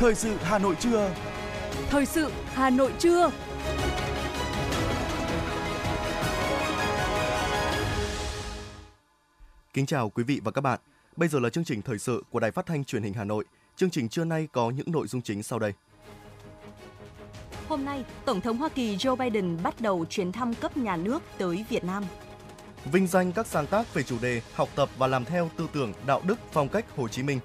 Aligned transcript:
Thời 0.00 0.14
sự 0.14 0.36
Hà 0.42 0.58
Nội 0.58 0.76
trưa. 0.80 1.14
Thời 1.90 2.06
sự 2.06 2.32
Hà 2.54 2.70
Nội 2.70 2.92
trưa. 2.98 3.30
Kính 9.74 9.86
chào 9.86 10.10
quý 10.10 10.24
vị 10.24 10.40
và 10.44 10.50
các 10.50 10.60
bạn. 10.60 10.80
Bây 11.16 11.28
giờ 11.28 11.40
là 11.40 11.50
chương 11.50 11.64
trình 11.64 11.82
thời 11.82 11.98
sự 11.98 12.24
của 12.30 12.40
Đài 12.40 12.50
Phát 12.50 12.66
thanh 12.66 12.84
Truyền 12.84 13.02
hình 13.02 13.12
Hà 13.12 13.24
Nội. 13.24 13.44
Chương 13.76 13.90
trình 13.90 14.08
trưa 14.08 14.24
nay 14.24 14.48
có 14.52 14.70
những 14.70 14.92
nội 14.92 15.06
dung 15.06 15.22
chính 15.22 15.42
sau 15.42 15.58
đây. 15.58 15.72
Hôm 17.68 17.84
nay, 17.84 18.04
Tổng 18.24 18.40
thống 18.40 18.56
Hoa 18.56 18.68
Kỳ 18.68 18.96
Joe 18.96 19.16
Biden 19.16 19.62
bắt 19.62 19.80
đầu 19.80 20.04
chuyến 20.10 20.32
thăm 20.32 20.54
cấp 20.54 20.76
nhà 20.76 20.96
nước 20.96 21.22
tới 21.38 21.64
Việt 21.68 21.84
Nam. 21.84 22.04
Vinh 22.92 23.06
danh 23.06 23.32
các 23.32 23.46
sáng 23.46 23.66
tác 23.66 23.94
về 23.94 24.02
chủ 24.02 24.16
đề 24.22 24.42
học 24.54 24.68
tập 24.74 24.88
và 24.98 25.06
làm 25.06 25.24
theo 25.24 25.50
tư 25.56 25.68
tưởng 25.72 25.92
đạo 26.06 26.20
đức 26.24 26.38
phong 26.52 26.68
cách 26.68 26.84
Hồ 26.96 27.08
Chí 27.08 27.22
Minh. 27.22 27.40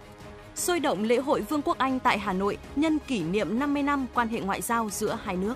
Sôi 0.55 0.79
động 0.79 1.03
lễ 1.03 1.17
hội 1.17 1.41
Vương 1.41 1.61
quốc 1.61 1.77
Anh 1.77 1.99
tại 1.99 2.19
Hà 2.19 2.33
Nội 2.33 2.57
nhân 2.75 2.99
kỷ 3.07 3.23
niệm 3.23 3.59
50 3.59 3.83
năm 3.83 4.05
quan 4.13 4.27
hệ 4.27 4.39
ngoại 4.39 4.61
giao 4.61 4.89
giữa 4.89 5.17
hai 5.23 5.37
nước. 5.37 5.53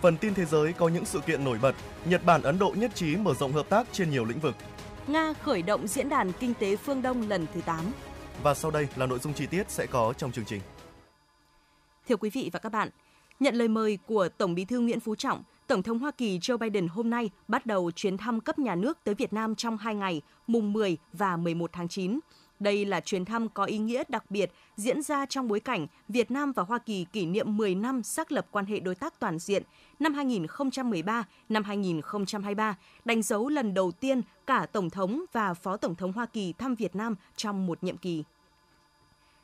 Phần 0.00 0.16
tin 0.16 0.34
thế 0.34 0.44
giới 0.44 0.72
có 0.72 0.88
những 0.88 1.04
sự 1.04 1.20
kiện 1.20 1.44
nổi 1.44 1.58
bật. 1.62 1.74
Nhật 2.04 2.24
Bản 2.24 2.42
Ấn 2.42 2.58
Độ 2.58 2.74
nhất 2.76 2.94
trí 2.94 3.16
mở 3.16 3.34
rộng 3.34 3.52
hợp 3.52 3.68
tác 3.68 3.86
trên 3.92 4.10
nhiều 4.10 4.24
lĩnh 4.24 4.40
vực. 4.40 4.54
Nga 5.06 5.32
khởi 5.32 5.62
động 5.62 5.86
diễn 5.86 6.08
đàn 6.08 6.32
kinh 6.32 6.54
tế 6.54 6.76
phương 6.76 7.02
Đông 7.02 7.28
lần 7.28 7.46
thứ 7.54 7.60
8. 7.60 7.80
Và 8.42 8.54
sau 8.54 8.70
đây 8.70 8.88
là 8.96 9.06
nội 9.06 9.18
dung 9.18 9.34
chi 9.34 9.46
tiết 9.46 9.70
sẽ 9.70 9.86
có 9.86 10.12
trong 10.12 10.32
chương 10.32 10.44
trình. 10.44 10.60
Thưa 12.08 12.16
quý 12.16 12.30
vị 12.30 12.50
và 12.52 12.58
các 12.58 12.72
bạn, 12.72 12.88
nhận 13.40 13.54
lời 13.54 13.68
mời 13.68 13.98
của 14.06 14.28
Tổng 14.38 14.54
Bí 14.54 14.64
thư 14.64 14.80
Nguyễn 14.80 15.00
Phú 15.00 15.14
Trọng, 15.14 15.42
Tổng 15.66 15.82
thống 15.82 15.98
Hoa 15.98 16.10
Kỳ 16.10 16.38
Joe 16.38 16.58
Biden 16.58 16.88
hôm 16.88 17.10
nay 17.10 17.30
bắt 17.48 17.66
đầu 17.66 17.90
chuyến 17.90 18.16
thăm 18.16 18.40
cấp 18.40 18.58
nhà 18.58 18.74
nước 18.74 18.98
tới 19.04 19.14
Việt 19.14 19.32
Nam 19.32 19.54
trong 19.54 19.76
2 19.76 19.94
ngày, 19.94 20.22
mùng 20.46 20.72
10 20.72 20.96
và 21.12 21.36
11 21.36 21.70
tháng 21.72 21.88
9. 21.88 22.18
Đây 22.60 22.84
là 22.84 23.00
chuyến 23.00 23.24
thăm 23.24 23.48
có 23.48 23.64
ý 23.64 23.78
nghĩa 23.78 24.02
đặc 24.08 24.30
biệt 24.30 24.50
diễn 24.76 25.02
ra 25.02 25.26
trong 25.26 25.48
bối 25.48 25.60
cảnh 25.60 25.86
Việt 26.08 26.30
Nam 26.30 26.52
và 26.52 26.62
Hoa 26.62 26.78
Kỳ 26.78 27.06
kỷ 27.12 27.26
niệm 27.26 27.56
10 27.56 27.74
năm 27.74 28.02
xác 28.02 28.32
lập 28.32 28.46
quan 28.50 28.66
hệ 28.66 28.80
đối 28.80 28.94
tác 28.94 29.20
toàn 29.20 29.38
diện 29.38 29.62
năm 29.98 30.14
2013, 30.14 31.24
năm 31.48 31.64
2023, 31.64 32.76
đánh 33.04 33.22
dấu 33.22 33.48
lần 33.48 33.74
đầu 33.74 33.92
tiên 33.92 34.22
cả 34.46 34.66
Tổng 34.72 34.90
thống 34.90 35.24
và 35.32 35.54
Phó 35.54 35.76
Tổng 35.76 35.94
thống 35.94 36.12
Hoa 36.12 36.26
Kỳ 36.26 36.52
thăm 36.52 36.74
Việt 36.74 36.96
Nam 36.96 37.14
trong 37.36 37.66
một 37.66 37.84
nhiệm 37.84 37.96
kỳ. 37.96 38.24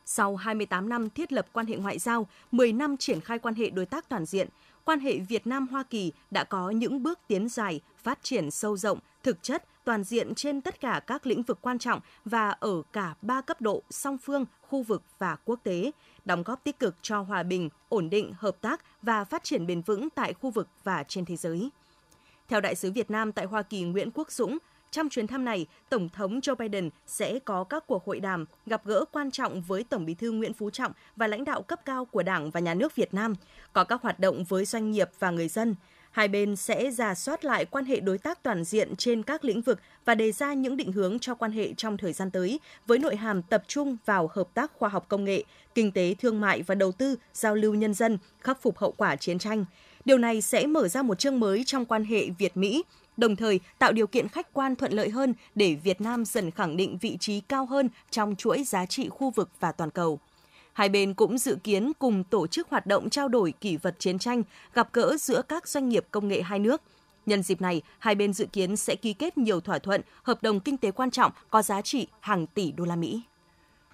Sau 0.05 0.37
28 0.37 0.89
năm 0.89 1.11
thiết 1.11 1.33
lập 1.33 1.47
quan 1.53 1.67
hệ 1.67 1.77
ngoại 1.77 1.99
giao, 1.99 2.27
10 2.53 2.73
năm 2.73 2.97
triển 2.97 3.21
khai 3.21 3.39
quan 3.39 3.55
hệ 3.55 3.71
đối 3.71 3.87
tác 3.87 4.09
toàn 4.09 4.25
diện, 4.25 4.49
quan 4.85 5.01
hệ 5.01 5.19
Việt 5.19 5.47
Nam-Hoa 5.47 5.83
Kỳ 5.83 6.13
đã 6.31 6.45
có 6.45 6.71
những 6.71 7.03
bước 7.03 7.19
tiến 7.29 7.49
dài, 7.49 7.81
phát 8.03 8.19
triển 8.23 8.51
sâu 8.51 8.77
rộng, 8.77 8.99
thực 9.23 9.43
chất, 9.43 9.65
toàn 9.85 10.05
diện 10.05 10.35
trên 10.35 10.61
tất 10.61 10.81
cả 10.81 11.01
các 11.07 11.27
lĩnh 11.27 11.43
vực 11.43 11.59
quan 11.63 11.79
trọng 11.79 12.01
và 12.25 12.51
ở 12.51 12.83
cả 12.93 13.15
ba 13.23 13.41
cấp 13.41 13.61
độ 13.61 13.83
song 13.91 14.19
phương, 14.19 14.45
khu 14.61 14.83
vực 14.83 15.03
và 15.19 15.37
quốc 15.45 15.61
tế, 15.63 15.91
đóng 16.25 16.43
góp 16.43 16.65
tích 16.65 16.79
cực 16.79 16.95
cho 17.03 17.21
hòa 17.21 17.43
bình, 17.43 17.69
ổn 17.89 18.11
định, 18.11 18.33
hợp 18.39 18.57
tác 18.61 18.85
và 19.03 19.25
phát 19.25 19.45
triển 19.45 19.67
bền 19.67 19.83
vững 19.83 20.11
tại 20.11 20.35
khu 20.35 20.51
vực 20.51 20.69
và 20.85 21.05
trên 21.09 21.25
thế 21.25 21.37
giới. 21.37 21.71
Theo 22.49 22.61
đại 22.61 22.75
sứ 22.75 22.93
Việt 22.93 23.11
Nam 23.11 23.33
tại 23.33 23.47
Hoa 23.47 23.63
Kỳ 23.63 23.83
Nguyễn 23.83 24.11
Quốc 24.15 24.33
Dũng, 24.33 24.59
trong 24.91 25.09
chuyến 25.09 25.27
thăm 25.27 25.45
này, 25.45 25.67
Tổng 25.89 26.09
thống 26.09 26.41
Joe 26.41 26.55
Biden 26.55 26.91
sẽ 27.07 27.39
có 27.39 27.65
các 27.65 27.87
cuộc 27.87 28.05
hội 28.05 28.21
đàm, 28.21 28.45
gặp 28.67 28.85
gỡ 28.85 29.05
quan 29.13 29.31
trọng 29.31 29.63
với 29.63 29.85
Tổng 29.85 30.07
bí 30.07 30.15
thư 30.15 30.31
Nguyễn 30.31 30.53
Phú 30.55 30.71
Trọng 30.71 30.93
và 31.17 31.27
lãnh 31.27 31.45
đạo 31.45 31.63
cấp 31.63 31.81
cao 31.85 32.05
của 32.05 32.23
Đảng 32.23 32.51
và 32.51 32.61
Nhà 32.61 32.75
nước 32.75 32.97
Việt 32.97 33.15
Nam, 33.15 33.35
có 33.73 33.85
các 33.85 34.03
hoạt 34.03 34.21
động 34.21 34.45
với 34.45 34.65
doanh 34.65 34.91
nghiệp 34.91 35.11
và 35.19 35.31
người 35.31 35.49
dân. 35.49 35.75
Hai 36.13 36.29
bên 36.29 36.57
sẽ 36.57 36.91
giả 36.91 37.15
soát 37.15 37.45
lại 37.45 37.65
quan 37.65 37.85
hệ 37.85 38.01
đối 38.01 38.19
tác 38.19 38.43
toàn 38.43 38.65
diện 38.65 38.97
trên 38.97 39.23
các 39.23 39.45
lĩnh 39.45 39.61
vực 39.63 39.81
và 40.05 40.15
đề 40.15 40.33
ra 40.33 40.55
những 40.55 40.77
định 40.77 40.93
hướng 40.93 41.19
cho 41.19 41.35
quan 41.35 41.53
hệ 41.53 41.75
trong 41.75 41.97
thời 41.97 42.13
gian 42.13 42.31
tới, 42.31 42.61
với 42.87 42.99
nội 42.99 43.17
hàm 43.17 43.43
tập 43.43 43.63
trung 43.69 43.97
vào 44.07 44.31
hợp 44.33 44.49
tác 44.55 44.73
khoa 44.79 44.89
học 44.89 45.07
công 45.09 45.25
nghệ, 45.25 45.45
kinh 45.75 45.93
tế 45.93 46.15
thương 46.21 46.41
mại 46.41 46.63
và 46.63 46.75
đầu 46.75 46.93
tư, 46.93 47.17
giao 47.33 47.55
lưu 47.55 47.75
nhân 47.75 47.95
dân, 47.95 48.19
khắc 48.41 48.63
phục 48.63 48.79
hậu 48.79 48.93
quả 48.93 49.17
chiến 49.17 49.39
tranh. 49.39 49.65
Điều 50.05 50.19
này 50.19 50.43
sẽ 50.43 50.67
mở 50.67 50.89
ra 50.89 51.03
một 51.03 51.19
chương 51.19 51.41
mới 51.41 51.63
trong 51.67 51.85
quan 51.85 52.05
hệ 52.05 52.31
Việt-Mỹ, 52.39 52.83
đồng 53.17 53.37
thời 53.37 53.61
tạo 53.79 53.93
điều 53.93 54.07
kiện 54.07 54.29
khách 54.29 54.53
quan 54.53 54.77
thuận 54.77 54.93
lợi 54.93 55.09
hơn 55.09 55.35
để 55.55 55.75
Việt 55.75 56.01
Nam 56.01 56.25
dần 56.25 56.51
khẳng 56.51 56.77
định 56.77 56.99
vị 57.01 57.17
trí 57.21 57.41
cao 57.41 57.67
hơn 57.67 57.89
trong 58.11 58.37
chuỗi 58.37 58.65
giá 58.65 58.87
trị 58.87 59.09
khu 59.09 59.31
vực 59.31 59.51
và 59.61 59.73
toàn 59.73 59.91
cầu. 59.91 60.21
Hai 60.73 60.89
bên 60.89 61.15
cũng 61.15 61.39
dự 61.39 61.57
kiến 61.65 61.93
cùng 61.99 62.25
tổ 62.25 62.47
chức 62.47 62.69
hoạt 62.69 62.87
động 62.87 63.11
trao 63.11 63.29
đổi 63.29 63.53
kỷ 63.53 63.77
vật 63.77 63.95
chiến 63.99 64.19
tranh, 64.19 64.43
gặp 64.75 64.89
gỡ 64.93 65.17
giữa 65.17 65.43
các 65.43 65.69
doanh 65.69 65.89
nghiệp 65.89 66.07
công 66.11 66.29
nghệ 66.29 66.43
hai 66.43 66.59
nước. 66.59 66.83
Nhân 67.27 67.43
dịp 67.43 67.61
này, 67.61 67.83
hai 67.99 68.15
bên 68.15 68.33
dự 68.33 68.47
kiến 68.47 68.77
sẽ 68.77 68.97
ký 68.97 69.13
kết 69.13 69.39
nhiều 69.39 69.61
thỏa 69.61 69.79
thuận, 69.79 70.01
hợp 70.23 70.43
đồng 70.43 70.61
kinh 70.61 70.77
tế 70.77 70.91
quan 70.91 71.11
trọng 71.11 71.33
có 71.51 71.63
giá 71.63 71.83
trị 71.83 72.07
hàng 72.21 72.47
tỷ 72.47 72.73
đô 72.73 72.85
la 72.85 72.97
Mỹ. 72.97 73.23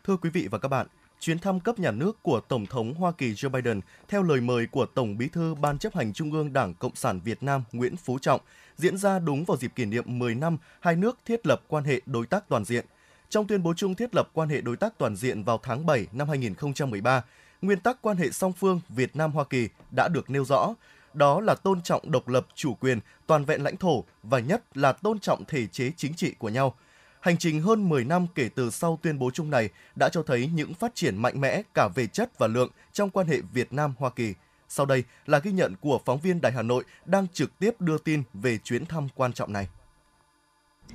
Thưa 0.04 0.16
quý 0.16 0.30
vị 0.30 0.48
và 0.50 0.58
các 0.58 0.68
bạn, 0.68 0.86
chuyến 1.20 1.38
thăm 1.38 1.60
cấp 1.60 1.78
nhà 1.78 1.90
nước 1.90 2.22
của 2.22 2.40
Tổng 2.40 2.66
thống 2.66 2.94
Hoa 2.94 3.12
Kỳ 3.12 3.32
Joe 3.32 3.50
Biden 3.50 3.80
theo 4.08 4.22
lời 4.22 4.40
mời 4.40 4.66
của 4.66 4.86
Tổng 4.86 5.18
Bí 5.18 5.28
thư 5.28 5.54
Ban 5.54 5.78
chấp 5.78 5.94
hành 5.94 6.12
Trung 6.12 6.32
ương 6.32 6.52
Đảng 6.52 6.74
Cộng 6.74 6.94
sản 6.94 7.20
Việt 7.24 7.42
Nam 7.42 7.62
Nguyễn 7.72 7.96
Phú 7.96 8.18
Trọng 8.18 8.40
diễn 8.76 8.96
ra 8.96 9.18
đúng 9.18 9.44
vào 9.44 9.56
dịp 9.56 9.72
kỷ 9.74 9.84
niệm 9.84 10.04
10 10.06 10.34
năm 10.34 10.56
hai 10.80 10.96
nước 10.96 11.18
thiết 11.24 11.46
lập 11.46 11.62
quan 11.68 11.84
hệ 11.84 12.00
đối 12.06 12.26
tác 12.26 12.48
toàn 12.48 12.64
diện. 12.64 12.86
Trong 13.30 13.46
tuyên 13.46 13.62
bố 13.62 13.74
chung 13.74 13.94
thiết 13.94 14.14
lập 14.14 14.30
quan 14.32 14.48
hệ 14.48 14.60
đối 14.60 14.76
tác 14.76 14.98
toàn 14.98 15.16
diện 15.16 15.44
vào 15.44 15.60
tháng 15.62 15.86
7 15.86 16.06
năm 16.12 16.28
2013, 16.28 17.24
nguyên 17.62 17.80
tắc 17.80 18.02
quan 18.02 18.16
hệ 18.16 18.30
song 18.30 18.52
phương 18.52 18.80
Việt 18.88 19.16
Nam 19.16 19.32
Hoa 19.32 19.44
Kỳ 19.44 19.68
đã 19.96 20.08
được 20.08 20.30
nêu 20.30 20.44
rõ, 20.44 20.74
đó 21.14 21.40
là 21.40 21.54
tôn 21.54 21.82
trọng 21.82 22.10
độc 22.10 22.28
lập, 22.28 22.46
chủ 22.54 22.74
quyền, 22.74 23.00
toàn 23.26 23.44
vẹn 23.44 23.62
lãnh 23.62 23.76
thổ 23.76 24.04
và 24.22 24.38
nhất 24.38 24.76
là 24.76 24.92
tôn 24.92 25.18
trọng 25.18 25.44
thể 25.44 25.66
chế 25.66 25.90
chính 25.96 26.14
trị 26.14 26.34
của 26.38 26.48
nhau– 26.48 26.74
Hành 27.20 27.36
trình 27.36 27.62
hơn 27.62 27.88
10 27.88 28.04
năm 28.04 28.26
kể 28.34 28.48
từ 28.54 28.70
sau 28.70 28.98
tuyên 29.02 29.18
bố 29.18 29.30
chung 29.30 29.50
này 29.50 29.68
đã 29.96 30.08
cho 30.08 30.22
thấy 30.22 30.50
những 30.54 30.74
phát 30.74 30.94
triển 30.94 31.16
mạnh 31.16 31.40
mẽ 31.40 31.62
cả 31.74 31.88
về 31.94 32.06
chất 32.06 32.38
và 32.38 32.46
lượng 32.46 32.70
trong 32.92 33.10
quan 33.10 33.26
hệ 33.26 33.40
Việt 33.52 33.72
Nam-Hoa 33.72 34.10
Kỳ. 34.10 34.34
Sau 34.68 34.86
đây 34.86 35.04
là 35.26 35.38
ghi 35.38 35.52
nhận 35.52 35.74
của 35.80 36.00
phóng 36.04 36.20
viên 36.20 36.40
Đài 36.40 36.52
Hà 36.52 36.62
Nội 36.62 36.84
đang 37.04 37.26
trực 37.32 37.58
tiếp 37.58 37.80
đưa 37.80 37.98
tin 37.98 38.22
về 38.34 38.58
chuyến 38.58 38.86
thăm 38.86 39.08
quan 39.14 39.32
trọng 39.32 39.52
này. 39.52 39.68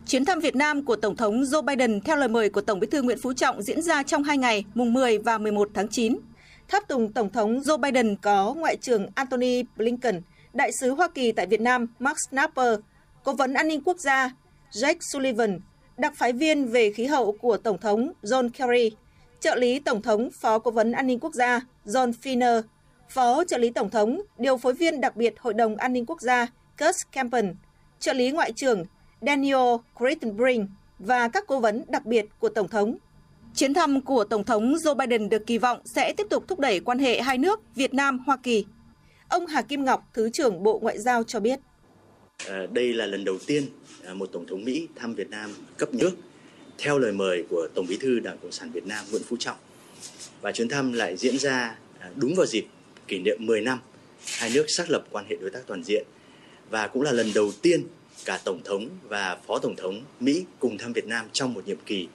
Chuyến 0.08 0.26
thăm 0.26 0.40
Việt 0.40 0.56
Nam 0.56 0.86
của 0.86 0.96
Tổng 0.96 1.16
thống 1.16 1.42
Joe 1.42 1.62
Biden 1.62 2.02
theo 2.02 2.16
lời 2.16 2.28
mời 2.28 2.50
của 2.50 2.62
Tổng 2.62 2.80
bí 2.80 2.88
thư 2.88 3.02
Nguyễn 3.02 3.18
Phú 3.22 3.34
Trọng 3.34 3.62
diễn 3.62 3.82
ra 3.82 4.04
trong 4.04 4.24
hai 4.24 4.38
ngày, 4.38 4.66
mùng 4.74 4.94
10 4.94 5.18
và 5.18 5.38
11 5.38 5.70
tháng 5.74 5.88
9. 5.88 6.18
Tháp 6.68 6.88
tùng 6.88 7.14
Tổng 7.14 7.30
thống 7.30 7.60
Joe 7.60 7.78
Biden 7.78 8.16
có 8.16 8.54
Ngoại 8.54 8.76
trưởng 8.76 9.08
Antony 9.16 9.64
Blinken, 9.78 10.22
Đại 10.54 10.72
sứ 10.72 10.92
Hoa 10.92 11.08
Kỳ 11.08 11.32
tại 11.32 11.48
Việt 11.48 11.62
Nam 11.62 11.88
Mark 12.00 12.18
Snapper, 12.30 12.80
Cố 13.24 13.34
vấn 13.34 13.54
An 13.54 13.68
ninh 13.68 13.82
Quốc 13.86 13.98
gia 14.00 14.32
Jake 14.72 15.00
Sullivan 15.00 15.60
đặc 15.98 16.14
phái 16.16 16.34
viên 16.34 16.66
về 16.66 16.92
khí 16.92 17.06
hậu 17.06 17.32
của 17.32 17.58
Tổng 17.58 17.78
thống 17.78 18.12
John 18.24 18.50
Kerry, 18.50 18.92
trợ 19.40 19.56
lý 19.56 19.80
Tổng 19.80 20.02
thống 20.02 20.30
Phó 20.42 20.60
Cố 20.60 20.72
vấn 20.72 20.92
An 20.92 21.08
ninh 21.08 21.20
Quốc 21.20 21.34
gia 21.34 21.62
John 21.86 22.12
Finner, 22.24 22.62
Phó 23.10 23.44
trợ 23.44 23.58
lý 23.58 23.70
Tổng 23.70 23.90
thống, 23.90 24.22
điều 24.38 24.58
phối 24.58 24.74
viên 24.74 25.02
đặc 25.02 25.16
biệt 25.16 25.34
Hội 25.40 25.54
đồng 25.54 25.76
An 25.76 25.94
ninh 25.94 26.06
Quốc 26.06 26.22
gia 26.22 26.48
Kurt 26.80 26.98
Campbell, 27.12 27.48
trợ 28.00 28.14
lý 28.14 28.32
Ngoại 28.32 28.52
trưởng 28.52 28.86
Daniel 29.26 29.76
Crittenbrink 29.98 30.70
và 31.00 31.28
các 31.28 31.44
cố 31.48 31.60
vấn 31.60 31.84
đặc 31.88 32.06
biệt 32.06 32.26
của 32.40 32.50
Tổng 32.50 32.68
thống. 32.68 32.98
Chuyến 33.56 33.74
thăm 33.74 34.02
của 34.02 34.24
Tổng 34.24 34.44
thống 34.44 34.74
Joe 34.74 34.96
Biden 34.96 35.30
được 35.30 35.48
kỳ 35.48 35.58
vọng 35.58 35.80
sẽ 35.86 36.14
tiếp 36.18 36.28
tục 36.30 36.48
thúc 36.48 36.60
đẩy 36.60 36.80
quan 36.80 37.00
hệ 37.00 37.22
hai 37.22 37.38
nước 37.38 37.62
Việt 37.76 37.94
Nam-Hoa 37.94 38.38
Kỳ. 38.44 38.66
Ông 39.28 39.46
Hà 39.46 39.62
Kim 39.62 39.86
Ngọc, 39.86 40.10
Thứ 40.14 40.30
trưởng 40.30 40.64
Bộ 40.64 40.80
Ngoại 40.80 41.00
giao 41.00 41.24
cho 41.24 41.40
biết. 41.40 41.60
Ờ, 42.48 42.68
đây 42.68 42.94
là 42.94 43.06
lần 43.06 43.26
đầu 43.26 43.38
tiên 43.48 43.64
à, 44.06 44.14
một 44.14 44.30
tổng 44.32 44.46
thống 44.48 44.64
Mỹ 44.64 44.88
thăm 44.96 45.14
Việt 45.14 45.30
Nam 45.30 45.54
cấp 45.78 45.94
nước 45.94 46.12
theo 46.78 47.00
lời 47.00 47.12
mời 47.12 47.44
của 47.50 47.68
Tổng 47.76 47.86
Bí 47.90 47.98
thư 47.98 48.20
Đảng 48.20 48.38
Cộng 48.38 48.52
sản 48.52 48.72
Việt 48.72 48.88
Nam 48.88 49.06
Nguyễn 49.12 49.24
Phú 49.24 49.36
Trọng. 49.40 49.58
Và 50.42 50.52
chuyến 50.52 50.70
thăm 50.70 50.94
lại 50.94 51.18
diễn 51.18 51.38
ra 51.38 51.76
à, 52.00 52.10
đúng 52.16 52.36
vào 52.36 52.46
dịp 52.46 52.66
kỷ 53.08 53.20
niệm 53.20 53.38
10 53.40 53.62
năm 53.62 53.80
hai 54.38 54.52
nước 54.54 54.66
xác 54.68 54.90
lập 54.90 55.06
quan 55.12 55.26
hệ 55.30 55.36
đối 55.42 55.50
tác 55.50 55.60
toàn 55.68 55.84
diện 55.84 56.06
và 56.70 56.88
cũng 56.88 57.02
là 57.02 57.12
lần 57.12 57.32
đầu 57.36 57.52
tiên 57.62 57.84
cả 58.26 58.40
tổng 58.46 58.62
thống 58.66 58.90
và 59.04 59.38
phó 59.48 59.60
tổng 59.60 59.76
thống 59.76 60.02
Mỹ 60.20 60.46
cùng 60.60 60.78
thăm 60.78 60.94
Việt 60.94 61.06
Nam 61.06 61.26
trong 61.34 61.54
một 61.54 61.68
nhiệm 61.68 61.78
kỳ. 61.86 62.08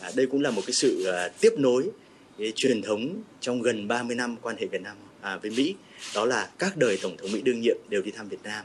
À, 0.00 0.10
đây 0.14 0.26
cũng 0.26 0.42
là 0.42 0.50
một 0.50 0.62
cái 0.66 0.72
sự 0.72 1.04
à, 1.04 1.28
tiếp 1.40 1.52
nối 1.58 1.90
cái 2.38 2.52
truyền 2.56 2.82
thống 2.82 3.22
trong 3.40 3.62
gần 3.62 3.88
30 3.88 4.16
năm 4.16 4.36
quan 4.42 4.56
hệ 4.56 4.66
Việt 4.66 4.82
Nam 4.82 4.96
à, 5.20 5.36
với 5.36 5.50
Mỹ, 5.50 5.74
đó 6.14 6.24
là 6.24 6.50
các 6.58 6.76
đời 6.76 6.98
tổng 7.02 7.16
thống 7.16 7.32
Mỹ 7.32 7.42
đương 7.42 7.60
nhiệm 7.60 7.76
đều 7.88 8.02
đi 8.02 8.10
thăm 8.10 8.28
Việt 8.28 8.42
Nam. 8.42 8.64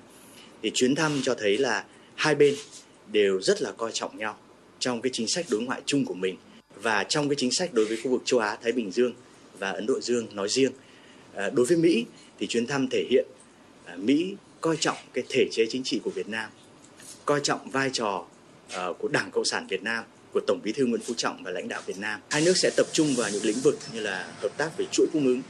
Thì 0.61 0.71
chuyến 0.73 0.95
thăm 0.95 1.19
cho 1.23 1.35
thấy 1.35 1.57
là 1.57 1.85
hai 2.15 2.35
bên 2.35 2.55
đều 3.11 3.41
rất 3.41 3.61
là 3.61 3.71
coi 3.71 3.91
trọng 3.93 4.17
nhau 4.17 4.37
trong 4.79 5.01
cái 5.01 5.09
chính 5.13 5.27
sách 5.27 5.45
đối 5.49 5.61
ngoại 5.61 5.81
chung 5.85 6.05
của 6.05 6.13
mình 6.13 6.35
và 6.81 7.03
trong 7.03 7.29
cái 7.29 7.35
chính 7.35 7.51
sách 7.51 7.73
đối 7.73 7.85
với 7.85 7.97
khu 8.03 8.11
vực 8.11 8.21
châu 8.25 8.39
Á 8.39 8.57
Thái 8.63 8.71
Bình 8.71 8.91
Dương 8.91 9.13
và 9.59 9.71
Ấn 9.71 9.85
Độ 9.85 9.99
Dương 10.01 10.27
nói 10.33 10.49
riêng. 10.49 10.71
À, 11.33 11.49
đối 11.49 11.65
với 11.65 11.77
Mỹ 11.77 12.05
thì 12.39 12.47
chuyến 12.47 12.67
thăm 12.67 12.87
thể 12.91 13.05
hiện 13.09 13.25
à, 13.85 13.95
Mỹ 13.95 14.35
coi 14.61 14.77
trọng 14.77 14.97
cái 15.13 15.23
thể 15.29 15.47
chế 15.51 15.65
chính 15.69 15.83
trị 15.83 15.99
của 16.03 16.09
Việt 16.09 16.29
Nam, 16.29 16.49
coi 17.25 17.39
trọng 17.43 17.69
vai 17.69 17.89
trò 17.93 18.25
ờ, 18.73 18.93
của 18.99 19.07
Đảng 19.07 19.31
Cộng 19.31 19.45
sản 19.45 19.67
Việt 19.67 19.83
Nam, 19.83 20.03
của 20.33 20.39
Tổng 20.47 20.59
Bí 20.63 20.71
thư 20.71 20.85
Nguyễn 20.85 21.01
Phú 21.01 21.13
Trọng 21.17 21.43
và 21.43 21.51
lãnh 21.51 21.67
đạo 21.67 21.81
Việt 21.85 21.97
Nam. 21.97 22.19
Hai 22.29 22.41
nước 22.41 22.57
sẽ 22.57 22.71
tập 22.77 22.87
trung 22.91 23.13
vào 23.17 23.29
những 23.29 23.43
lĩnh 23.43 23.59
vực 23.63 23.79
như 23.93 23.99
là 23.99 24.33
hợp 24.41 24.57
tác 24.57 24.77
về 24.77 24.85
chuỗi 24.91 25.07
cung 25.13 25.25
ứng, 25.25 25.41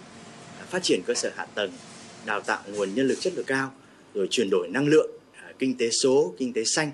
à, 0.59 0.65
phát 0.69 0.83
triển 0.83 1.01
cơ 1.05 1.13
sở 1.13 1.31
hạ 1.35 1.45
tầng, 1.55 1.71
đào 2.25 2.41
tạo 2.41 2.63
nguồn 2.67 2.95
nhân 2.95 3.07
lực 3.07 3.17
chất 3.21 3.33
lượng 3.35 3.45
cao, 3.45 3.73
rồi 4.13 4.27
chuyển 4.31 4.49
đổi 4.49 4.67
năng 4.67 4.87
lượng 4.87 5.11
à, 5.33 5.51
kinh 5.59 5.77
tế 5.77 5.89
số, 5.89 6.33
kinh 6.37 6.53
tế 6.53 6.63
xanh 6.63 6.91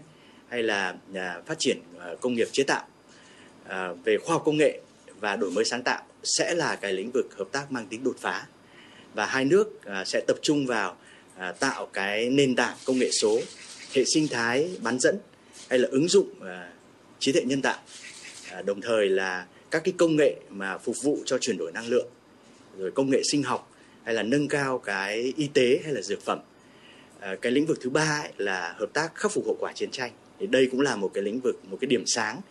hay 0.50 0.64
là 0.64 0.96
à, 1.14 1.42
phát 1.46 1.60
triển 1.60 1.82
công 2.22 2.34
nghiệp 2.34 2.48
chế 2.52 2.64
tạo, 2.64 2.88
về 4.04 4.18
khoa 4.18 4.34
học 4.34 4.42
công 4.46 4.58
nghệ, 4.58 4.80
và 5.20 5.36
đổi 5.36 5.52
mới 5.52 5.66
sáng 5.66 5.84
tạo 5.84 6.04
sẽ 6.24 6.56
là 6.56 6.76
cái 6.76 6.94
lĩnh 6.94 7.12
vực 7.12 7.26
hợp 7.38 7.48
tác 7.52 7.72
mang 7.72 7.88
tính 7.88 8.04
đột 8.04 8.16
phá 8.20 8.48
và 9.14 9.26
hai 9.26 9.46
nước 9.46 9.80
sẽ 10.06 10.22
tập 10.28 10.38
trung 10.42 10.66
vào 10.66 10.98
tạo 11.60 11.86
cái 11.94 12.30
nền 12.30 12.56
tảng 12.56 12.78
công 12.86 13.00
nghệ 13.00 13.12
số 13.12 13.40
hệ 13.94 14.06
sinh 14.06 14.28
thái 14.28 14.70
bán 14.82 15.00
dẫn 15.00 15.18
hay 15.70 15.80
là 15.80 15.88
ứng 15.92 16.08
dụng 16.08 16.30
à, 16.44 16.70
trí 17.20 17.32
tuệ 17.32 17.42
nhân 17.46 17.62
tạo 17.62 17.78
à, 18.52 18.62
đồng 18.62 18.82
thời 18.82 19.10
là 19.10 19.46
các 19.72 19.82
cái 19.84 19.94
công 19.98 20.16
nghệ 20.16 20.36
mà 20.50 20.78
phục 20.78 20.96
vụ 21.04 21.18
cho 21.26 21.38
chuyển 21.38 21.58
đổi 21.58 21.72
năng 21.72 21.88
lượng 21.88 22.08
rồi 22.78 22.92
công 22.92 23.10
nghệ 23.10 23.22
sinh 23.32 23.44
học 23.44 23.72
hay 24.04 24.16
là 24.16 24.24
nâng 24.24 24.48
cao 24.48 24.78
cái 24.78 25.34
y 25.38 25.48
tế 25.48 25.80
hay 25.84 25.94
là 25.94 26.02
dược 26.02 26.22
phẩm. 26.22 26.40
À, 27.20 27.36
cái 27.42 27.52
lĩnh 27.52 27.66
vực 27.66 27.78
thứ 27.82 27.90
ba 27.90 28.24
là 28.38 28.76
hợp 28.78 28.90
tác 28.94 29.16
khắc 29.16 29.32
phục 29.32 29.46
hậu 29.46 29.58
quả 29.60 29.74
chiến 29.74 29.92
tranh. 29.92 30.12
Thì 30.40 30.48
đây 30.48 30.68
cũng 30.72 30.82
là 30.82 30.96
một 30.96 31.12
cái 31.14 31.24
lĩnh 31.24 31.40
vực 31.40 31.60
một 31.70 31.78
cái 31.82 31.88
điểm 31.88 32.04
sáng. 32.06 32.42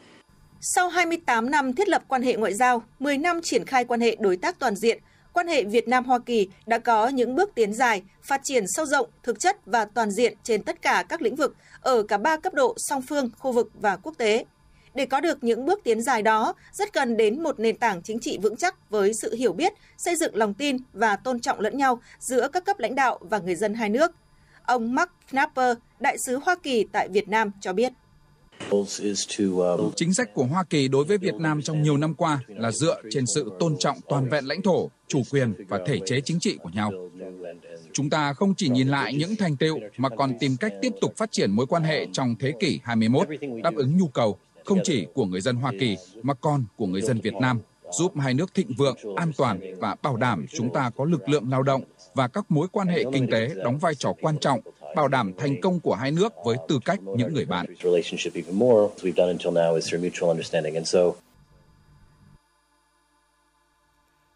Sau 0.60 0.88
28 0.88 1.50
năm 1.50 1.72
thiết 1.72 1.88
lập 1.88 2.04
quan 2.08 2.22
hệ 2.22 2.36
ngoại 2.36 2.54
giao, 2.54 2.82
10 2.98 3.18
năm 3.18 3.40
triển 3.42 3.64
khai 3.64 3.84
quan 3.84 4.00
hệ 4.00 4.16
đối 4.20 4.36
tác 4.36 4.58
toàn 4.58 4.76
diện, 4.76 4.98
quan 5.32 5.48
hệ 5.48 5.64
Việt 5.64 5.88
Nam 5.88 6.04
Hoa 6.04 6.18
Kỳ 6.18 6.48
đã 6.66 6.78
có 6.78 7.08
những 7.08 7.34
bước 7.34 7.50
tiến 7.54 7.72
dài, 7.72 8.02
phát 8.22 8.40
triển 8.44 8.64
sâu 8.68 8.86
rộng, 8.86 9.08
thực 9.22 9.40
chất 9.40 9.56
và 9.66 9.84
toàn 9.84 10.10
diện 10.10 10.34
trên 10.42 10.62
tất 10.62 10.82
cả 10.82 11.04
các 11.08 11.22
lĩnh 11.22 11.36
vực 11.36 11.56
ở 11.80 12.02
cả 12.02 12.18
ba 12.18 12.36
cấp 12.36 12.54
độ 12.54 12.74
song 12.76 13.02
phương, 13.02 13.30
khu 13.38 13.52
vực 13.52 13.70
và 13.80 13.96
quốc 13.96 14.14
tế. 14.18 14.44
Để 14.94 15.06
có 15.06 15.20
được 15.20 15.44
những 15.44 15.66
bước 15.66 15.80
tiến 15.84 16.02
dài 16.02 16.22
đó, 16.22 16.54
rất 16.72 16.92
cần 16.92 17.16
đến 17.16 17.42
một 17.42 17.60
nền 17.60 17.76
tảng 17.76 18.02
chính 18.02 18.18
trị 18.20 18.38
vững 18.42 18.56
chắc 18.56 18.90
với 18.90 19.12
sự 19.22 19.34
hiểu 19.34 19.52
biết, 19.52 19.72
xây 19.98 20.16
dựng 20.16 20.36
lòng 20.36 20.54
tin 20.54 20.76
và 20.92 21.16
tôn 21.16 21.40
trọng 21.40 21.60
lẫn 21.60 21.76
nhau 21.76 22.00
giữa 22.18 22.48
các 22.48 22.64
cấp 22.64 22.78
lãnh 22.78 22.94
đạo 22.94 23.18
và 23.20 23.38
người 23.38 23.54
dân 23.54 23.74
hai 23.74 23.88
nước. 23.88 24.12
Ông 24.62 24.94
Mark 24.94 25.10
Knapper, 25.30 25.76
đại 26.00 26.16
sứ 26.26 26.38
Hoa 26.38 26.56
Kỳ 26.62 26.86
tại 26.92 27.08
Việt 27.08 27.28
Nam 27.28 27.50
cho 27.60 27.72
biết. 27.72 27.92
Chính 29.96 30.14
sách 30.14 30.34
của 30.34 30.44
Hoa 30.44 30.64
Kỳ 30.64 30.88
đối 30.88 31.04
với 31.04 31.18
Việt 31.18 31.34
Nam 31.34 31.62
trong 31.62 31.82
nhiều 31.82 31.96
năm 31.96 32.14
qua 32.14 32.40
là 32.48 32.70
dựa 32.70 33.02
trên 33.10 33.24
sự 33.34 33.50
tôn 33.58 33.76
trọng 33.78 33.96
toàn 34.08 34.28
vẹn 34.28 34.44
lãnh 34.44 34.62
thổ, 34.62 34.90
chủ 35.08 35.22
quyền 35.30 35.54
và 35.68 35.80
thể 35.86 35.98
chế 36.06 36.20
chính 36.20 36.40
trị 36.40 36.58
của 36.62 36.70
nhau. 36.72 36.92
Chúng 37.92 38.10
ta 38.10 38.32
không 38.32 38.54
chỉ 38.54 38.68
nhìn 38.68 38.88
lại 38.88 39.14
những 39.14 39.36
thành 39.36 39.56
tựu 39.56 39.78
mà 39.96 40.08
còn 40.08 40.38
tìm 40.40 40.56
cách 40.56 40.72
tiếp 40.82 40.92
tục 41.00 41.16
phát 41.16 41.32
triển 41.32 41.50
mối 41.50 41.66
quan 41.66 41.82
hệ 41.82 42.06
trong 42.12 42.34
thế 42.40 42.52
kỷ 42.60 42.80
21, 42.84 43.28
đáp 43.62 43.74
ứng 43.74 43.98
nhu 43.98 44.06
cầu 44.06 44.38
không 44.64 44.78
chỉ 44.84 45.06
của 45.14 45.24
người 45.24 45.40
dân 45.40 45.56
Hoa 45.56 45.72
Kỳ 45.80 45.96
mà 46.22 46.34
còn 46.34 46.64
của 46.76 46.86
người 46.86 47.02
dân 47.02 47.20
Việt 47.20 47.34
Nam, 47.34 47.60
giúp 47.90 48.12
hai 48.16 48.34
nước 48.34 48.54
thịnh 48.54 48.74
vượng, 48.76 48.96
an 49.16 49.32
toàn 49.36 49.60
và 49.80 49.96
bảo 50.02 50.16
đảm 50.16 50.46
chúng 50.56 50.72
ta 50.72 50.90
có 50.96 51.04
lực 51.04 51.28
lượng 51.28 51.50
lao 51.50 51.62
động 51.62 51.82
và 52.14 52.28
các 52.28 52.50
mối 52.50 52.68
quan 52.72 52.88
hệ 52.88 53.04
kinh 53.12 53.30
tế 53.30 53.54
đóng 53.64 53.78
vai 53.78 53.94
trò 53.94 54.12
quan 54.20 54.38
trọng 54.38 54.60
bảo 54.96 55.08
đảm 55.08 55.32
thành 55.38 55.60
công 55.60 55.80
của 55.80 55.94
hai 55.94 56.10
nước 56.10 56.32
với 56.44 56.56
tư 56.68 56.78
cách 56.84 57.00
những 57.16 57.34
người 57.34 57.44
bạn. 57.44 57.66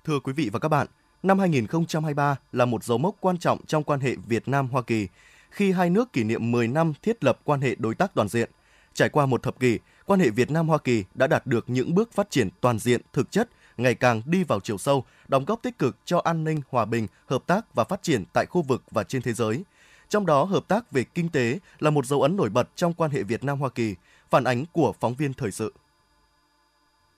Thưa 0.04 0.20
quý 0.20 0.32
vị 0.32 0.50
và 0.52 0.58
các 0.58 0.69
bạn, 0.69 0.87
năm 1.22 1.38
2023 1.38 2.37
là 2.52 2.64
một 2.64 2.84
dấu 2.84 2.99
mốc 2.99 3.16
quan 3.20 3.38
trọng 3.38 3.66
trong 3.66 3.84
quan 3.84 4.00
hệ 4.00 4.14
Việt 4.26 4.49
Nam-Hoa 4.49 4.82
Kỳ 4.82 5.08
khi 5.50 5.72
hai 5.72 5.90
nước 5.90 6.12
kỷ 6.12 6.25
niệm 6.25 6.50
10 6.50 6.69
năm 6.69 6.93
thiết 7.02 7.25
lập 7.25 7.38
quan 7.44 7.60
hệ 7.60 7.75
đối 7.78 7.94
tác 7.94 8.14
toàn 8.14 8.28
diện. 8.28 8.50
Trải 8.94 9.08
qua 9.08 9.26
một 9.26 9.43
thập 9.43 9.60
kỷ, 9.60 9.78
quan 10.06 10.20
hệ 10.20 10.31
Việt 10.31 10.50
Nam-Hoa 10.50 10.78
Kỳ 10.78 11.05
đã 11.14 11.26
đạt 11.26 11.46
được 11.46 11.64
những 11.66 11.94
bước 11.94 12.12
phát 12.12 12.31
triển 12.31 12.48
toàn 12.60 12.78
diện, 12.78 13.00
thực 13.12 13.31
chất, 13.31 13.48
ngày 13.76 13.94
càng 13.94 14.22
đi 14.26 14.44
vào 14.44 14.60
chiều 14.60 14.78
sâu, 14.78 15.05
đóng 15.28 15.44
góp 15.44 15.62
tích 15.62 15.78
cực 15.78 15.96
cho 16.05 16.19
an 16.19 16.44
ninh, 16.44 16.60
hòa 16.70 16.84
bình, 16.84 17.06
hợp 17.26 17.43
tác 17.46 17.75
và 17.75 17.84
phát 17.84 18.02
triển 18.02 18.25
tại 18.32 18.46
khu 18.46 18.62
vực 18.62 18.82
và 18.90 19.05
trên 19.05 19.22
thế 19.22 19.32
giới. 19.32 19.62
Trong 20.12 20.26
đó, 20.26 20.44
hợp 20.44 20.69
tác 20.69 20.93
về 20.93 21.05
kinh 21.05 21.29
tế 21.29 21.59
là 21.79 21.91
một 21.91 22.06
dấu 22.06 22.23
ấn 22.23 22.37
nổi 22.37 22.49
bật 22.49 22.69
trong 22.76 22.93
quan 22.94 23.11
hệ 23.11 23.23
Việt 23.23 23.44
Nam-Hoa 23.44 23.69
Kỳ, 23.69 23.94
phản 24.31 24.44
ánh 24.44 24.64
của 24.73 24.93
phóng 25.00 25.14
viên 25.14 25.35
thời 25.35 25.50
sự. 25.50 25.73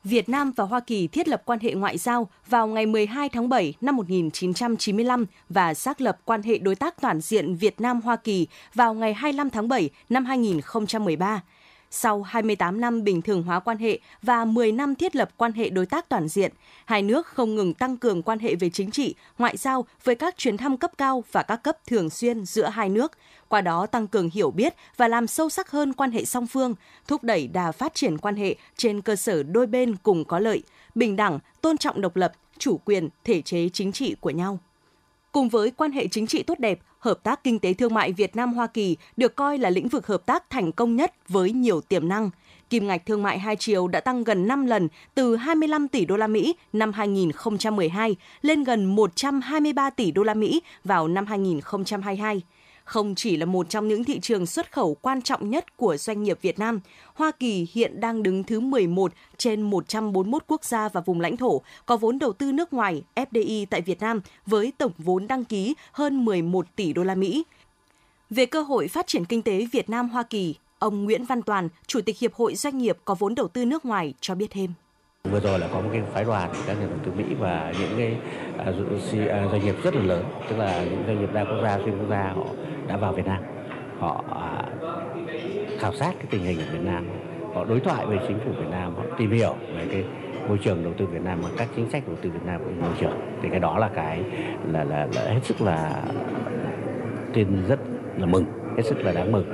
Việt 0.04 0.28
Nam 0.28 0.52
và 0.56 0.64
Hoa 0.64 0.80
Kỳ 0.80 1.08
thiết 1.08 1.28
lập 1.28 1.42
quan 1.44 1.58
hệ 1.60 1.74
ngoại 1.74 1.98
giao 1.98 2.28
vào 2.46 2.66
ngày 2.66 2.86
12 2.86 3.28
tháng 3.28 3.48
7 3.48 3.74
năm 3.80 3.96
1995 3.96 5.26
và 5.48 5.74
xác 5.74 6.00
lập 6.00 6.18
quan 6.24 6.42
hệ 6.42 6.58
đối 6.58 6.74
tác 6.74 7.00
toàn 7.00 7.20
diện 7.20 7.56
Việt 7.56 7.80
Nam-Hoa 7.80 8.16
Kỳ 8.16 8.46
vào 8.74 8.94
ngày 8.94 9.14
25 9.14 9.50
tháng 9.50 9.68
7 9.68 9.90
năm 10.08 10.24
2013. 10.24 11.42
Sau 11.96 12.22
28 12.22 12.80
năm 12.80 13.04
bình 13.04 13.22
thường 13.22 13.42
hóa 13.42 13.60
quan 13.60 13.78
hệ 13.78 13.98
và 14.22 14.44
10 14.44 14.72
năm 14.72 14.94
thiết 14.94 15.16
lập 15.16 15.28
quan 15.36 15.52
hệ 15.52 15.68
đối 15.68 15.86
tác 15.86 16.08
toàn 16.08 16.28
diện, 16.28 16.52
hai 16.84 17.02
nước 17.02 17.26
không 17.26 17.54
ngừng 17.54 17.74
tăng 17.74 17.96
cường 17.96 18.22
quan 18.22 18.38
hệ 18.38 18.54
về 18.54 18.70
chính 18.70 18.90
trị, 18.90 19.14
ngoại 19.38 19.56
giao 19.56 19.86
với 20.04 20.14
các 20.14 20.36
chuyến 20.36 20.56
thăm 20.56 20.76
cấp 20.76 20.90
cao 20.98 21.24
và 21.32 21.42
các 21.42 21.56
cấp 21.56 21.78
thường 21.86 22.10
xuyên 22.10 22.44
giữa 22.44 22.68
hai 22.68 22.88
nước, 22.88 23.12
qua 23.48 23.60
đó 23.60 23.86
tăng 23.86 24.06
cường 24.06 24.30
hiểu 24.30 24.50
biết 24.50 24.74
và 24.96 25.08
làm 25.08 25.26
sâu 25.26 25.48
sắc 25.50 25.70
hơn 25.70 25.92
quan 25.92 26.10
hệ 26.10 26.24
song 26.24 26.46
phương, 26.46 26.74
thúc 27.06 27.24
đẩy 27.24 27.48
đà 27.48 27.72
phát 27.72 27.94
triển 27.94 28.18
quan 28.18 28.36
hệ 28.36 28.56
trên 28.76 29.00
cơ 29.00 29.16
sở 29.16 29.42
đôi 29.42 29.66
bên 29.66 29.96
cùng 29.96 30.24
có 30.24 30.38
lợi, 30.38 30.62
bình 30.94 31.16
đẳng, 31.16 31.38
tôn 31.60 31.78
trọng 31.78 32.00
độc 32.00 32.16
lập, 32.16 32.32
chủ 32.58 32.78
quyền, 32.84 33.08
thể 33.24 33.42
chế 33.42 33.68
chính 33.68 33.92
trị 33.92 34.16
của 34.20 34.30
nhau. 34.30 34.58
Cùng 35.34 35.48
với 35.48 35.70
quan 35.70 35.92
hệ 35.92 36.06
chính 36.06 36.26
trị 36.26 36.42
tốt 36.42 36.58
đẹp, 36.58 36.78
hợp 36.98 37.22
tác 37.22 37.44
kinh 37.44 37.58
tế 37.58 37.74
thương 37.74 37.94
mại 37.94 38.12
Việt 38.12 38.36
Nam 38.36 38.52
Hoa 38.52 38.66
Kỳ 38.66 38.96
được 39.16 39.36
coi 39.36 39.58
là 39.58 39.70
lĩnh 39.70 39.88
vực 39.88 40.06
hợp 40.06 40.26
tác 40.26 40.50
thành 40.50 40.72
công 40.72 40.96
nhất 40.96 41.14
với 41.28 41.52
nhiều 41.52 41.80
tiềm 41.80 42.08
năng. 42.08 42.30
Kim 42.70 42.86
ngạch 42.86 43.06
thương 43.06 43.22
mại 43.22 43.38
hai 43.38 43.56
chiều 43.56 43.88
đã 43.88 44.00
tăng 44.00 44.24
gần 44.24 44.48
5 44.48 44.66
lần 44.66 44.88
từ 45.14 45.36
25 45.36 45.88
tỷ 45.88 46.04
đô 46.04 46.16
la 46.16 46.26
Mỹ 46.26 46.54
năm 46.72 46.92
2012 46.92 48.16
lên 48.42 48.64
gần 48.64 48.84
123 48.84 49.90
tỷ 49.90 50.10
đô 50.10 50.22
la 50.22 50.34
Mỹ 50.34 50.62
vào 50.84 51.08
năm 51.08 51.26
2022 51.26 52.42
không 52.84 53.14
chỉ 53.14 53.36
là 53.36 53.46
một 53.46 53.70
trong 53.70 53.88
những 53.88 54.04
thị 54.04 54.20
trường 54.20 54.46
xuất 54.46 54.72
khẩu 54.72 54.94
quan 54.94 55.22
trọng 55.22 55.50
nhất 55.50 55.76
của 55.76 55.96
doanh 55.96 56.22
nghiệp 56.22 56.38
Việt 56.42 56.58
Nam, 56.58 56.80
Hoa 57.14 57.30
Kỳ 57.30 57.68
hiện 57.72 58.00
đang 58.00 58.22
đứng 58.22 58.44
thứ 58.44 58.60
11 58.60 59.12
trên 59.36 59.62
141 59.62 60.44
quốc 60.46 60.64
gia 60.64 60.88
và 60.88 61.00
vùng 61.00 61.20
lãnh 61.20 61.36
thổ 61.36 61.60
có 61.86 61.96
vốn 61.96 62.18
đầu 62.18 62.32
tư 62.32 62.52
nước 62.52 62.72
ngoài 62.72 63.02
FDI 63.14 63.66
tại 63.70 63.80
Việt 63.80 64.00
Nam 64.00 64.20
với 64.46 64.72
tổng 64.78 64.92
vốn 64.98 65.26
đăng 65.26 65.44
ký 65.44 65.74
hơn 65.92 66.24
11 66.24 66.66
tỷ 66.76 66.92
đô 66.92 67.04
la 67.04 67.14
Mỹ. 67.14 67.44
Về 68.30 68.46
cơ 68.46 68.62
hội 68.62 68.88
phát 68.88 69.06
triển 69.06 69.24
kinh 69.24 69.42
tế 69.42 69.66
Việt 69.72 69.90
Nam 69.90 70.08
Hoa 70.08 70.22
Kỳ, 70.22 70.54
ông 70.78 71.04
Nguyễn 71.04 71.24
Văn 71.24 71.42
Toàn, 71.42 71.68
Chủ 71.86 72.00
tịch 72.00 72.18
Hiệp 72.18 72.34
hội 72.34 72.54
Doanh 72.54 72.78
nghiệp 72.78 72.98
có 73.04 73.14
vốn 73.18 73.34
đầu 73.34 73.48
tư 73.48 73.64
nước 73.64 73.84
ngoài 73.84 74.14
cho 74.20 74.34
biết 74.34 74.50
thêm. 74.50 74.70
Vừa 75.30 75.40
rồi 75.40 75.58
là 75.58 75.68
có 75.72 75.80
một 75.80 75.88
cái 75.92 76.02
phái 76.12 76.24
đoàn 76.24 76.50
các 76.66 76.80
nhà 76.80 76.86
đầu 76.86 76.98
tư 77.04 77.12
Mỹ 77.16 77.24
và 77.38 77.72
những 77.80 77.90
cái 77.98 78.16
doanh 79.50 79.64
nghiệp 79.64 79.74
rất 79.82 79.94
là 79.94 80.02
lớn, 80.02 80.24
tức 80.50 80.56
là 80.56 80.84
những 80.84 81.04
doanh 81.06 81.20
nghiệp 81.20 81.32
đa 81.32 81.44
quốc 81.44 81.58
gia, 81.62 81.78
xuyên 81.78 81.98
quốc 81.98 82.08
gia 82.10 82.22
họ 82.22 82.44
đã 82.88 82.96
vào 82.96 83.12
Việt 83.12 83.26
Nam. 83.26 83.42
Họ 83.98 84.24
khảo 85.78 85.92
sát 85.92 86.14
cái 86.18 86.26
tình 86.30 86.44
hình 86.44 86.58
ở 86.58 86.64
Việt 86.72 86.82
Nam, 86.84 87.08
họ 87.54 87.64
đối 87.64 87.80
thoại 87.80 88.06
với 88.06 88.18
chính 88.28 88.38
phủ 88.38 88.50
Việt 88.58 88.70
Nam, 88.70 88.94
họ 88.94 89.02
tìm 89.18 89.30
hiểu 89.30 89.54
về 89.76 89.86
cái 89.92 90.04
môi 90.48 90.58
trường 90.58 90.84
đầu 90.84 90.92
tư 90.98 91.06
Việt 91.06 91.22
Nam 91.22 91.38
và 91.42 91.48
các 91.56 91.68
chính 91.76 91.90
sách 91.90 92.02
đầu 92.06 92.16
tư 92.22 92.30
Việt 92.30 92.44
Nam 92.46 92.60
của 92.64 92.70
môi 92.80 92.92
trường. 93.00 93.20
Thì 93.42 93.48
cái 93.50 93.60
đó 93.60 93.78
là 93.78 93.88
cái 93.88 94.22
là 94.72 94.84
là, 94.84 95.08
là 95.14 95.22
hết 95.22 95.40
sức 95.42 95.60
là 95.60 96.02
tin 97.32 97.66
rất 97.68 97.80
là 98.16 98.26
mừng, 98.26 98.44
hết 98.76 98.82
sức 98.82 98.98
là 99.04 99.12
đáng 99.12 99.32
mừng. 99.32 99.52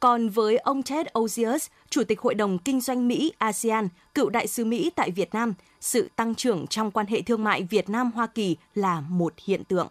Còn 0.00 0.28
với 0.28 0.56
ông 0.56 0.82
Ted 0.82 1.06
Osius, 1.18 1.66
Chủ 1.90 2.04
tịch 2.04 2.20
Hội 2.20 2.34
đồng 2.34 2.58
Kinh 2.58 2.80
doanh 2.80 3.08
Mỹ 3.08 3.32
ASEAN, 3.38 3.88
cựu 4.14 4.30
đại 4.30 4.46
sứ 4.46 4.64
Mỹ 4.64 4.90
tại 4.96 5.10
Việt 5.10 5.34
Nam, 5.34 5.54
sự 5.80 6.08
tăng 6.16 6.34
trưởng 6.34 6.66
trong 6.66 6.90
quan 6.90 7.06
hệ 7.06 7.22
thương 7.22 7.44
mại 7.44 7.62
Việt 7.62 7.88
Nam-Hoa 7.88 8.26
Kỳ 8.26 8.56
là 8.74 9.00
một 9.00 9.34
hiện 9.44 9.64
tượng. 9.64 9.88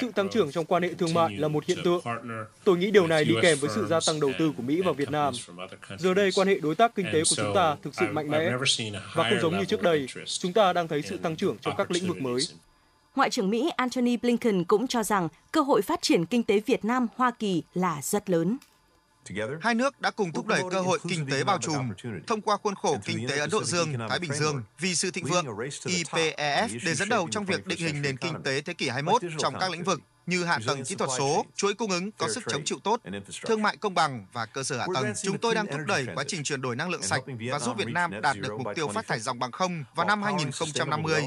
Sự 0.00 0.12
tăng 0.14 0.28
trưởng 0.28 0.52
trong 0.52 0.64
quan 0.64 0.82
hệ 0.82 0.94
thương 0.94 1.14
mại 1.14 1.36
là 1.36 1.48
một 1.48 1.64
hiện 1.66 1.78
tượng. 1.84 2.00
Tôi 2.64 2.78
nghĩ 2.78 2.90
điều 2.90 3.06
này 3.06 3.24
đi 3.24 3.34
kèm 3.42 3.58
với 3.60 3.70
sự 3.74 3.86
gia 3.86 4.00
tăng 4.06 4.20
đầu 4.20 4.32
tư 4.38 4.52
của 4.56 4.62
Mỹ 4.62 4.80
vào 4.80 4.94
Việt 4.94 5.10
Nam. 5.10 5.34
Giờ 5.98 6.14
đây, 6.14 6.30
quan 6.34 6.48
hệ 6.48 6.60
đối 6.60 6.74
tác 6.74 6.94
kinh 6.94 7.06
tế 7.12 7.22
của 7.30 7.34
chúng 7.36 7.54
ta 7.54 7.76
thực 7.82 7.94
sự 7.94 8.06
mạnh 8.12 8.30
mẽ 8.30 8.50
và 9.14 9.30
không 9.30 9.40
giống 9.42 9.58
như 9.58 9.64
trước 9.64 9.82
đây. 9.82 10.06
Chúng 10.26 10.52
ta 10.52 10.72
đang 10.72 10.88
thấy 10.88 11.02
sự 11.02 11.16
tăng 11.16 11.36
trưởng 11.36 11.56
trong 11.60 11.74
các 11.76 11.90
lĩnh 11.90 12.06
vực 12.06 12.20
mới. 12.20 12.40
Ngoại 13.18 13.30
trưởng 13.30 13.50
Mỹ 13.50 13.70
Antony 13.76 14.16
Blinken 14.16 14.64
cũng 14.64 14.86
cho 14.86 15.02
rằng 15.02 15.28
cơ 15.52 15.60
hội 15.60 15.82
phát 15.82 16.02
triển 16.02 16.26
kinh 16.26 16.42
tế 16.42 16.60
Việt 16.66 16.84
Nam 16.84 17.06
Hoa 17.16 17.30
Kỳ 17.30 17.62
là 17.74 18.00
rất 18.02 18.30
lớn. 18.30 18.56
Hai 19.60 19.74
nước 19.74 20.00
đã 20.00 20.10
cùng 20.10 20.32
thúc 20.32 20.46
đẩy 20.46 20.62
cơ 20.70 20.80
hội 20.80 20.98
kinh 21.08 21.26
tế 21.30 21.44
bao 21.44 21.58
trùm 21.58 21.90
thông 22.26 22.40
qua 22.40 22.56
khuôn 22.56 22.74
khổ 22.74 22.96
kinh 23.04 23.28
tế 23.28 23.38
Ấn 23.38 23.50
Độ 23.50 23.64
Dương, 23.64 23.92
Thái 24.08 24.18
Bình 24.18 24.32
Dương 24.32 24.62
vì 24.78 24.94
sự 24.94 25.10
thịnh 25.10 25.24
vượng 25.24 25.46
IPEF 25.84 26.68
để 26.86 26.94
dẫn 26.94 27.08
đầu 27.08 27.28
trong 27.30 27.44
việc 27.44 27.66
định 27.66 27.78
hình 27.78 28.02
nền 28.02 28.16
kinh 28.16 28.42
tế 28.44 28.60
thế 28.60 28.74
kỷ 28.74 28.88
21 28.88 29.22
trong 29.38 29.54
các 29.60 29.70
lĩnh 29.70 29.84
vực 29.84 30.00
như 30.26 30.44
hạ 30.44 30.58
tầng 30.66 30.84
kỹ 30.84 30.94
thuật 30.94 31.10
số, 31.18 31.44
chuỗi 31.56 31.74
cung 31.74 31.90
ứng 31.90 32.10
có 32.12 32.28
sức 32.28 32.44
chống 32.48 32.64
chịu 32.64 32.78
tốt, 32.84 33.00
thương 33.46 33.62
mại 33.62 33.76
công 33.76 33.94
bằng 33.94 34.26
và 34.32 34.46
cơ 34.46 34.62
sở 34.62 34.78
hạ 34.78 34.86
tầng. 34.94 35.12
Chúng 35.22 35.38
tôi 35.38 35.54
đang 35.54 35.66
thúc 35.66 35.80
đẩy 35.86 36.06
quá 36.14 36.24
trình 36.26 36.44
chuyển 36.44 36.60
đổi 36.60 36.76
năng 36.76 36.90
lượng 36.90 37.02
sạch 37.02 37.22
và 37.50 37.58
giúp 37.58 37.76
Việt 37.76 37.88
Nam 37.88 38.20
đạt 38.20 38.36
được 38.38 38.58
mục 38.58 38.66
tiêu 38.74 38.88
phát 38.88 39.06
thải 39.06 39.20
dòng 39.20 39.38
bằng 39.38 39.52
không 39.52 39.84
vào 39.94 40.06
năm 40.06 40.22
2050. 40.22 41.22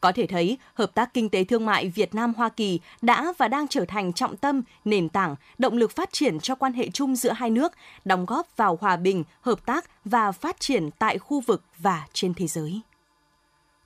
Có 0.00 0.12
thể 0.12 0.26
thấy, 0.26 0.58
hợp 0.74 0.94
tác 0.94 1.14
kinh 1.14 1.28
tế 1.28 1.44
thương 1.44 1.66
mại 1.66 1.88
Việt 1.88 2.14
Nam-Hoa 2.14 2.48
Kỳ 2.48 2.80
đã 3.02 3.32
và 3.38 3.48
đang 3.48 3.68
trở 3.68 3.84
thành 3.88 4.12
trọng 4.12 4.36
tâm, 4.36 4.62
nền 4.84 5.08
tảng, 5.08 5.36
động 5.58 5.76
lực 5.76 5.90
phát 5.96 6.12
triển 6.12 6.40
cho 6.40 6.54
quan 6.54 6.72
hệ 6.72 6.88
chung 6.92 7.16
giữa 7.16 7.32
hai 7.32 7.50
nước, 7.50 7.72
đóng 8.04 8.26
góp 8.26 8.56
vào 8.56 8.78
hòa 8.80 8.96
bình, 8.96 9.24
hợp 9.40 9.66
tác 9.66 9.84
và 10.04 10.32
phát 10.32 10.60
triển 10.60 10.90
tại 10.98 11.18
khu 11.18 11.40
vực 11.40 11.62
và 11.78 12.06
trên 12.12 12.34
thế 12.34 12.46
giới. 12.46 12.80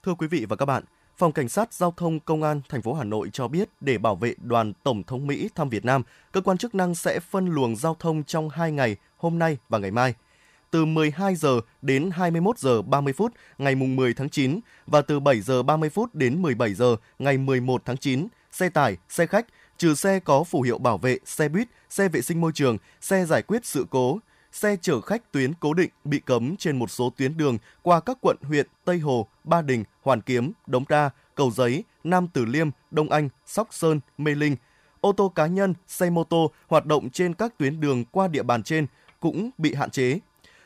Thưa 0.02 0.14
quý 0.14 0.26
vị 0.26 0.46
và 0.48 0.56
các 0.56 0.66
bạn, 0.66 0.82
Phòng 1.16 1.32
Cảnh 1.32 1.48
sát 1.48 1.72
Giao 1.72 1.94
thông 1.96 2.20
Công 2.20 2.42
an 2.42 2.60
thành 2.68 2.82
phố 2.82 2.94
Hà 2.94 3.04
Nội 3.04 3.30
cho 3.32 3.48
biết 3.48 3.68
để 3.80 3.98
bảo 3.98 4.16
vệ 4.16 4.34
đoàn 4.42 4.72
Tổng 4.82 5.02
thống 5.02 5.26
Mỹ 5.26 5.48
thăm 5.54 5.68
Việt 5.68 5.84
Nam, 5.84 6.02
cơ 6.32 6.40
quan 6.40 6.58
chức 6.58 6.74
năng 6.74 6.94
sẽ 6.94 7.20
phân 7.20 7.46
luồng 7.46 7.76
giao 7.76 7.96
thông 7.98 8.24
trong 8.24 8.48
2 8.48 8.72
ngày, 8.72 8.96
hôm 9.16 9.38
nay 9.38 9.58
và 9.68 9.78
ngày 9.78 9.90
mai– 9.90 10.14
từ 10.70 10.84
12 10.84 11.34
giờ 11.34 11.60
đến 11.82 12.10
21 12.12 12.58
giờ 12.58 12.82
30 12.82 13.12
phút 13.12 13.32
ngày 13.58 13.74
mùng 13.74 13.96
10 13.96 14.14
tháng 14.14 14.28
9 14.28 14.60
và 14.86 15.02
từ 15.02 15.20
7 15.20 15.40
giờ 15.40 15.62
30 15.62 15.90
phút 15.90 16.14
đến 16.14 16.42
17 16.42 16.74
giờ 16.74 16.96
ngày 17.18 17.38
11 17.38 17.82
tháng 17.84 17.96
9. 17.96 18.28
Xe 18.52 18.68
tải, 18.68 18.96
xe 19.08 19.26
khách, 19.26 19.46
trừ 19.78 19.94
xe 19.94 20.20
có 20.20 20.44
phù 20.44 20.62
hiệu 20.62 20.78
bảo 20.78 20.98
vệ, 20.98 21.18
xe 21.24 21.48
buýt, 21.48 21.68
xe 21.90 22.08
vệ 22.08 22.22
sinh 22.22 22.40
môi 22.40 22.52
trường, 22.54 22.78
xe 23.00 23.24
giải 23.24 23.42
quyết 23.42 23.66
sự 23.66 23.86
cố, 23.90 24.18
xe 24.52 24.76
chở 24.82 25.00
khách 25.00 25.32
tuyến 25.32 25.52
cố 25.60 25.74
định 25.74 25.90
bị 26.04 26.18
cấm 26.18 26.56
trên 26.56 26.78
một 26.78 26.90
số 26.90 27.12
tuyến 27.16 27.36
đường 27.36 27.58
qua 27.82 28.00
các 28.00 28.18
quận 28.20 28.36
huyện 28.42 28.66
Tây 28.84 28.98
Hồ, 28.98 29.28
Ba 29.44 29.62
Đình, 29.62 29.84
Hoàn 30.02 30.20
Kiếm, 30.20 30.52
Đống 30.66 30.84
Đa, 30.88 31.10
Cầu 31.34 31.50
Giấy, 31.50 31.84
Nam 32.04 32.28
Từ 32.32 32.44
Liêm, 32.44 32.70
Đông 32.90 33.10
Anh, 33.10 33.28
Sóc 33.46 33.68
Sơn, 33.70 34.00
Mê 34.18 34.34
Linh. 34.34 34.56
Ô 35.00 35.12
tô 35.12 35.28
cá 35.28 35.46
nhân, 35.46 35.74
xe 35.86 36.10
mô 36.10 36.24
tô 36.24 36.52
hoạt 36.68 36.86
động 36.86 37.10
trên 37.10 37.34
các 37.34 37.58
tuyến 37.58 37.80
đường 37.80 38.04
qua 38.04 38.28
địa 38.28 38.42
bàn 38.42 38.62
trên 38.62 38.86
cũng 39.20 39.50
bị 39.58 39.74
hạn 39.74 39.90
chế. 39.90 40.18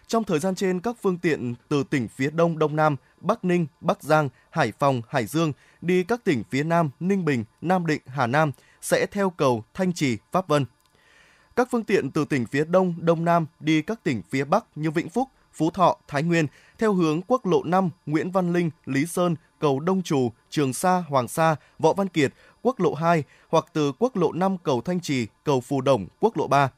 Trong 0.06 0.24
thời 0.24 0.38
gian 0.38 0.54
trên, 0.54 0.80
các 0.80 0.96
phương 1.02 1.18
tiện 1.18 1.54
từ 1.68 1.84
tỉnh 1.84 2.08
phía 2.08 2.30
Đông, 2.30 2.58
Đông 2.58 2.76
Nam, 2.76 2.96
Bắc 3.20 3.44
Ninh, 3.44 3.66
Bắc 3.80 4.02
Giang, 4.02 4.28
Hải 4.50 4.72
Phòng, 4.78 5.02
Hải 5.08 5.26
Dương 5.26 5.52
đi 5.80 6.04
các 6.04 6.24
tỉnh 6.24 6.42
phía 6.50 6.62
Nam, 6.62 6.90
Ninh 7.00 7.24
Bình, 7.24 7.44
Nam 7.60 7.86
Định, 7.86 8.02
Hà 8.06 8.26
Nam 8.26 8.52
sẽ 8.80 9.06
theo 9.10 9.30
cầu 9.30 9.64
Thanh 9.74 9.92
Trì, 9.92 10.16
Pháp 10.32 10.48
Vân. 10.48 10.64
Các 11.56 11.68
phương 11.70 11.84
tiện 11.84 12.10
từ 12.10 12.24
tỉnh 12.24 12.46
phía 12.46 12.64
Đông, 12.64 12.94
Đông 12.98 13.24
Nam 13.24 13.46
đi 13.60 13.82
các 13.82 14.04
tỉnh 14.04 14.22
phía 14.30 14.44
Bắc 14.44 14.64
như 14.74 14.90
Vĩnh 14.90 15.08
Phúc, 15.08 15.28
Phú 15.52 15.70
Thọ, 15.70 15.96
Thái 16.08 16.22
Nguyên 16.22 16.46
theo 16.78 16.92
hướng 16.92 17.22
quốc 17.22 17.46
lộ 17.46 17.62
5, 17.62 17.90
Nguyễn 18.06 18.30
Văn 18.30 18.52
Linh, 18.52 18.70
Lý 18.86 19.06
Sơn, 19.06 19.36
cầu 19.58 19.80
Đông 19.80 20.02
Trù, 20.02 20.32
Trường 20.50 20.72
Sa, 20.72 21.04
Hoàng 21.08 21.28
Sa, 21.28 21.56
Võ 21.78 21.92
Văn 21.92 22.08
Kiệt, 22.08 22.32
quốc 22.62 22.80
lộ 22.80 22.94
2 22.94 23.24
hoặc 23.48 23.66
từ 23.72 23.92
quốc 23.98 24.16
lộ 24.16 24.32
5 24.32 24.58
cầu 24.58 24.80
Thanh 24.80 25.00
Trì, 25.00 25.26
cầu 25.44 25.60
Phù 25.60 25.80
Đồng, 25.80 26.06
quốc 26.20 26.36
lộ 26.36 26.46
3. 26.46 26.70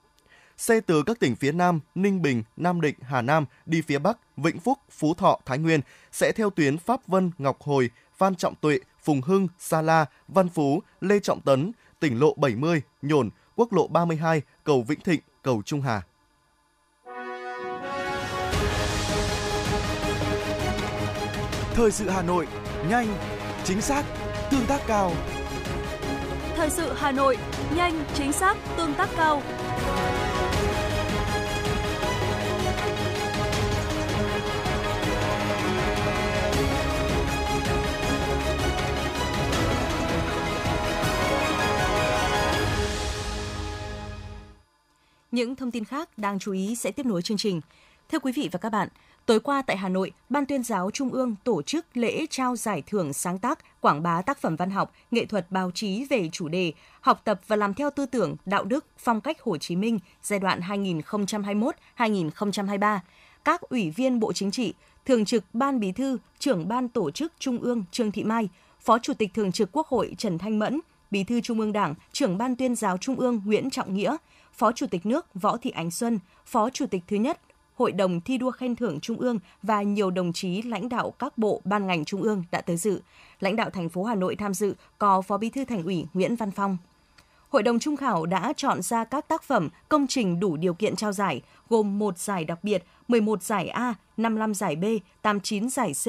Xe 0.57 0.81
từ 0.81 1.03
các 1.03 1.21
tỉnh 1.21 1.37
phía 1.37 1.53
Nam, 1.53 1.81
Ninh 1.95 2.23
Bình, 2.23 2.43
Nam 2.57 2.81
Định, 2.81 2.95
Hà 3.03 3.23
Nam 3.23 3.45
đi 3.67 3.83
phía 3.83 3.99
Bắc, 3.99 4.19
Vĩnh 4.37 4.59
Phúc, 4.59 4.79
Phú 4.91 5.15
Thọ, 5.15 5.41
Thái 5.45 5.59
Nguyên 5.59 5.81
sẽ 6.13 6.33
theo 6.33 6.51
tuyến 6.51 6.79
Pháp 6.79 7.07
Vân, 7.07 7.31
Ngọc 7.39 7.63
Hồi, 7.63 7.91
Phan 8.17 8.35
Trọng 8.35 8.55
Tuệ, 8.55 8.79
Phùng 9.03 9.23
Hưng, 9.23 9.49
Sa 9.59 9.83
La, 9.83 10.07
Văn 10.29 10.49
Phú, 10.49 10.83
Lê 11.01 11.19
Trọng 11.19 11.41
Tấn, 11.41 11.73
tỉnh 12.01 12.21
lộ 12.21 12.35
70, 12.37 12.83
Nhổn, 13.03 13.31
quốc 13.57 13.73
lộ 13.73 13.87
32, 13.87 14.43
cầu 14.65 14.83
Vĩnh 14.83 15.01
Thịnh, 15.01 15.21
cầu 15.43 15.63
Trung 15.65 15.83
Hà. 15.83 16.03
Thời 21.75 21.91
sự 21.91 22.09
Hà 22.09 22.23
Nội, 22.23 22.47
nhanh, 22.89 23.07
chính 23.65 23.81
xác, 23.81 24.05
tương 24.51 24.67
tác 24.67 24.81
cao. 24.87 25.13
Thời 26.57 26.71
sự 26.71 26.93
Hà 26.97 27.13
Nội, 27.13 27.37
nhanh, 27.77 28.05
chính 28.15 28.33
xác, 28.33 28.57
tương 28.77 28.95
tác 28.95 29.09
cao. 29.17 29.43
Những 45.33 45.57
thông 45.57 45.71
tin 45.71 45.85
khác 45.85 46.19
đang 46.19 46.39
chú 46.39 46.53
ý 46.53 46.77
sẽ 46.77 46.91
tiếp 46.91 47.07
nối 47.07 47.23
chương 47.23 47.37
trình. 47.37 47.61
Thưa 48.09 48.19
quý 48.19 48.33
vị 48.33 48.49
và 48.53 48.59
các 48.59 48.71
bạn, 48.71 48.89
tối 49.27 49.41
qua 49.41 49.63
tại 49.63 49.77
Hà 49.77 49.89
Nội, 49.89 50.13
Ban 50.29 50.47
tuyên 50.47 50.63
giáo 50.63 50.91
Trung 50.91 51.11
ương 51.11 51.35
tổ 51.45 51.63
chức 51.63 51.87
lễ 51.95 52.27
trao 52.31 52.57
giải 52.57 52.83
thưởng 52.87 53.13
sáng 53.13 53.39
tác, 53.39 53.59
quảng 53.81 54.03
bá 54.03 54.23
tác 54.23 54.39
phẩm 54.39 54.57
văn 54.57 54.71
học, 54.71 54.93
nghệ 55.11 55.25
thuật 55.25 55.47
báo 55.51 55.71
chí 55.71 56.05
về 56.05 56.29
chủ 56.33 56.49
đề 56.49 56.73
học 57.01 57.21
tập 57.25 57.41
và 57.47 57.57
làm 57.57 57.75
theo 57.75 57.91
tư 57.91 58.07
tưởng, 58.07 58.37
đạo 58.47 58.65
đức, 58.65 58.85
phong 58.99 59.21
cách 59.21 59.43
Hồ 59.43 59.57
Chí 59.57 59.77
Minh 59.77 59.99
giai 60.23 60.39
đoạn 60.39 60.61
2021-2023. 60.61 62.99
Các 63.45 63.61
ủy 63.61 63.91
viên 63.91 64.21
Bộ 64.21 64.33
Chính 64.33 64.51
trị, 64.51 64.75
Thường 65.07 65.25
trực 65.25 65.45
Ban 65.53 65.81
Bí 65.81 65.93
thư, 65.93 66.19
trưởng 66.39 66.69
Ban 66.69 66.89
Tổ 66.89 67.11
chức 67.11 67.33
Trung 67.39 67.59
ương 67.59 67.85
Trương 67.91 68.13
Thị 68.13 68.25
Mai, 68.25 68.49
Phó 68.81 68.99
Chủ 68.99 69.15
tịch 69.15 69.35
Thường 69.35 69.53
trực 69.53 69.69
Quốc 69.73 69.87
hội 69.87 70.15
Trần 70.19 70.39
Thanh 70.39 70.59
Mẫn, 70.59 70.81
Bí 71.11 71.25
thư 71.25 71.41
Trung 71.41 71.61
ương 71.61 71.73
Đảng, 71.73 71.95
trưởng 72.13 72.39
Ban 72.39 72.57
tuyên 72.57 72.75
giáo 72.75 72.99
Trung 72.99 73.17
ương 73.17 73.43
Nguyễn 73.45 73.71
Trọng 73.71 73.95
Nghĩa, 73.95 74.17
Phó 74.57 74.73
Chủ 74.73 74.87
tịch 74.87 75.07
nước 75.07 75.27
Võ 75.35 75.57
Thị 75.57 75.71
Ánh 75.71 75.91
Xuân, 75.91 76.19
Phó 76.47 76.71
Chủ 76.71 76.87
tịch 76.87 77.03
thứ 77.07 77.17
nhất 77.17 77.41
Hội 77.77 77.93
đồng 77.93 78.21
thi 78.21 78.39
đua 78.39 78.51
khen 78.51 78.77
thưởng 78.77 79.01
Trung 79.01 79.17
ương 79.17 79.39
và 79.63 79.83
nhiều 79.83 80.11
đồng 80.11 80.33
chí 80.33 80.63
lãnh 80.63 80.89
đạo 80.89 81.11
các 81.19 81.39
bộ 81.39 81.61
ban 81.65 81.87
ngành 81.87 82.05
Trung 82.05 82.23
ương 82.23 82.45
đã 82.51 82.61
tới 82.61 82.77
dự. 82.77 83.01
Lãnh 83.41 83.57
đạo 83.57 83.71
thành 83.71 83.89
phố 83.89 84.05
Hà 84.05 84.15
Nội 84.15 84.37
tham 84.37 84.55
dự 84.55 84.75
có 84.99 85.23
Phó 85.23 85.39
Bí 85.39 85.51
thư 85.51 85.65
Thành 85.65 85.85
ủy 85.85 86.07
Nguyễn 86.15 86.37
Văn 86.37 86.51
Phong. 86.51 86.77
Hội 87.49 87.63
đồng 87.63 87.79
trung 87.79 87.97
khảo 87.97 88.27
đã 88.27 88.53
chọn 88.57 88.83
ra 88.83 89.05
các 89.05 89.29
tác 89.29 89.43
phẩm, 89.43 89.69
công 89.89 90.07
trình 90.07 90.41
đủ 90.41 90.57
điều 90.57 90.75
kiện 90.75 90.97
trao 90.97 91.13
giải, 91.13 91.43
gồm 91.69 91.99
một 91.99 92.19
giải 92.19 92.45
đặc 92.45 92.59
biệt, 92.65 92.85
11 93.09 93.43
giải 93.43 93.69
A, 93.69 93.95
55 94.17 94.55
giải 94.55 94.77
B, 94.77 94.85
89 95.23 95.71
giải 95.71 95.93
C, 95.93 96.07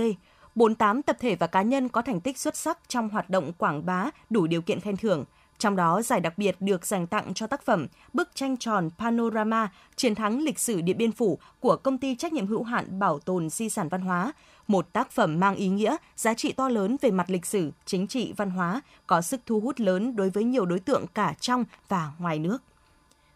48 0.56 1.02
tập 1.02 1.18
thể 1.20 1.36
và 1.36 1.48
cá 1.48 1.62
nhân 1.62 1.90
có 1.90 2.02
thành 2.02 2.22
tích 2.22 2.38
xuất 2.38 2.56
sắc 2.56 2.80
trong 2.88 3.10
hoạt 3.10 3.30
động 3.30 3.54
quảng 3.58 3.86
bá 3.86 4.10
đủ 4.30 4.48
điều 4.48 4.62
kiện 4.62 4.80
khen 4.80 4.98
thưởng– 4.98 5.26
trong 5.60 5.76
đó, 5.76 6.02
giải 6.02 6.20
đặc 6.20 6.38
biệt 6.38 6.56
được 6.60 6.86
dành 6.86 7.08
tặng 7.08 7.34
cho 7.34 7.48
tác 7.48 7.66
phẩm 7.66 7.88
Bức 8.14 8.30
tranh 8.36 8.58
tròn 8.58 8.90
Panorama 8.98 9.70
Chiến 9.96 10.16
thắng 10.16 10.42
lịch 10.42 10.60
sử 10.60 10.82
Điện 10.82 10.98
Biên 10.98 11.12
Phủ 11.12 11.40
của 11.60 11.76
công 11.76 11.98
ty 11.98 12.16
trách 12.16 12.34
nhiệm 12.34 12.48
hữu 12.48 12.64
hạn 12.64 13.00
bảo 13.00 13.20
tồn 13.20 13.50
di 13.50 13.70
sản 13.70 13.90
văn 13.90 14.02
hóa, 14.02 14.34
một 14.68 14.94
tác 14.94 15.12
phẩm 15.12 15.40
mang 15.40 15.56
ý 15.56 15.68
nghĩa, 15.68 15.96
giá 16.16 16.34
trị 16.34 16.52
to 16.52 16.70
lớn 16.70 16.96
về 17.02 17.12
mặt 17.12 17.30
lịch 17.30 17.46
sử, 17.46 17.72
chính 17.86 18.08
trị, 18.08 18.34
văn 18.38 18.50
hóa, 18.50 18.82
có 19.08 19.22
sức 19.22 19.42
thu 19.46 19.60
hút 19.60 19.80
lớn 19.80 20.16
đối 20.16 20.30
với 20.30 20.44
nhiều 20.44 20.66
đối 20.66 20.80
tượng 20.80 21.06
cả 21.08 21.34
trong 21.40 21.64
và 21.88 22.12
ngoài 22.20 22.40
nước. 22.40 22.58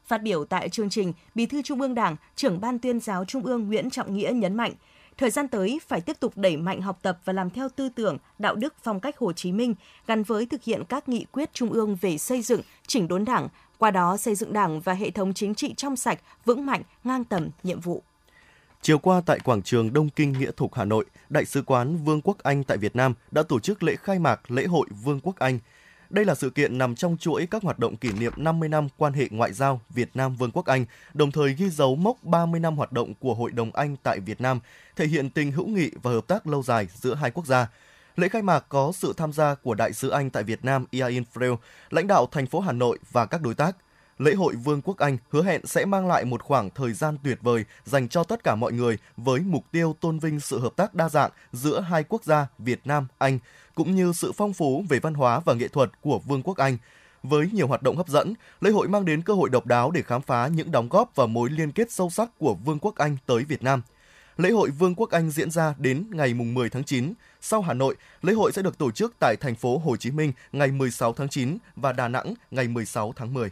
Phát 0.06 0.22
biểu 0.22 0.46
tại 0.46 0.70
chương 0.70 0.90
trình, 0.90 1.14
Bí 1.36 1.46
thư 1.46 1.62
Trung 1.62 1.82
ương 1.82 1.96
Đảng, 1.96 2.16
trưởng 2.36 2.62
Ban 2.62 2.80
tuyên 2.80 3.00
giáo 3.00 3.26
Trung 3.26 3.44
ương 3.44 3.68
Nguyễn 3.68 3.90
Trọng 3.90 4.14
Nghĩa 4.14 4.32
nhấn 4.36 4.56
mạnh, 4.56 4.74
Thời 5.22 5.32
gian 5.32 5.48
tới 5.48 5.80
phải 5.88 6.02
tiếp 6.02 6.20
tục 6.20 6.34
đẩy 6.36 6.58
mạnh 6.58 6.82
học 6.82 7.00
tập 7.02 7.20
và 7.26 7.34
làm 7.34 7.50
theo 7.50 7.70
tư 7.76 7.90
tưởng, 7.90 8.18
đạo 8.40 8.56
đức 8.56 8.74
phong 8.84 9.00
cách 9.00 9.18
Hồ 9.18 9.34
Chí 9.34 9.52
Minh 9.52 9.76
gắn 10.08 10.24
với 10.24 10.46
thực 10.46 10.64
hiện 10.64 10.84
các 10.90 11.10
nghị 11.10 11.26
quyết 11.32 11.54
trung 11.54 11.72
ương 11.72 11.96
về 11.96 12.18
xây 12.18 12.42
dựng, 12.42 12.62
chỉnh 12.88 13.08
đốn 13.08 13.26
Đảng, 13.26 13.48
qua 13.78 13.92
đó 13.92 14.18
xây 14.18 14.36
dựng 14.36 14.54
Đảng 14.54 14.80
và 14.80 14.94
hệ 14.94 15.12
thống 15.12 15.34
chính 15.34 15.56
trị 15.56 15.74
trong 15.78 15.96
sạch, 15.96 16.20
vững 16.46 16.66
mạnh, 16.66 16.82
ngang 17.04 17.24
tầm 17.24 17.50
nhiệm 17.64 17.80
vụ. 17.80 18.04
Chiều 18.82 18.98
qua 19.00 19.22
tại 19.26 19.40
quảng 19.40 19.62
trường 19.62 19.94
Đông 19.94 20.10
Kinh 20.10 20.32
Nghĩa 20.32 20.52
Thục 20.58 20.74
Hà 20.74 20.86
Nội, 20.86 21.06
Đại 21.30 21.46
sứ 21.46 21.62
quán 21.62 21.98
Vương 21.98 22.22
quốc 22.22 22.38
Anh 22.44 22.64
tại 22.64 22.78
Việt 22.78 22.96
Nam 22.96 23.14
đã 23.32 23.44
tổ 23.44 23.60
chức 23.60 23.84
lễ 23.84 23.96
khai 23.96 24.20
mạc 24.20 24.52
lễ 24.52 24.66
hội 24.66 24.88
Vương 25.04 25.20
quốc 25.24 25.36
Anh– 25.40 25.60
đây 26.12 26.26
là 26.26 26.36
sự 26.36 26.50
kiện 26.50 26.78
nằm 26.78 26.96
trong 26.96 27.18
chuỗi 27.18 27.48
các 27.52 27.64
hoạt 27.64 27.80
động 27.80 27.98
kỷ 27.98 28.12
niệm 28.12 28.34
50 28.38 28.70
năm 28.70 28.88
quan 28.98 29.14
hệ 29.14 29.28
ngoại 29.32 29.54
giao 29.54 29.82
Việt 29.90 30.10
Nam 30.14 30.36
Vương 30.36 30.52
quốc 30.52 30.66
Anh, 30.66 30.86
đồng 31.14 31.32
thời 31.32 31.54
ghi 31.54 31.70
dấu 31.70 31.96
mốc 31.96 32.24
30 32.24 32.60
năm 32.60 32.78
hoạt 32.78 32.92
động 32.92 33.14
của 33.20 33.34
Hội 33.34 33.52
đồng 33.52 33.72
Anh 33.76 33.96
tại 34.04 34.20
Việt 34.20 34.42
Nam, 34.42 34.60
thể 34.96 35.08
hiện 35.08 35.30
tình 35.30 35.52
hữu 35.52 35.68
nghị 35.68 35.92
và 36.04 36.12
hợp 36.12 36.28
tác 36.28 36.48
lâu 36.48 36.64
dài 36.64 36.88
giữa 36.94 37.16
hai 37.16 37.32
quốc 37.32 37.46
gia. 37.46 37.68
Lễ 38.16 38.28
khai 38.28 38.42
mạc 38.42 38.66
có 38.70 38.92
sự 38.96 39.14
tham 39.18 39.34
gia 39.34 39.56
của 39.56 39.76
Đại 39.76 39.94
sứ 39.94 40.10
Anh 40.10 40.30
tại 40.30 40.44
Việt 40.44 40.66
Nam 40.66 40.86
Ian 40.92 41.24
Frew, 41.34 41.58
lãnh 41.90 42.08
đạo 42.08 42.28
thành 42.32 42.48
phố 42.48 42.60
Hà 42.60 42.72
Nội 42.72 43.00
và 43.12 43.26
các 43.26 43.42
đối 43.42 43.56
tác– 43.56 43.76
lễ 44.22 44.34
hội 44.34 44.56
Vương 44.56 44.82
quốc 44.82 44.98
Anh 44.98 45.18
hứa 45.30 45.44
hẹn 45.44 45.66
sẽ 45.66 45.86
mang 45.86 46.08
lại 46.08 46.26
một 46.26 46.44
khoảng 46.44 46.70
thời 46.70 46.94
gian 46.94 47.18
tuyệt 47.24 47.38
vời 47.42 47.66
dành 47.86 48.08
cho 48.08 48.24
tất 48.24 48.44
cả 48.44 48.56
mọi 48.56 48.72
người 48.72 48.98
với 49.18 49.40
mục 49.40 49.64
tiêu 49.72 49.96
tôn 50.00 50.20
vinh 50.20 50.40
sự 50.40 50.60
hợp 50.60 50.74
tác 50.76 50.96
đa 50.96 51.10
dạng 51.10 51.32
giữa 51.54 51.80
hai 51.80 52.04
quốc 52.04 52.24
gia 52.24 52.48
Việt 52.58 52.80
Nam, 52.86 53.08
Anh, 53.18 53.40
cũng 53.76 53.96
như 53.96 54.14
sự 54.16 54.32
phong 54.32 54.54
phú 54.54 54.84
về 54.90 55.00
văn 55.00 55.14
hóa 55.14 55.40
và 55.40 55.54
nghệ 55.54 55.68
thuật 55.68 56.02
của 56.02 56.20
Vương 56.20 56.44
quốc 56.44 56.58
Anh. 56.58 56.78
Với 57.24 57.50
nhiều 57.54 57.68
hoạt 57.68 57.84
động 57.84 57.98
hấp 57.98 58.08
dẫn, 58.08 58.34
lễ 58.62 58.72
hội 58.72 58.88
mang 58.88 59.06
đến 59.06 59.22
cơ 59.22 59.34
hội 59.34 59.50
độc 59.50 59.66
đáo 59.66 59.92
để 59.92 60.02
khám 60.02 60.22
phá 60.22 60.48
những 60.48 60.72
đóng 60.72 60.90
góp 60.90 61.16
và 61.16 61.26
mối 61.26 61.50
liên 61.50 61.72
kết 61.72 61.92
sâu 61.92 62.10
sắc 62.10 62.30
của 62.38 62.54
Vương 62.54 62.80
quốc 62.80 62.96
Anh 62.96 63.18
tới 63.26 63.44
Việt 63.44 63.64
Nam. 63.64 63.82
Lễ 64.38 64.52
hội 64.52 64.70
Vương 64.70 64.96
quốc 64.96 65.12
Anh 65.12 65.32
diễn 65.32 65.52
ra 65.52 65.74
đến 65.78 66.06
ngày 66.12 66.34
10 66.34 66.70
tháng 66.70 66.84
9. 66.84 67.14
Sau 67.42 67.62
Hà 67.62 67.74
Nội, 67.74 67.96
lễ 68.22 68.34
hội 68.34 68.52
sẽ 68.52 68.62
được 68.62 68.78
tổ 68.78 68.92
chức 68.92 69.14
tại 69.20 69.36
thành 69.36 69.56
phố 69.56 69.78
Hồ 69.78 69.98
Chí 69.98 70.12
Minh 70.12 70.34
ngày 70.52 70.68
16 70.72 71.14
tháng 71.14 71.30
9 71.30 71.58
và 71.76 71.94
Đà 71.94 72.08
Nẵng 72.08 72.34
ngày 72.52 72.68
16 72.68 73.14
tháng 73.16 73.34
10. 73.34 73.50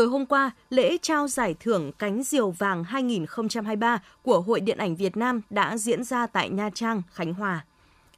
Tối 0.00 0.08
hôm 0.08 0.26
qua, 0.26 0.50
lễ 0.70 0.96
trao 1.02 1.28
giải 1.28 1.54
thưởng 1.60 1.92
Cánh 1.98 2.22
Diều 2.22 2.50
Vàng 2.50 2.84
2023 2.84 4.02
của 4.22 4.40
Hội 4.40 4.60
Điện 4.60 4.78
ảnh 4.78 4.96
Việt 4.96 5.16
Nam 5.16 5.40
đã 5.50 5.76
diễn 5.76 6.04
ra 6.04 6.26
tại 6.26 6.48
Nha 6.48 6.70
Trang, 6.74 7.02
Khánh 7.12 7.34
Hòa. 7.34 7.64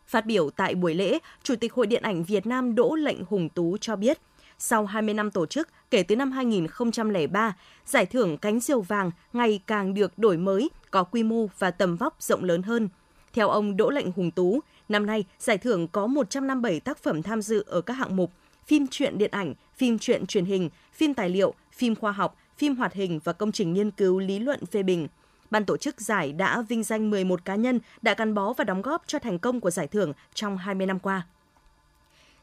Phát 0.07 0.27
biểu 0.27 0.51
tại 0.51 0.75
buổi 0.75 0.95
lễ, 0.95 1.19
Chủ 1.43 1.57
tịch 1.57 1.73
Hội 1.73 1.87
Điện 1.87 2.03
ảnh 2.03 2.25
Việt 2.25 2.47
Nam 2.47 2.75
Đỗ 2.75 2.95
Lệnh 2.95 3.25
Hùng 3.29 3.49
Tú 3.49 3.77
cho 3.81 3.97
biết, 3.97 4.19
sau 4.59 4.87
20 4.87 5.15
năm 5.15 5.31
tổ 5.31 5.47
chức, 5.47 5.69
kể 5.91 6.03
từ 6.03 6.17
năm 6.17 6.33
2003, 6.33 7.57
giải 7.87 8.07
thưởng 8.07 8.39
Cánh 8.39 8.61
Diều 8.61 8.81
Vàng 8.81 9.11
ngày 9.33 9.61
càng 9.67 9.95
được 9.95 10.19
đổi 10.19 10.37
mới, 10.37 10.71
có 10.91 11.05
quy 11.05 11.23
mô 11.23 11.47
và 11.59 11.71
tầm 11.71 11.97
vóc 11.97 12.17
rộng 12.21 12.45
lớn 12.45 12.63
hơn. 12.63 12.89
Theo 13.33 13.49
ông 13.49 13.77
Đỗ 13.77 13.91
Lệnh 13.91 14.13
Hùng 14.13 14.31
Tú, 14.31 14.61
năm 14.89 15.07
nay 15.07 15.25
giải 15.39 15.59
thưởng 15.59 15.89
có 15.89 16.07
157 16.07 16.81
tác 16.81 16.99
phẩm 16.99 17.23
tham 17.23 17.43
dự 17.43 17.65
ở 17.67 17.81
các 17.81 17.95
hạng 17.95 18.17
mục 18.17 18.31
phim 18.67 18.87
truyện 18.91 19.19
điện 19.19 19.31
ảnh, 19.31 19.55
phim 19.77 19.99
truyện 19.99 20.27
truyền 20.27 20.45
hình, 20.45 20.71
phim 20.93 21.15
tài 21.15 21.29
liệu, 21.29 21.55
phim 21.73 21.95
khoa 21.95 22.13
học, 22.13 22.37
phim 22.59 22.77
hoạt 22.77 22.93
hình 22.93 23.21
và 23.25 23.33
công 23.33 23.53
trình 23.53 23.73
nghiên 23.73 23.91
cứu 23.91 24.19
lý 24.19 24.39
luận 24.39 24.67
phê 24.67 24.83
bình. 24.83 25.09
Ban 25.51 25.65
tổ 25.65 25.77
chức 25.77 26.01
giải 26.01 26.33
đã 26.33 26.63
vinh 26.63 26.83
danh 26.83 27.11
11 27.11 27.45
cá 27.45 27.55
nhân 27.55 27.81
đã 28.03 28.15
gắn 28.15 28.35
bó 28.35 28.53
và 28.53 28.65
đóng 28.65 28.83
góp 28.83 29.03
cho 29.07 29.19
thành 29.19 29.39
công 29.39 29.61
của 29.61 29.71
giải 29.71 29.87
thưởng 29.87 30.13
trong 30.35 30.57
20 30.57 30.87
năm 30.87 30.99
qua. 30.99 31.27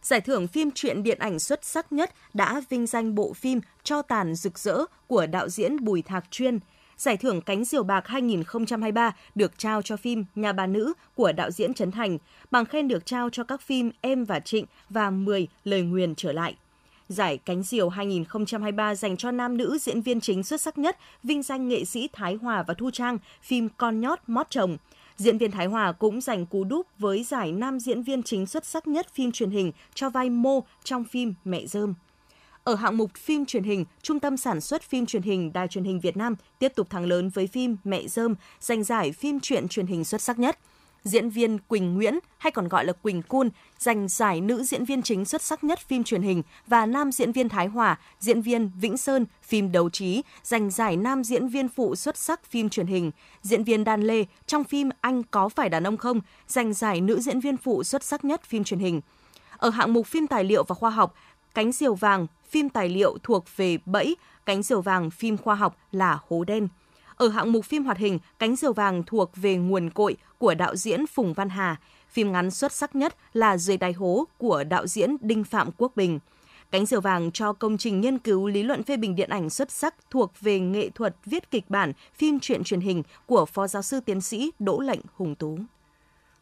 Giải 0.02 0.22
thưởng 0.22 0.48
phim 0.48 0.72
truyện 0.72 1.04
điện 1.04 1.20
ảnh 1.20 1.40
xuất 1.40 1.66
sắc 1.66 1.92
nhất 1.92 2.14
đã 2.34 2.62
vinh 2.70 2.88
danh 2.88 3.16
bộ 3.16 3.34
phim 3.34 3.62
Cho 3.84 4.02
tàn 4.02 4.36
rực 4.36 4.60
rỡ 4.60 4.86
của 5.08 5.26
đạo 5.26 5.50
diễn 5.50 5.84
Bùi 5.84 6.02
Thạc 6.02 6.32
Chuyên. 6.32 6.60
Giải 6.98 7.18
thưởng 7.18 7.42
Cánh 7.42 7.66
Diều 7.66 7.84
Bạc 7.84 8.08
2023 8.08 9.16
được 9.36 9.58
trao 9.58 9.82
cho 9.82 9.98
phim 9.98 10.26
Nhà 10.36 10.54
bà 10.54 10.68
nữ 10.68 10.94
của 11.16 11.32
đạo 11.32 11.52
diễn 11.52 11.74
Trấn 11.74 11.92
Thành. 11.92 12.18
Bằng 12.52 12.66
khen 12.66 12.88
được 12.88 13.06
trao 13.06 13.30
cho 13.30 13.44
các 13.44 13.62
phim 13.62 13.92
Em 14.02 14.26
và 14.26 14.40
Trịnh 14.40 14.66
và 14.90 15.10
10 15.10 15.48
lời 15.64 15.82
nguyền 15.82 16.16
trở 16.16 16.32
lại. 16.32 16.56
Giải 17.10 17.38
Cánh 17.38 17.64
Diều 17.64 17.90
2023 17.90 18.96
dành 18.96 19.18
cho 19.18 19.32
nam 19.32 19.58
nữ 19.58 19.78
diễn 19.78 20.02
viên 20.02 20.22
chính 20.22 20.44
xuất 20.44 20.62
sắc 20.62 20.78
nhất, 20.78 20.98
vinh 21.24 21.44
danh 21.44 21.68
nghệ 21.68 21.86
sĩ 21.86 22.10
Thái 22.14 22.36
Hòa 22.36 22.64
và 22.68 22.74
Thu 22.74 22.92
Trang, 22.92 23.18
phim 23.42 23.70
Con 23.78 24.02
nhót 24.02 24.20
mót 24.28 24.48
chồng. 24.50 24.78
Diễn 25.18 25.38
viên 25.38 25.52
Thái 25.52 25.66
Hòa 25.66 25.92
cũng 25.92 26.22
giành 26.22 26.46
cú 26.46 26.64
đúp 26.64 26.88
với 27.00 27.24
giải 27.24 27.52
nam 27.52 27.80
diễn 27.80 28.04
viên 28.04 28.24
chính 28.24 28.46
xuất 28.46 28.66
sắc 28.66 28.88
nhất 28.88 29.08
phim 29.14 29.32
truyền 29.32 29.50
hình 29.50 29.72
cho 29.94 30.10
vai 30.10 30.30
Mô 30.30 30.64
trong 30.84 31.04
phim 31.04 31.34
Mẹ 31.46 31.66
Dơm. 31.66 31.94
Ở 32.64 32.76
hạng 32.76 32.98
mục 32.98 33.12
phim 33.16 33.46
truyền 33.46 33.64
hình, 33.64 33.86
Trung 34.02 34.20
tâm 34.20 34.38
sản 34.38 34.62
xuất 34.62 34.82
phim 34.82 35.06
truyền 35.06 35.22
hình 35.22 35.54
Đài 35.54 35.68
truyền 35.68 35.84
hình 35.84 36.00
Việt 36.00 36.18
Nam 36.18 36.36
tiếp 36.60 36.72
tục 36.76 36.90
thắng 36.90 37.06
lớn 37.06 37.30
với 37.30 37.48
phim 37.48 37.78
Mẹ 37.84 38.08
Dơm, 38.08 38.36
giành 38.60 38.84
giải 38.84 39.12
phim 39.12 39.40
truyện 39.40 39.68
truyền 39.68 39.88
hình 39.88 40.06
xuất 40.06 40.22
sắc 40.22 40.40
nhất. 40.40 40.60
Diễn 41.04 41.30
viên 41.30 41.60
Quỳnh 41.60 41.96
Nguyễn, 41.96 42.20
hay 42.38 42.52
còn 42.52 42.68
gọi 42.68 42.86
là 42.86 42.94
Quỳnh 42.94 43.22
Cun, 43.22 43.50
giành 43.78 44.08
giải 44.08 44.42
nữ 44.42 44.64
diễn 44.64 44.86
viên 44.86 45.02
chính 45.02 45.26
xuất 45.26 45.42
sắc 45.42 45.64
nhất 45.64 45.80
phim 45.80 46.04
truyền 46.04 46.22
hình 46.22 46.44
và 46.68 46.86
nam 46.86 47.12
diễn 47.12 47.32
viên 47.32 47.50
Thái 47.50 47.68
Hòa, 47.68 48.00
diễn 48.20 48.42
viên 48.42 48.72
Vĩnh 48.76 48.98
Sơn, 48.98 49.26
phim 49.44 49.72
Đấu 49.72 49.90
Trí, 49.90 50.22
giành 50.44 50.70
giải 50.72 50.98
nam 50.98 51.24
diễn 51.24 51.48
viên 51.48 51.70
phụ 51.70 51.96
xuất 51.96 52.18
sắc 52.18 52.46
phim 52.46 52.70
truyền 52.70 52.88
hình. 52.88 53.12
Diễn 53.42 53.64
viên 53.64 53.84
Đan 53.84 54.02
Lê 54.02 54.26
trong 54.48 54.64
phim 54.64 54.90
Anh 55.02 55.24
có 55.24 55.50
phải 55.50 55.70
đàn 55.70 55.84
ông 55.84 55.98
không, 55.98 56.22
giành 56.48 56.74
giải 56.74 57.02
nữ 57.02 57.20
diễn 57.20 57.40
viên 57.40 57.58
phụ 57.58 57.84
xuất 57.84 58.04
sắc 58.04 58.26
nhất 58.26 58.44
phim 58.44 58.64
truyền 58.64 58.80
hình. 58.80 59.02
Ở 59.58 59.70
hạng 59.70 59.94
mục 59.94 60.08
phim 60.08 60.28
tài 60.28 60.44
liệu 60.44 60.64
và 60.64 60.76
khoa 60.76 60.90
học, 60.90 61.16
Cánh 61.54 61.72
diều 61.72 61.94
vàng, 61.94 62.28
phim 62.50 62.70
tài 62.70 62.90
liệu 62.90 63.18
thuộc 63.24 63.46
về 63.56 63.78
Bẫy, 63.86 64.16
Cánh 64.46 64.64
diều 64.64 64.82
vàng 64.82 65.10
phim 65.10 65.38
khoa 65.38 65.56
học 65.56 65.78
là 65.92 66.20
Hố 66.28 66.44
đen. 66.44 66.68
Ở 67.20 67.28
hạng 67.28 67.52
mục 67.52 67.66
phim 67.66 67.86
hoạt 67.86 67.98
hình, 67.98 68.20
Cánh 68.40 68.56
diều 68.56 68.74
vàng 68.74 69.04
thuộc 69.04 69.32
về 69.36 69.56
Nguồn 69.56 69.90
cội 69.90 70.18
của 70.38 70.54
đạo 70.54 70.76
diễn 70.76 71.08
Phùng 71.08 71.34
Văn 71.34 71.50
Hà. 71.50 71.76
Phim 72.10 72.32
ngắn 72.32 72.52
xuất 72.52 72.72
sắc 72.72 72.96
nhất 72.96 73.16
là 73.34 73.58
Dưới 73.58 73.78
đáy 73.78 73.94
hố 73.94 74.28
của 74.38 74.64
đạo 74.64 74.88
diễn 74.88 75.16
Đinh 75.22 75.44
Phạm 75.44 75.70
Quốc 75.78 75.92
Bình. 75.96 76.20
Cánh 76.72 76.86
diều 76.86 77.02
vàng 77.02 77.32
cho 77.32 77.54
công 77.54 77.78
trình 77.78 78.02
nghiên 78.02 78.18
cứu 78.18 78.48
lý 78.48 78.64
luận 78.64 78.84
phê 78.84 78.98
bình 78.98 79.16
điện 79.16 79.30
ảnh 79.30 79.50
xuất 79.50 79.72
sắc 79.72 79.96
thuộc 80.10 80.32
về 80.42 80.60
nghệ 80.60 80.90
thuật 80.90 81.16
viết 81.26 81.52
kịch 81.52 81.70
bản, 81.70 81.94
phim 82.14 82.40
truyện 82.40 82.64
truyền 82.64 82.82
hình 82.82 83.04
của 83.26 83.46
Phó 83.46 83.68
Giáo 83.68 83.82
sư 83.82 84.00
Tiến 84.00 84.22
sĩ 84.22 84.52
Đỗ 84.60 84.80
Lệnh 84.80 85.02
Hùng 85.16 85.36
Tú. 85.36 85.60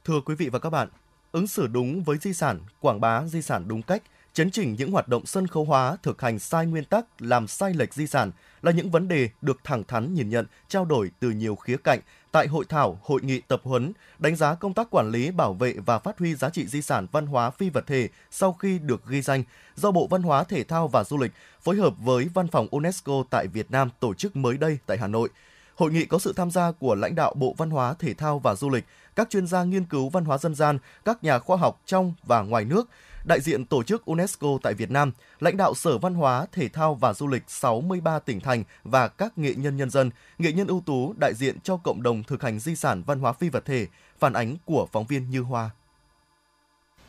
Thưa 0.03 0.22
quý 0.25 0.36
vị 0.36 0.50
và 0.50 0.60
các 0.60 0.69
bạn, 0.69 0.88
ứng 1.31 1.48
xử 1.48 1.67
đúng 1.67 2.03
với 2.03 2.17
di 2.17 2.34
sản, 2.34 2.60
quảng 2.79 3.01
bá 3.01 3.24
di 3.25 3.41
sản 3.41 3.63
đúng 3.67 3.81
cách– 3.81 4.03
chấn 4.38 4.51
chỉnh 4.51 4.75
những 4.75 4.91
hoạt 4.91 5.08
động 5.08 5.25
sân 5.25 5.48
khấu 5.48 5.65
hóa 5.65 5.98
thực 6.03 6.22
hành 6.22 6.39
sai 6.39 6.65
nguyên 6.65 6.84
tắc, 6.84 7.06
làm 7.20 7.48
sai 7.48 7.74
lệch 7.74 7.94
di 7.94 8.08
sản 8.08 8.32
là 8.62 8.72
những 8.72 8.91
vấn 8.91 9.08
đề 9.08 9.29
được 9.41 9.60
thẳng 9.63 9.84
thắn 9.84 10.13
nhìn 10.13 10.29
nhận, 10.29 10.46
trao 10.67 10.86
đổi 10.86 11.12
từ 11.20 11.29
nhiều 11.29 11.56
khía 11.56 11.77
cạnh 11.77 12.00
tại 12.32 12.48
hội 12.48 12.65
thảo, 12.70 13.00
hội 13.03 13.22
nghị 13.24 13.41
tập 13.41 13.62
huấn, 13.63 13.94
đánh 14.20 14.36
giá 14.36 14.56
công 14.56 14.74
tác 14.74 14.88
quản 14.91 15.12
lý, 15.12 15.32
bảo 15.32 15.53
vệ 15.53 15.74
và 15.86 16.00
phát 16.00 16.20
huy 16.20 16.36
giá 16.36 16.50
trị 16.50 16.67
di 16.67 16.82
sản 16.82 17.08
văn 17.12 17.25
hóa 17.25 17.50
phi 17.50 17.70
vật 17.70 17.88
thể 17.88 18.10
sau 18.32 18.53
khi 18.53 18.79
được 18.79 19.08
ghi 19.08 19.22
danh 19.22 19.44
do 19.75 19.91
Bộ 19.91 20.08
Văn 20.08 20.22
hóa 20.22 20.44
Thể 20.44 20.63
thao 20.63 20.88
và 20.88 21.03
Du 21.03 21.17
lịch 21.17 21.32
phối 21.62 21.75
hợp 21.75 21.94
với 22.00 22.29
Văn 22.34 22.48
phòng 22.48 22.67
UNESCO 22.72 23.24
tại 23.29 23.48
Việt 23.48 23.72
Nam 23.72 23.89
tổ 24.00 24.13
chức 24.13 24.36
mới 24.36 24.58
đây 24.58 24.77
tại 24.86 24.98
Hà 24.98 25.08
Nội. 25.08 25.29
Hội 25.75 25.91
nghị 25.91 26.06
có 26.06 26.20
sự 26.20 26.34
tham 26.34 26.51
gia 26.51 26.72
của 26.72 26.96
lãnh 26.96 27.15
đạo 27.15 27.34
Bộ 27.34 27.56
Văn 27.58 27.70
hóa, 27.70 27.94
Thể 28.00 28.13
thao 28.13 28.39
và 28.39 28.56
Du 28.56 28.70
lịch, 28.70 28.86
các 29.15 29.29
chuyên 29.29 29.48
gia 29.48 29.63
nghiên 29.63 29.86
cứu 29.86 30.10
văn 30.10 30.25
hóa 30.25 30.38
dân 30.38 30.56
gian, 30.56 30.77
các 31.06 31.24
nhà 31.24 31.39
khoa 31.39 31.58
học 31.58 31.82
trong 31.86 32.13
và 32.24 32.41
ngoài 32.41 32.65
nước, 32.65 32.89
đại 33.27 33.41
diện 33.41 33.65
tổ 33.65 33.84
chức 33.84 34.05
UNESCO 34.05 34.48
tại 34.63 34.74
Việt 34.74 34.91
Nam, 34.91 35.12
lãnh 35.39 35.57
đạo 35.57 35.74
Sở 35.74 35.98
Văn 35.98 36.13
hóa, 36.13 36.46
Thể 36.51 36.67
thao 36.67 36.96
và 36.96 37.13
Du 37.13 37.27
lịch 37.27 37.43
63 37.48 38.19
tỉnh 38.19 38.39
thành 38.39 38.63
và 38.84 39.07
các 39.07 39.38
nghệ 39.38 39.53
nhân 39.55 39.77
nhân 39.77 39.89
dân, 39.89 40.10
nghệ 40.38 40.51
nhân 40.51 40.67
ưu 40.67 40.84
tú 40.86 41.13
đại 41.19 41.34
diện 41.34 41.60
cho 41.63 41.77
cộng 41.77 42.03
đồng 42.03 42.24
thực 42.24 42.43
hành 42.43 42.60
di 42.60 42.75
sản 42.75 43.03
văn 43.05 43.19
hóa 43.19 43.34
phi 43.34 43.50
vật 43.50 43.65
thể, 43.65 43.88
phản 44.19 44.34
ánh 44.34 44.55
của 44.66 44.87
phóng 44.92 45.05
viên 45.05 45.29
Như 45.29 45.42
Hoa. 45.42 45.70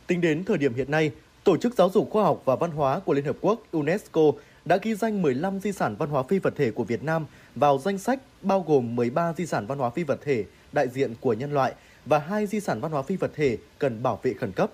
Tính 0.07 0.21
đến 0.21 0.45
thời 0.45 0.59
điểm 0.59 0.75
hiện 0.75 0.91
nay, 0.91 1.11
Tổ 1.45 1.57
chức 1.57 1.75
Giáo 1.75 1.91
dục 1.95 2.09
Khoa 2.11 2.25
học 2.25 2.43
và 2.45 2.57
Văn 2.57 2.71
hóa 2.71 2.99
của 2.99 3.15
Liên 3.15 3.25
Hợp 3.25 3.37
Quốc 3.41 3.63
UNESCO 3.73 4.23
đã 4.65 4.79
ghi 4.83 4.95
danh 4.95 5.23
15 5.23 5.61
di 5.61 5.73
sản 5.73 5.97
văn 5.99 6.11
hóa 6.11 6.23
phi 6.23 6.39
vật 6.39 6.55
thể 6.57 6.71
của 6.71 6.85
Việt 6.85 7.03
Nam 7.03 7.27
vào 7.55 7.79
danh 7.79 7.99
sách 7.99 8.21
bao 8.43 8.65
gồm 8.69 8.97
13 8.97 9.33
di 9.33 9.47
sản 9.47 9.67
văn 9.67 9.79
hóa 9.79 9.91
phi 9.91 10.03
vật 10.03 10.21
thể 10.25 10.45
đại 10.73 10.89
diện 10.89 11.15
của 11.21 11.33
nhân 11.33 11.53
loại 11.53 11.75
và 12.07 12.19
hai 12.19 12.47
di 12.47 12.61
sản 12.61 12.81
văn 12.81 12.93
hóa 12.93 13.03
phi 13.03 13.17
vật 13.17 13.31
thể 13.35 13.59
cần 13.79 14.03
bảo 14.03 14.21
vệ 14.23 14.35
khẩn 14.35 14.53
cấp 14.53 14.71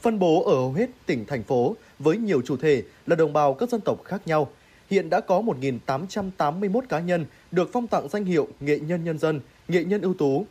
phân 0.00 0.18
bố 0.18 0.42
ở 0.42 0.54
hầu 0.54 0.72
hết 0.72 0.90
tỉnh, 1.06 1.24
thành 1.26 1.42
phố 1.42 1.76
với 1.98 2.16
nhiều 2.16 2.42
chủ 2.46 2.56
thể 2.56 2.82
là 3.06 3.16
đồng 3.16 3.32
bào 3.32 3.54
các 3.54 3.68
dân 3.68 3.80
tộc 3.80 4.04
khác 4.04 4.22
nhau. 4.26 4.50
Hiện 4.90 5.10
đã 5.10 5.20
có 5.20 5.40
1.881 5.86 6.80
cá 6.88 7.00
nhân 7.00 7.26
được 7.50 7.70
phong 7.72 7.86
tặng 7.86 8.08
danh 8.08 8.24
hiệu 8.24 8.48
nghệ 8.60 8.78
nhân 8.78 9.04
nhân 9.04 9.18
dân, 9.18 9.40
nghệ 9.68 9.84
nhân 9.84 10.00
ưu 10.00 10.14
tú. 10.14 10.46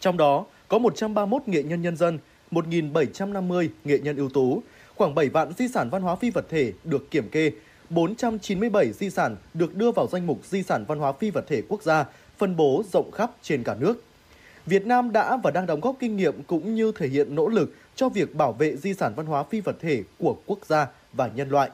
Trong 0.00 0.16
đó 0.16 0.46
có 0.68 0.78
131 0.78 1.48
nghệ 1.48 1.62
nhân 1.62 1.82
nhân 1.82 1.96
dân, 1.96 2.18
1.750 2.50 3.68
nghệ 3.84 3.98
nhân 3.98 4.16
ưu 4.16 4.28
tú, 4.28 4.62
khoảng 4.94 5.14
7 5.14 5.28
vạn 5.28 5.52
di 5.58 5.68
sản 5.68 5.90
văn 5.90 6.02
hóa 6.02 6.16
phi 6.16 6.30
vật 6.30 6.46
thể 6.48 6.72
được 6.84 7.10
kiểm 7.10 7.28
kê, 7.28 7.50
497 7.90 8.92
di 8.92 9.10
sản 9.10 9.36
được 9.54 9.74
đưa 9.74 9.90
vào 9.90 10.06
danh 10.12 10.26
mục 10.26 10.40
di 10.44 10.62
sản 10.62 10.84
văn 10.88 10.98
hóa 10.98 11.12
phi 11.12 11.30
vật 11.30 11.44
thể 11.48 11.62
quốc 11.68 11.82
gia, 11.82 12.04
phân 12.38 12.56
bố 12.56 12.82
rộng 12.92 13.10
khắp 13.10 13.30
trên 13.42 13.62
cả 13.62 13.74
nước. 13.74 14.02
Việt 14.66 14.86
Nam 14.86 15.12
đã 15.12 15.36
và 15.36 15.50
đang 15.50 15.66
đóng 15.66 15.80
góp 15.80 15.96
kinh 16.00 16.16
nghiệm 16.16 16.42
cũng 16.42 16.74
như 16.74 16.92
thể 16.96 17.08
hiện 17.08 17.34
nỗ 17.34 17.48
lực 17.48 17.74
cho 17.96 18.08
việc 18.08 18.34
bảo 18.34 18.52
vệ 18.52 18.76
di 18.76 18.94
sản 18.94 19.12
văn 19.16 19.26
hóa 19.26 19.42
phi 19.42 19.60
vật 19.60 19.76
thể 19.80 20.02
của 20.18 20.36
quốc 20.46 20.58
gia 20.66 20.86
và 21.12 21.30
nhân 21.34 21.50
loại. 21.50 21.70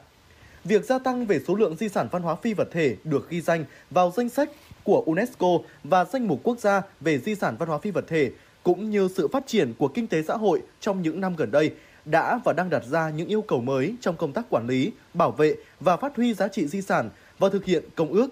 Việc 0.63 0.85
gia 0.85 0.99
tăng 0.99 1.25
về 1.25 1.39
số 1.47 1.55
lượng 1.55 1.75
di 1.79 1.89
sản 1.89 2.07
văn 2.11 2.21
hóa 2.21 2.35
phi 2.35 2.53
vật 2.53 2.67
thể 2.71 2.95
được 3.03 3.29
ghi 3.29 3.41
danh 3.41 3.65
vào 3.89 4.13
danh 4.15 4.29
sách 4.29 4.49
của 4.83 5.03
UNESCO 5.05 5.47
và 5.83 6.05
danh 6.05 6.27
mục 6.27 6.39
quốc 6.43 6.59
gia 6.59 6.81
về 6.99 7.19
di 7.19 7.35
sản 7.35 7.55
văn 7.59 7.69
hóa 7.69 7.77
phi 7.77 7.91
vật 7.91 8.05
thể 8.07 8.31
cũng 8.63 8.89
như 8.89 9.09
sự 9.15 9.27
phát 9.27 9.47
triển 9.47 9.73
của 9.77 9.87
kinh 9.87 10.07
tế 10.07 10.23
xã 10.23 10.37
hội 10.37 10.61
trong 10.79 11.01
những 11.01 11.21
năm 11.21 11.35
gần 11.35 11.51
đây 11.51 11.71
đã 12.05 12.39
và 12.45 12.53
đang 12.53 12.69
đặt 12.69 12.83
ra 12.85 13.09
những 13.09 13.27
yêu 13.27 13.41
cầu 13.41 13.61
mới 13.61 13.95
trong 14.01 14.15
công 14.17 14.33
tác 14.33 14.45
quản 14.49 14.67
lý, 14.67 14.91
bảo 15.13 15.31
vệ 15.31 15.55
và 15.79 15.97
phát 15.97 16.15
huy 16.15 16.33
giá 16.33 16.47
trị 16.47 16.67
di 16.67 16.81
sản 16.81 17.09
và 17.39 17.49
thực 17.49 17.65
hiện 17.65 17.83
công 17.95 18.11
ước. 18.11 18.27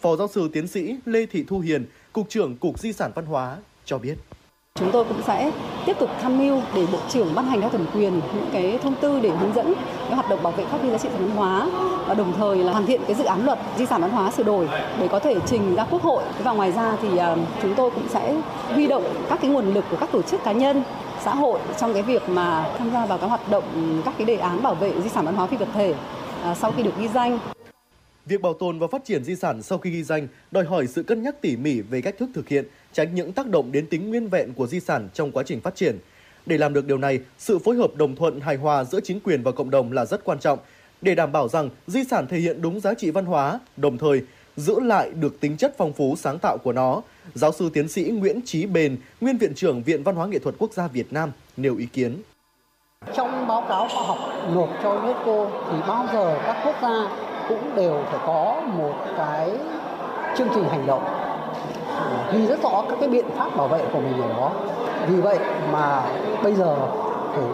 Phó 0.00 0.16
giáo 0.16 0.28
sư 0.28 0.50
tiến 0.52 0.68
sĩ 0.68 0.96
Lê 1.04 1.26
Thị 1.26 1.44
Thu 1.48 1.60
Hiền, 1.60 1.86
Cục 2.12 2.28
trưởng 2.28 2.56
Cục 2.56 2.78
Di 2.78 2.92
sản 2.92 3.12
Văn 3.14 3.26
hóa 3.26 3.56
cho 3.88 3.98
biết. 3.98 4.14
Chúng 4.74 4.90
tôi 4.92 5.04
cũng 5.04 5.22
sẽ 5.26 5.50
tiếp 5.86 5.96
tục 6.00 6.10
tham 6.22 6.38
mưu 6.38 6.60
để 6.74 6.86
Bộ 6.92 6.98
trưởng 7.08 7.34
ban 7.34 7.46
hành 7.46 7.60
theo 7.60 7.70
thẩm 7.70 7.86
quyền 7.94 8.20
những 8.34 8.46
cái 8.52 8.78
thông 8.82 8.94
tư 9.00 9.20
để 9.20 9.30
hướng 9.30 9.54
dẫn 9.54 9.74
cái 10.04 10.14
hoạt 10.14 10.28
động 10.30 10.42
bảo 10.42 10.52
vệ 10.52 10.64
phát 10.64 10.80
huy 10.80 10.90
giá 10.90 10.98
trị 10.98 11.08
văn 11.12 11.30
hóa 11.30 11.68
và 12.06 12.14
đồng 12.14 12.32
thời 12.36 12.56
là 12.56 12.72
hoàn 12.72 12.86
thiện 12.86 13.00
cái 13.06 13.14
dự 13.14 13.24
án 13.24 13.44
luật 13.44 13.58
di 13.78 13.86
sản 13.86 14.00
văn 14.00 14.10
hóa 14.10 14.30
sửa 14.30 14.42
đổi 14.42 14.68
để 15.00 15.08
có 15.08 15.18
thể 15.18 15.34
trình 15.46 15.74
ra 15.74 15.84
Quốc 15.90 16.02
hội. 16.02 16.22
Và 16.42 16.52
ngoài 16.52 16.72
ra 16.72 16.96
thì 17.02 17.16
à, 17.16 17.36
chúng 17.62 17.74
tôi 17.74 17.90
cũng 17.90 18.08
sẽ 18.08 18.36
huy 18.74 18.86
động 18.86 19.04
các 19.28 19.38
cái 19.42 19.50
nguồn 19.50 19.74
lực 19.74 19.84
của 19.90 19.96
các 20.00 20.12
tổ 20.12 20.22
chức 20.22 20.44
cá 20.44 20.52
nhân 20.52 20.82
xã 21.24 21.34
hội 21.34 21.60
trong 21.78 21.94
cái 21.94 22.02
việc 22.02 22.28
mà 22.28 22.74
tham 22.78 22.90
gia 22.92 23.06
vào 23.06 23.18
các 23.18 23.26
hoạt 23.26 23.50
động 23.50 24.02
các 24.04 24.14
cái 24.18 24.26
đề 24.26 24.36
án 24.36 24.62
bảo 24.62 24.74
vệ 24.74 24.92
di 25.02 25.08
sản 25.08 25.24
văn 25.24 25.34
hóa 25.34 25.46
phi 25.46 25.56
vật 25.56 25.68
thể 25.74 25.94
à, 26.42 26.54
sau 26.54 26.72
khi 26.76 26.82
được 26.82 26.98
ghi 26.98 27.08
danh. 27.08 27.38
Việc 28.26 28.42
bảo 28.42 28.54
tồn 28.54 28.78
và 28.78 28.86
phát 28.86 29.04
triển 29.04 29.24
di 29.24 29.36
sản 29.36 29.62
sau 29.62 29.78
khi 29.78 29.90
ghi 29.90 30.02
danh 30.02 30.28
đòi 30.50 30.64
hỏi 30.64 30.86
sự 30.86 31.02
cân 31.02 31.22
nhắc 31.22 31.40
tỉ 31.40 31.56
mỉ 31.56 31.80
về 31.80 32.00
cách 32.00 32.14
thức 32.18 32.30
thực 32.34 32.48
hiện, 32.48 32.64
tránh 32.92 33.14
những 33.14 33.32
tác 33.32 33.46
động 33.46 33.72
đến 33.72 33.86
tính 33.86 34.10
nguyên 34.10 34.28
vẹn 34.28 34.54
của 34.54 34.66
di 34.66 34.80
sản 34.80 35.08
trong 35.14 35.32
quá 35.32 35.42
trình 35.46 35.60
phát 35.60 35.74
triển. 35.74 35.98
Để 36.46 36.58
làm 36.58 36.72
được 36.72 36.86
điều 36.86 36.98
này, 36.98 37.20
sự 37.38 37.58
phối 37.58 37.76
hợp 37.76 37.94
đồng 37.96 38.16
thuận 38.16 38.40
hài 38.40 38.56
hòa 38.56 38.84
giữa 38.84 39.00
chính 39.04 39.20
quyền 39.20 39.42
và 39.42 39.52
cộng 39.52 39.70
đồng 39.70 39.92
là 39.92 40.04
rất 40.04 40.24
quan 40.24 40.38
trọng 40.38 40.58
để 41.00 41.14
đảm 41.14 41.32
bảo 41.32 41.48
rằng 41.48 41.70
di 41.86 42.04
sản 42.04 42.26
thể 42.26 42.38
hiện 42.38 42.62
đúng 42.62 42.80
giá 42.80 42.94
trị 42.94 43.10
văn 43.10 43.24
hóa, 43.24 43.60
đồng 43.76 43.98
thời 43.98 44.22
giữ 44.56 44.80
lại 44.80 45.10
được 45.10 45.40
tính 45.40 45.56
chất 45.56 45.74
phong 45.78 45.92
phú 45.92 46.14
sáng 46.18 46.38
tạo 46.38 46.58
của 46.58 46.72
nó. 46.72 47.02
Giáo 47.34 47.52
sư 47.52 47.70
tiến 47.72 47.88
sĩ 47.88 48.04
Nguyễn 48.04 48.40
Trí 48.44 48.66
Bền, 48.66 48.96
nguyên 49.20 49.38
viện 49.38 49.54
trưởng 49.54 49.82
Viện 49.82 50.02
Văn 50.02 50.14
hóa 50.14 50.26
Nghệ 50.26 50.38
thuật 50.38 50.54
Quốc 50.58 50.72
gia 50.72 50.86
Việt 50.86 51.12
Nam 51.12 51.32
nêu 51.56 51.76
ý 51.76 51.86
kiến. 51.86 52.22
Trong 53.16 53.48
báo 53.48 53.64
cáo 53.68 53.88
khoa 53.88 54.02
học 54.02 54.18
nộp 54.54 54.68
cho 54.82 54.90
UNESCO 54.90 55.50
thì 55.70 55.78
bao 55.88 56.08
giờ 56.12 56.38
các 56.46 56.56
quốc 56.64 56.76
gia 56.82 57.08
cũng 57.48 57.76
đều 57.76 58.04
phải 58.10 58.20
có 58.26 58.62
một 58.78 58.94
cái 59.16 59.50
chương 60.38 60.48
trình 60.54 60.64
hành 60.64 60.86
động 60.86 61.17
ghi 62.32 62.46
rất 62.46 62.62
rõ 62.62 62.84
các 62.88 62.98
cái 63.00 63.08
biện 63.08 63.24
pháp 63.36 63.56
bảo 63.56 63.68
vệ 63.68 63.84
của 63.92 64.00
mình 64.00 64.22
ở 64.22 64.28
đó 64.28 64.52
vì 65.08 65.20
vậy 65.20 65.38
mà 65.72 66.02
bây 66.42 66.54
giờ 66.54 66.76
phải 67.34 67.44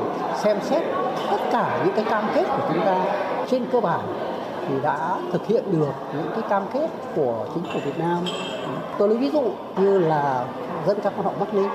xem 0.43 0.59
xét 0.63 0.83
tất 1.31 1.39
cả 1.53 1.81
những 1.85 1.95
cái 1.97 2.05
cam 2.11 2.25
kết 2.35 2.45
của 2.45 2.69
chúng 2.69 2.85
ta 2.85 3.05
trên 3.51 3.67
cơ 3.73 3.81
bản 3.81 4.01
thì 4.69 4.75
đã 4.83 5.17
thực 5.33 5.47
hiện 5.47 5.65
được 5.73 5.93
những 6.15 6.31
cái 6.35 6.43
cam 6.49 6.63
kết 6.73 6.89
của 7.17 7.47
chính 7.55 7.65
phủ 7.73 7.81
Việt 7.85 7.99
Nam. 7.99 8.25
Tôi 8.99 9.09
lấy 9.09 9.19
ví 9.19 9.31
dụ 9.31 9.43
như 9.79 9.99
là 9.99 10.47
dân 10.87 10.99
các 11.03 11.13
quan 11.17 11.25
họ 11.25 11.33
Bắc 11.41 11.55
Ninh. 11.55 11.69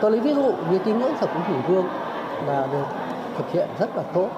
Tôi 0.00 0.10
lấy 0.10 0.20
ví 0.20 0.34
dụ 0.34 0.52
như 0.70 0.78
tín 0.84 0.98
ngưỡng 0.98 1.12
thờ 1.20 1.26
cúng 1.26 1.42
hùng 1.42 1.62
vương 1.68 1.86
là 2.46 2.68
được 2.72 2.84
thực 3.38 3.52
hiện 3.52 3.68
rất 3.78 3.96
là 3.96 4.02
tốt. 4.14 4.28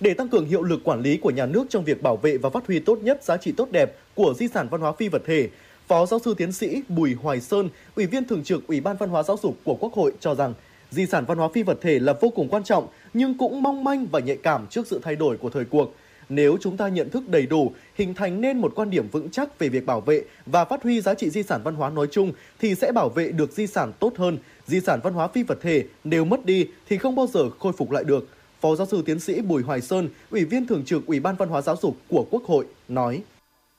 Để 0.00 0.14
tăng 0.14 0.28
cường 0.28 0.46
hiệu 0.46 0.62
lực 0.62 0.80
quản 0.84 1.00
lý 1.00 1.16
của 1.16 1.30
nhà 1.30 1.46
nước 1.46 1.64
trong 1.68 1.84
việc 1.84 2.02
bảo 2.02 2.16
vệ 2.16 2.36
và 2.36 2.50
phát 2.50 2.66
huy 2.66 2.78
tốt 2.78 2.98
nhất 3.02 3.22
giá 3.22 3.36
trị 3.36 3.52
tốt 3.56 3.68
đẹp 3.70 3.96
của 4.14 4.34
di 4.36 4.48
sản 4.48 4.68
văn 4.70 4.80
hóa 4.80 4.92
phi 4.92 5.08
vật 5.08 5.22
thể, 5.26 5.48
Phó 5.88 6.06
giáo 6.06 6.20
sư 6.24 6.34
tiến 6.36 6.52
sĩ 6.52 6.82
Bùi 6.88 7.14
Hoài 7.14 7.40
Sơn, 7.40 7.68
Ủy 7.94 8.06
viên 8.06 8.24
thường 8.24 8.44
trực 8.44 8.66
Ủy 8.66 8.80
ban 8.80 8.96
Văn 8.96 9.08
hóa 9.08 9.22
Giáo 9.22 9.36
dục 9.42 9.56
của 9.64 9.74
Quốc 9.74 9.92
hội 9.92 10.12
cho 10.20 10.34
rằng 10.34 10.54
di 10.90 11.06
sản 11.06 11.24
văn 11.24 11.38
hóa 11.38 11.48
phi 11.54 11.62
vật 11.62 11.78
thể 11.80 11.98
là 11.98 12.12
vô 12.20 12.28
cùng 12.28 12.48
quan 12.48 12.64
trọng 12.64 12.86
nhưng 13.14 13.38
cũng 13.38 13.62
mong 13.62 13.84
manh 13.84 14.06
và 14.06 14.20
nhạy 14.20 14.36
cảm 14.36 14.66
trước 14.66 14.86
sự 14.86 15.00
thay 15.02 15.16
đổi 15.16 15.36
của 15.36 15.50
thời 15.50 15.64
cuộc. 15.64 15.94
Nếu 16.28 16.56
chúng 16.60 16.76
ta 16.76 16.88
nhận 16.88 17.10
thức 17.10 17.28
đầy 17.28 17.46
đủ, 17.46 17.72
hình 17.94 18.14
thành 18.14 18.40
nên 18.40 18.58
một 18.58 18.72
quan 18.74 18.90
điểm 18.90 19.08
vững 19.12 19.30
chắc 19.30 19.58
về 19.58 19.68
việc 19.68 19.86
bảo 19.86 20.00
vệ 20.00 20.22
và 20.46 20.64
phát 20.64 20.82
huy 20.82 21.00
giá 21.00 21.14
trị 21.14 21.30
di 21.30 21.42
sản 21.42 21.60
văn 21.64 21.74
hóa 21.74 21.90
nói 21.90 22.06
chung 22.10 22.32
thì 22.58 22.74
sẽ 22.74 22.92
bảo 22.92 23.08
vệ 23.08 23.32
được 23.32 23.52
di 23.52 23.66
sản 23.66 23.92
tốt 23.98 24.12
hơn. 24.16 24.38
Di 24.66 24.80
sản 24.80 25.00
văn 25.02 25.14
hóa 25.14 25.28
phi 25.28 25.42
vật 25.42 25.58
thể 25.62 25.84
nếu 26.04 26.24
mất 26.24 26.46
đi 26.46 26.66
thì 26.88 26.98
không 26.98 27.14
bao 27.14 27.26
giờ 27.26 27.50
khôi 27.58 27.72
phục 27.72 27.90
lại 27.90 28.04
được. 28.04 28.28
Phó 28.60 28.74
giáo 28.74 28.86
sư 28.86 29.02
tiến 29.06 29.20
sĩ 29.20 29.40
Bùi 29.40 29.62
Hoài 29.62 29.80
Sơn, 29.80 30.08
Ủy 30.30 30.44
viên 30.44 30.66
Thường 30.66 30.84
trực 30.84 31.06
Ủy 31.06 31.20
ban 31.20 31.36
Văn 31.36 31.48
hóa 31.48 31.60
Giáo 31.60 31.76
dục 31.82 31.96
của 32.08 32.26
Quốc 32.30 32.44
hội 32.44 32.66
nói. 32.88 33.22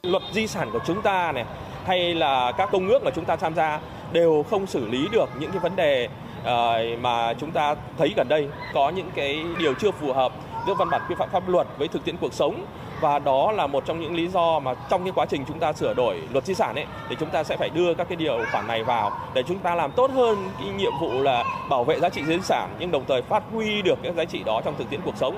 Luật 0.04 0.24
di 0.34 0.48
sản 0.48 0.70
của 0.74 0.80
chúng 0.88 1.02
ta 1.02 1.32
này 1.32 1.46
hay 1.86 2.16
là 2.16 2.52
các 2.52 2.70
công 2.72 2.88
ước 2.88 3.04
mà 3.04 3.12
chúng 3.16 3.26
ta 3.26 3.36
tham 3.36 3.56
gia 3.56 3.80
đều 4.12 4.46
không 4.50 4.68
xử 4.68 4.88
lý 4.88 5.08
được 5.12 5.30
những 5.40 5.52
cái 5.52 5.60
vấn 5.60 5.76
đề 5.76 6.08
ờ, 6.44 6.82
mà 7.02 7.34
chúng 7.34 7.52
ta 7.52 7.76
thấy 7.98 8.14
gần 8.16 8.28
đây 8.28 8.48
có 8.74 8.90
những 8.90 9.10
cái 9.16 9.44
điều 9.60 9.74
chưa 9.74 9.92
phù 9.92 10.14
hợp 10.14 10.32
giữa 10.68 10.74
văn 10.74 10.90
bản 10.90 11.02
quy 11.10 11.16
phạm 11.20 11.30
pháp 11.30 11.50
luật 11.50 11.68
với 11.78 11.88
thực 11.88 12.06
tiễn 12.06 12.18
cuộc 12.18 12.34
sống 12.34 12.66
và 13.02 13.20
đó 13.20 13.52
là 13.52 13.68
một 13.68 13.84
trong 13.86 14.00
những 14.00 14.16
lý 14.16 14.28
do 14.28 14.60
mà 14.60 14.74
trong 14.90 15.04
cái 15.04 15.12
quá 15.16 15.26
trình 15.26 15.44
chúng 15.48 15.60
ta 15.60 15.74
sửa 15.74 15.94
đổi 15.94 16.22
luật 16.34 16.46
di 16.46 16.54
sản 16.54 16.76
ấy 16.76 16.86
thì 17.10 17.16
chúng 17.20 17.30
ta 17.30 17.44
sẽ 17.44 17.58
phải 17.58 17.70
đưa 17.70 17.94
các 17.94 18.10
cái 18.10 18.16
điều 18.16 18.46
khoản 18.52 18.68
này 18.68 18.84
vào 18.84 19.20
để 19.34 19.44
chúng 19.48 19.60
ta 19.60 19.76
làm 19.76 19.92
tốt 19.92 20.12
hơn 20.12 20.38
cái 20.60 20.68
nhiệm 20.78 20.92
vụ 21.02 21.22
là 21.22 21.44
bảo 21.70 21.84
vệ 21.84 22.00
giá 22.00 22.10
trị 22.10 22.22
di 22.28 22.38
sản 22.44 22.76
nhưng 22.80 22.92
đồng 22.92 23.06
thời 23.08 23.22
phát 23.22 23.44
huy 23.52 23.82
được 23.82 24.00
các 24.04 24.16
giá 24.16 24.26
trị 24.26 24.44
đó 24.46 24.62
trong 24.66 24.76
thực 24.78 24.90
tiễn 24.90 25.02
cuộc 25.06 25.18
sống. 25.18 25.38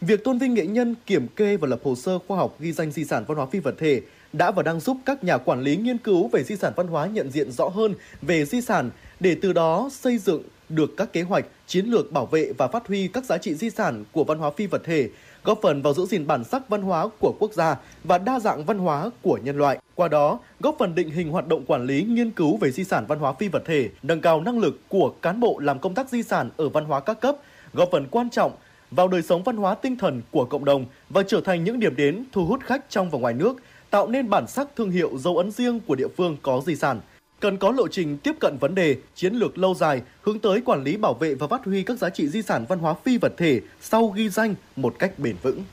Việc 0.00 0.24
tôn 0.24 0.38
vinh 0.38 0.54
nghệ 0.54 0.66
nhân, 0.66 0.94
kiểm 1.06 1.28
kê 1.36 1.56
và 1.56 1.68
lập 1.68 1.78
hồ 1.84 1.94
sơ 1.94 2.18
khoa 2.28 2.36
học 2.36 2.54
ghi 2.58 2.72
danh 2.72 2.90
di 2.90 3.04
sản 3.04 3.24
văn 3.28 3.36
hóa 3.36 3.46
phi 3.46 3.58
vật 3.58 3.74
thể 3.78 4.00
đã 4.32 4.50
và 4.50 4.62
đang 4.62 4.80
giúp 4.80 4.96
các 5.04 5.24
nhà 5.24 5.38
quản 5.38 5.60
lý 5.60 5.76
nghiên 5.76 5.98
cứu 5.98 6.28
về 6.28 6.44
di 6.44 6.56
sản 6.56 6.72
văn 6.76 6.86
hóa 6.86 7.06
nhận 7.06 7.30
diện 7.30 7.50
rõ 7.50 7.68
hơn 7.68 7.94
về 8.22 8.44
di 8.44 8.60
sản 8.60 8.90
để 9.20 9.36
từ 9.42 9.52
đó 9.52 9.88
xây 9.92 10.18
dựng 10.18 10.42
được 10.68 10.96
các 10.96 11.12
kế 11.12 11.22
hoạch, 11.22 11.44
chiến 11.66 11.86
lược 11.86 12.12
bảo 12.12 12.26
vệ 12.26 12.52
và 12.58 12.68
phát 12.68 12.86
huy 12.88 13.08
các 13.08 13.24
giá 13.24 13.38
trị 13.38 13.54
di 13.54 13.70
sản 13.70 14.04
của 14.12 14.24
văn 14.24 14.38
hóa 14.38 14.50
phi 14.50 14.66
vật 14.66 14.82
thể, 14.84 15.08
góp 15.44 15.58
phần 15.62 15.82
vào 15.82 15.94
giữ 15.94 16.06
gìn 16.06 16.26
bản 16.26 16.44
sắc 16.44 16.68
văn 16.68 16.82
hóa 16.82 17.08
của 17.20 17.34
quốc 17.38 17.52
gia 17.52 17.76
và 18.04 18.18
đa 18.18 18.40
dạng 18.40 18.64
văn 18.64 18.78
hóa 18.78 19.10
của 19.22 19.38
nhân 19.42 19.58
loại. 19.58 19.78
Qua 19.94 20.08
đó, 20.08 20.38
góp 20.60 20.76
phần 20.78 20.94
định 20.94 21.10
hình 21.10 21.30
hoạt 21.30 21.48
động 21.48 21.64
quản 21.66 21.86
lý 21.86 22.02
nghiên 22.02 22.30
cứu 22.30 22.56
về 22.56 22.70
di 22.70 22.84
sản 22.84 23.04
văn 23.08 23.18
hóa 23.18 23.32
phi 23.32 23.48
vật 23.48 23.62
thể, 23.66 23.88
nâng 24.02 24.20
cao 24.20 24.40
năng 24.40 24.58
lực 24.58 24.80
của 24.88 25.14
cán 25.22 25.40
bộ 25.40 25.58
làm 25.58 25.78
công 25.78 25.94
tác 25.94 26.08
di 26.08 26.22
sản 26.22 26.50
ở 26.56 26.68
văn 26.68 26.84
hóa 26.84 27.00
các 27.00 27.20
cấp, 27.20 27.36
góp 27.72 27.88
phần 27.92 28.06
quan 28.10 28.30
trọng 28.30 28.52
vào 28.90 29.08
đời 29.08 29.22
sống 29.22 29.42
văn 29.42 29.56
hóa 29.56 29.74
tinh 29.74 29.96
thần 29.96 30.22
của 30.30 30.44
cộng 30.44 30.64
đồng 30.64 30.84
và 31.08 31.22
trở 31.22 31.40
thành 31.40 31.64
những 31.64 31.80
điểm 31.80 31.96
đến 31.96 32.24
thu 32.32 32.44
hút 32.44 32.60
khách 32.64 32.90
trong 32.90 33.10
và 33.10 33.18
ngoài 33.18 33.34
nước, 33.34 33.56
tạo 33.90 34.08
nên 34.08 34.30
bản 34.30 34.46
sắc 34.46 34.68
thương 34.76 34.90
hiệu 34.90 35.18
dấu 35.18 35.36
ấn 35.36 35.50
riêng 35.50 35.80
của 35.86 35.94
địa 35.94 36.08
phương 36.16 36.36
có 36.42 36.62
di 36.66 36.76
sản 36.76 37.00
cần 37.40 37.56
có 37.56 37.70
lộ 37.70 37.88
trình 37.88 38.18
tiếp 38.18 38.32
cận 38.40 38.56
vấn 38.60 38.74
đề, 38.74 38.96
chiến 39.14 39.34
lược 39.34 39.58
lâu 39.58 39.74
dài, 39.74 40.02
hướng 40.20 40.38
tới 40.38 40.60
quản 40.60 40.84
lý 40.84 40.96
bảo 40.96 41.14
vệ 41.14 41.34
và 41.34 41.46
phát 41.46 41.64
huy 41.64 41.82
các 41.82 41.98
giá 41.98 42.10
trị 42.10 42.28
di 42.28 42.42
sản 42.42 42.64
văn 42.68 42.78
hóa 42.78 42.94
phi 43.04 43.18
vật 43.18 43.32
thể 43.36 43.60
sau 43.80 44.08
ghi 44.08 44.28
danh 44.28 44.54
một 44.76 44.94
cách 44.98 45.18
bền 45.18 45.36
vững. 45.42 45.64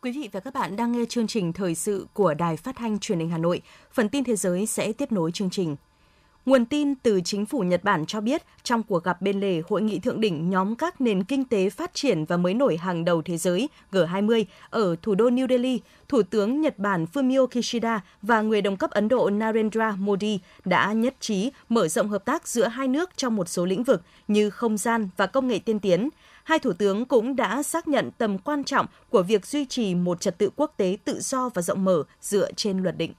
Quý 0.00 0.12
vị 0.12 0.28
và 0.32 0.40
các 0.40 0.54
bạn 0.54 0.76
đang 0.76 0.92
nghe 0.92 1.04
chương 1.08 1.26
trình 1.26 1.52
thời 1.52 1.74
sự 1.74 2.06
của 2.12 2.34
Đài 2.34 2.56
Phát 2.56 2.76
thanh 2.76 2.98
Truyền 2.98 3.18
hình 3.18 3.30
Hà 3.30 3.38
Nội. 3.38 3.62
Phần 3.92 4.08
tin 4.08 4.24
thế 4.24 4.36
giới 4.36 4.66
sẽ 4.66 4.92
tiếp 4.92 5.12
nối 5.12 5.32
chương 5.32 5.50
trình. 5.50 5.76
Nguồn 6.46 6.64
tin 6.64 6.94
từ 6.94 7.20
chính 7.24 7.46
phủ 7.46 7.60
Nhật 7.60 7.84
Bản 7.84 8.06
cho 8.06 8.20
biết, 8.20 8.42
trong 8.62 8.82
cuộc 8.82 9.04
gặp 9.04 9.22
bên 9.22 9.40
lề 9.40 9.62
hội 9.68 9.82
nghị 9.82 9.98
thượng 9.98 10.20
đỉnh 10.20 10.50
nhóm 10.50 10.76
các 10.76 11.00
nền 11.00 11.24
kinh 11.24 11.44
tế 11.44 11.70
phát 11.70 11.94
triển 11.94 12.24
và 12.24 12.36
mới 12.36 12.54
nổi 12.54 12.76
hàng 12.76 13.04
đầu 13.04 13.22
thế 13.22 13.36
giới 13.36 13.68
G20 13.92 14.44
ở 14.70 14.96
thủ 15.02 15.14
đô 15.14 15.30
New 15.30 15.48
Delhi, 15.48 15.80
Thủ 16.08 16.22
tướng 16.22 16.60
Nhật 16.60 16.78
Bản 16.78 17.06
Fumio 17.12 17.46
Kishida 17.46 18.00
và 18.22 18.42
người 18.42 18.62
đồng 18.62 18.76
cấp 18.76 18.90
Ấn 18.90 19.08
Độ 19.08 19.30
Narendra 19.30 19.90
Modi 19.98 20.40
đã 20.64 20.92
nhất 20.92 21.14
trí 21.20 21.50
mở 21.68 21.88
rộng 21.88 22.08
hợp 22.08 22.24
tác 22.24 22.48
giữa 22.48 22.66
hai 22.66 22.88
nước 22.88 23.10
trong 23.16 23.36
một 23.36 23.48
số 23.48 23.64
lĩnh 23.64 23.84
vực 23.84 24.02
như 24.28 24.50
không 24.50 24.78
gian 24.78 25.08
và 25.16 25.26
công 25.26 25.48
nghệ 25.48 25.58
tiên 25.58 25.80
tiến. 25.80 26.08
Hai 26.44 26.58
thủ 26.58 26.72
tướng 26.72 27.04
cũng 27.04 27.36
đã 27.36 27.62
xác 27.62 27.88
nhận 27.88 28.10
tầm 28.18 28.38
quan 28.38 28.64
trọng 28.64 28.86
của 29.10 29.22
việc 29.22 29.46
duy 29.46 29.64
trì 29.64 29.94
một 29.94 30.20
trật 30.20 30.38
tự 30.38 30.50
quốc 30.56 30.74
tế 30.76 30.96
tự 31.04 31.20
do 31.20 31.48
và 31.54 31.62
rộng 31.62 31.84
mở 31.84 32.02
dựa 32.20 32.52
trên 32.52 32.78
luật 32.78 32.96
định. 32.96 33.12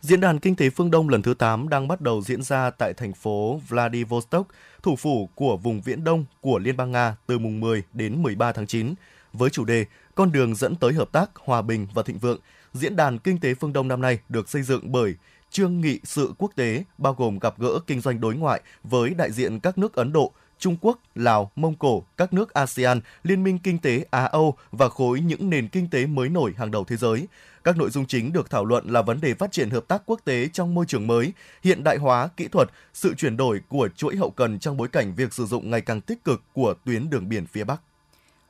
Diễn 0.00 0.20
đàn 0.20 0.38
Kinh 0.38 0.56
tế 0.56 0.70
phương 0.70 0.90
Đông 0.90 1.08
lần 1.08 1.22
thứ 1.22 1.34
8 1.34 1.68
đang 1.68 1.88
bắt 1.88 2.00
đầu 2.00 2.22
diễn 2.22 2.42
ra 2.42 2.70
tại 2.70 2.94
thành 2.94 3.12
phố 3.12 3.60
Vladivostok, 3.68 4.46
thủ 4.82 4.96
phủ 4.96 5.28
của 5.34 5.56
vùng 5.56 5.80
Viễn 5.80 6.04
Đông 6.04 6.24
của 6.40 6.58
Liên 6.58 6.76
bang 6.76 6.92
Nga 6.92 7.16
từ 7.26 7.38
mùng 7.38 7.60
10 7.60 7.82
đến 7.92 8.22
13 8.22 8.52
tháng 8.52 8.66
9. 8.66 8.94
Với 9.32 9.50
chủ 9.50 9.64
đề 9.64 9.84
Con 10.14 10.32
đường 10.32 10.54
dẫn 10.54 10.76
tới 10.76 10.92
hợp 10.92 11.12
tác, 11.12 11.30
hòa 11.34 11.62
bình 11.62 11.86
và 11.94 12.02
thịnh 12.02 12.18
vượng, 12.18 12.38
Diễn 12.72 12.96
đàn 12.96 13.18
Kinh 13.18 13.40
tế 13.40 13.54
phương 13.54 13.72
Đông 13.72 13.88
năm 13.88 14.00
nay 14.00 14.18
được 14.28 14.48
xây 14.48 14.62
dựng 14.62 14.92
bởi 14.92 15.14
Trương 15.50 15.80
nghị 15.80 16.00
sự 16.04 16.32
quốc 16.38 16.50
tế 16.56 16.84
bao 16.98 17.14
gồm 17.14 17.38
gặp 17.38 17.58
gỡ 17.58 17.78
kinh 17.86 18.00
doanh 18.00 18.20
đối 18.20 18.36
ngoại 18.36 18.60
với 18.84 19.10
đại 19.10 19.32
diện 19.32 19.60
các 19.60 19.78
nước 19.78 19.94
Ấn 19.94 20.12
Độ, 20.12 20.32
Trung 20.58 20.76
Quốc, 20.80 20.98
Lào, 21.14 21.50
Mông 21.56 21.74
Cổ, 21.74 22.04
các 22.16 22.32
nước 22.32 22.54
ASEAN, 22.54 23.00
Liên 23.22 23.44
minh 23.44 23.58
Kinh 23.58 23.78
tế 23.78 24.04
Á-Âu 24.10 24.56
và 24.70 24.88
khối 24.88 25.20
những 25.20 25.50
nền 25.50 25.68
kinh 25.68 25.90
tế 25.90 26.06
mới 26.06 26.28
nổi 26.28 26.54
hàng 26.56 26.70
đầu 26.70 26.84
thế 26.84 26.96
giới. 26.96 27.26
Các 27.64 27.76
nội 27.76 27.90
dung 27.90 28.06
chính 28.06 28.32
được 28.32 28.50
thảo 28.50 28.64
luận 28.64 28.84
là 28.88 29.02
vấn 29.02 29.20
đề 29.20 29.34
phát 29.34 29.52
triển 29.52 29.70
hợp 29.70 29.84
tác 29.88 30.02
quốc 30.06 30.20
tế 30.24 30.48
trong 30.48 30.74
môi 30.74 30.86
trường 30.86 31.06
mới, 31.06 31.32
hiện 31.62 31.84
đại 31.84 31.96
hóa 31.96 32.28
kỹ 32.36 32.48
thuật, 32.48 32.70
sự 32.94 33.14
chuyển 33.14 33.36
đổi 33.36 33.60
của 33.68 33.88
chuỗi 33.96 34.16
hậu 34.16 34.30
cần 34.30 34.58
trong 34.58 34.76
bối 34.76 34.88
cảnh 34.88 35.14
việc 35.14 35.32
sử 35.32 35.46
dụng 35.46 35.70
ngày 35.70 35.80
càng 35.80 36.00
tích 36.00 36.24
cực 36.24 36.42
của 36.52 36.74
tuyến 36.84 37.10
đường 37.10 37.28
biển 37.28 37.46
phía 37.46 37.64
Bắc. 37.64 37.80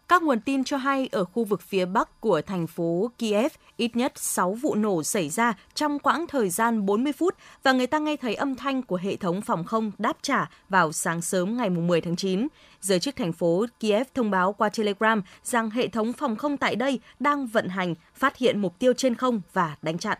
Các 0.08 0.22
nguồn 0.22 0.40
tin 0.40 0.64
cho 0.64 0.76
hay 0.76 1.08
ở 1.12 1.24
khu 1.24 1.44
vực 1.44 1.62
phía 1.62 1.84
bắc 1.84 2.20
của 2.20 2.42
thành 2.42 2.66
phố 2.66 3.10
Kiev, 3.18 3.52
ít 3.76 3.96
nhất 3.96 4.12
6 4.16 4.52
vụ 4.52 4.74
nổ 4.74 5.02
xảy 5.02 5.28
ra 5.28 5.54
trong 5.74 5.98
quãng 5.98 6.26
thời 6.26 6.50
gian 6.50 6.86
40 6.86 7.12
phút 7.12 7.34
và 7.62 7.72
người 7.72 7.86
ta 7.86 7.98
nghe 7.98 8.16
thấy 8.16 8.34
âm 8.34 8.54
thanh 8.54 8.82
của 8.82 8.96
hệ 8.96 9.16
thống 9.16 9.42
phòng 9.42 9.64
không 9.64 9.92
đáp 9.98 10.16
trả 10.22 10.50
vào 10.68 10.92
sáng 10.92 11.22
sớm 11.22 11.56
ngày 11.56 11.70
10 11.70 12.00
tháng 12.00 12.16
9. 12.16 12.48
Giới 12.80 12.98
chức 12.98 13.16
thành 13.16 13.32
phố 13.32 13.66
Kiev 13.80 14.06
thông 14.14 14.30
báo 14.30 14.52
qua 14.52 14.68
Telegram 14.68 15.22
rằng 15.42 15.70
hệ 15.70 15.88
thống 15.88 16.12
phòng 16.12 16.36
không 16.36 16.56
tại 16.56 16.76
đây 16.76 17.00
đang 17.20 17.46
vận 17.46 17.68
hành, 17.68 17.94
phát 18.14 18.36
hiện 18.36 18.60
mục 18.60 18.78
tiêu 18.78 18.92
trên 18.92 19.14
không 19.14 19.40
và 19.52 19.76
đánh 19.82 19.98
chặn. 19.98 20.18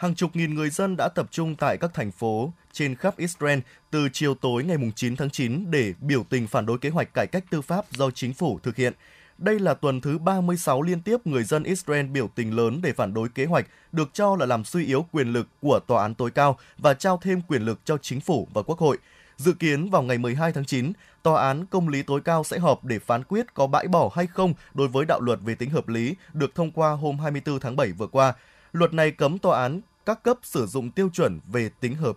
Hàng 0.00 0.14
chục 0.14 0.36
nghìn 0.36 0.54
người 0.54 0.70
dân 0.70 0.96
đã 0.96 1.08
tập 1.08 1.26
trung 1.30 1.54
tại 1.54 1.76
các 1.76 1.94
thành 1.94 2.10
phố 2.10 2.52
trên 2.72 2.94
khắp 2.94 3.16
Israel 3.16 3.58
từ 3.90 4.08
chiều 4.12 4.34
tối 4.34 4.64
ngày 4.64 4.76
9 4.96 5.16
tháng 5.16 5.30
9 5.30 5.70
để 5.70 5.94
biểu 6.00 6.24
tình 6.30 6.46
phản 6.46 6.66
đối 6.66 6.78
kế 6.78 6.88
hoạch 6.88 7.14
cải 7.14 7.26
cách 7.26 7.44
tư 7.50 7.60
pháp 7.62 7.92
do 7.92 8.10
chính 8.10 8.34
phủ 8.34 8.58
thực 8.62 8.76
hiện. 8.76 8.92
Đây 9.38 9.58
là 9.58 9.74
tuần 9.74 10.00
thứ 10.00 10.18
36 10.18 10.82
liên 10.82 11.02
tiếp 11.02 11.26
người 11.26 11.44
dân 11.44 11.62
Israel 11.62 12.06
biểu 12.06 12.28
tình 12.34 12.56
lớn 12.56 12.80
để 12.82 12.92
phản 12.92 13.14
đối 13.14 13.28
kế 13.28 13.44
hoạch 13.44 13.66
được 13.92 14.10
cho 14.12 14.36
là 14.36 14.46
làm 14.46 14.64
suy 14.64 14.86
yếu 14.86 15.06
quyền 15.12 15.32
lực 15.32 15.48
của 15.60 15.80
tòa 15.86 16.02
án 16.02 16.14
tối 16.14 16.30
cao 16.30 16.58
và 16.78 16.94
trao 16.94 17.18
thêm 17.22 17.42
quyền 17.48 17.62
lực 17.62 17.80
cho 17.84 17.96
chính 17.98 18.20
phủ 18.20 18.48
và 18.54 18.62
quốc 18.62 18.78
hội. 18.78 18.98
Dự 19.36 19.52
kiến 19.52 19.90
vào 19.90 20.02
ngày 20.02 20.18
12 20.18 20.52
tháng 20.52 20.64
9, 20.64 20.92
Tòa 21.22 21.42
án 21.42 21.66
Công 21.66 21.88
lý 21.88 22.02
tối 22.02 22.20
cao 22.20 22.44
sẽ 22.44 22.58
họp 22.58 22.84
để 22.84 22.98
phán 22.98 23.24
quyết 23.24 23.54
có 23.54 23.66
bãi 23.66 23.88
bỏ 23.88 24.10
hay 24.14 24.26
không 24.26 24.54
đối 24.74 24.88
với 24.88 25.04
đạo 25.04 25.20
luật 25.20 25.38
về 25.42 25.54
tính 25.54 25.70
hợp 25.70 25.88
lý 25.88 26.14
được 26.32 26.54
thông 26.54 26.70
qua 26.70 26.90
hôm 26.90 27.18
24 27.18 27.60
tháng 27.60 27.76
7 27.76 27.92
vừa 27.92 28.06
qua. 28.06 28.34
Luật 28.72 28.94
này 28.94 29.10
cấm 29.10 29.38
tòa 29.38 29.62
án 29.62 29.80
các 30.14 30.22
cấp 30.22 30.38
sử 30.42 30.66
dụng 30.66 30.90
tiêu 30.90 31.10
chuẩn 31.12 31.40
về 31.52 31.70
tính 31.80 31.94
hợp 31.94 32.16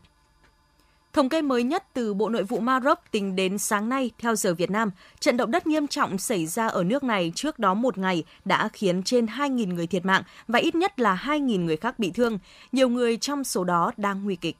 Thống 1.14 1.30
kê 1.30 1.42
mới 1.42 1.64
nhất 1.64 1.84
từ 1.94 2.14
Bộ 2.14 2.30
Nội 2.30 2.44
vụ 2.44 2.60
Maroc 2.60 3.00
tính 3.12 3.36
đến 3.36 3.58
sáng 3.58 3.90
nay 3.90 4.12
theo 4.18 4.36
giờ 4.36 4.54
Việt 4.54 4.72
Nam, 4.72 4.92
trận 5.20 5.38
động 5.38 5.52
đất 5.52 5.68
nghiêm 5.68 5.88
trọng 5.88 6.18
xảy 6.18 6.46
ra 6.46 6.68
ở 6.68 6.84
nước 6.84 7.04
này 7.04 7.32
trước 7.36 7.60
đó 7.60 7.74
một 7.74 7.98
ngày 7.98 8.24
đã 8.46 8.70
khiến 8.74 9.04
trên 9.04 9.26
2.000 9.26 9.74
người 9.74 9.88
thiệt 9.88 10.06
mạng 10.06 10.24
và 10.48 10.60
ít 10.60 10.76
nhất 10.76 11.00
là 11.00 11.24
2.000 11.26 11.66
người 11.66 11.78
khác 11.78 12.00
bị 12.00 12.12
thương. 12.12 12.40
Nhiều 12.72 12.90
người 12.90 13.18
trong 13.18 13.44
số 13.44 13.64
đó 13.64 13.92
đang 13.98 14.24
nguy 14.24 14.36
kịch. 14.36 14.58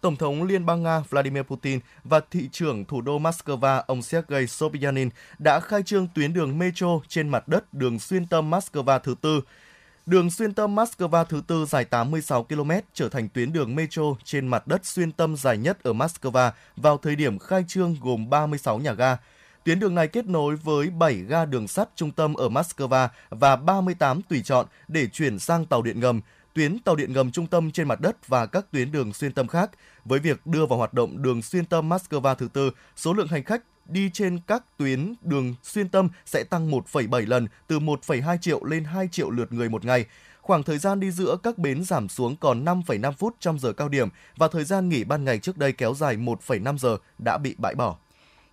Tổng 0.00 0.16
thống 0.16 0.42
Liên 0.42 0.66
bang 0.66 0.82
Nga 0.82 1.00
Vladimir 1.10 1.42
Putin 1.42 1.80
và 2.04 2.20
thị 2.30 2.48
trưởng 2.52 2.84
thủ 2.84 3.00
đô 3.00 3.18
Moscow 3.18 3.82
ông 3.86 4.02
Sergei 4.02 4.46
Sobyanin 4.46 5.08
đã 5.38 5.60
khai 5.60 5.82
trương 5.82 6.08
tuyến 6.14 6.32
đường 6.32 6.58
metro 6.58 7.00
trên 7.08 7.28
mặt 7.28 7.48
đất 7.48 7.74
đường 7.74 7.98
xuyên 7.98 8.26
tâm 8.26 8.50
Moscow 8.50 8.98
thứ 8.98 9.14
tư. 9.20 9.40
Đường 10.06 10.30
xuyên 10.30 10.54
tâm 10.54 10.74
Moscow 10.74 11.24
thứ 11.24 11.42
tư 11.46 11.64
dài 11.64 11.84
86 11.84 12.44
km 12.44 12.70
trở 12.94 13.08
thành 13.08 13.28
tuyến 13.28 13.52
đường 13.52 13.74
metro 13.74 14.02
trên 14.24 14.48
mặt 14.48 14.66
đất 14.66 14.86
xuyên 14.86 15.12
tâm 15.12 15.36
dài 15.36 15.58
nhất 15.58 15.82
ở 15.82 15.92
Moscow 15.92 16.50
vào 16.76 16.98
thời 16.98 17.16
điểm 17.16 17.38
khai 17.38 17.64
trương 17.68 17.96
gồm 18.00 18.30
36 18.30 18.78
nhà 18.78 18.92
ga. 18.92 19.16
Tuyến 19.64 19.80
đường 19.80 19.94
này 19.94 20.08
kết 20.08 20.26
nối 20.26 20.56
với 20.56 20.90
7 20.90 21.14
ga 21.14 21.44
đường 21.44 21.68
sắt 21.68 21.88
trung 21.96 22.10
tâm 22.10 22.34
ở 22.34 22.48
Moscow 22.48 23.08
và 23.30 23.56
38 23.56 24.22
tùy 24.22 24.42
chọn 24.44 24.66
để 24.88 25.06
chuyển 25.06 25.38
sang 25.38 25.66
tàu 25.66 25.82
điện 25.82 26.00
ngầm, 26.00 26.20
tuyến 26.54 26.78
tàu 26.78 26.96
điện 26.96 27.12
ngầm 27.12 27.30
trung 27.30 27.46
tâm 27.46 27.70
trên 27.70 27.88
mặt 27.88 28.00
đất 28.00 28.28
và 28.28 28.46
các 28.46 28.66
tuyến 28.70 28.92
đường 28.92 29.12
xuyên 29.12 29.32
tâm 29.32 29.46
khác. 29.46 29.70
Với 30.04 30.18
việc 30.18 30.46
đưa 30.46 30.66
vào 30.66 30.78
hoạt 30.78 30.94
động 30.94 31.22
đường 31.22 31.42
xuyên 31.42 31.64
tâm 31.64 31.88
Moscow 31.88 32.34
thứ 32.34 32.48
tư, 32.52 32.70
số 32.96 33.12
lượng 33.12 33.28
hành 33.28 33.44
khách 33.44 33.62
đi 33.86 34.10
trên 34.12 34.38
các 34.46 34.64
tuyến 34.76 35.14
đường 35.22 35.54
xuyên 35.62 35.88
tâm 35.88 36.08
sẽ 36.26 36.44
tăng 36.44 36.70
1,7 36.70 37.28
lần 37.28 37.46
từ 37.66 37.78
1,2 37.78 38.38
triệu 38.38 38.64
lên 38.64 38.84
2 38.84 39.08
triệu 39.12 39.30
lượt 39.30 39.52
người 39.52 39.68
một 39.68 39.84
ngày. 39.84 40.04
Khoảng 40.40 40.62
thời 40.62 40.78
gian 40.78 41.00
đi 41.00 41.10
giữa 41.10 41.36
các 41.42 41.58
bến 41.58 41.84
giảm 41.84 42.08
xuống 42.08 42.36
còn 42.36 42.64
5,5 42.64 43.12
phút 43.12 43.36
trong 43.40 43.58
giờ 43.58 43.72
cao 43.72 43.88
điểm 43.88 44.08
và 44.36 44.48
thời 44.48 44.64
gian 44.64 44.88
nghỉ 44.88 45.04
ban 45.04 45.24
ngày 45.24 45.38
trước 45.38 45.58
đây 45.58 45.72
kéo 45.72 45.94
dài 45.94 46.16
1,5 46.16 46.78
giờ 46.78 46.96
đã 47.18 47.38
bị 47.38 47.54
bãi 47.58 47.74
bỏ. 47.74 47.96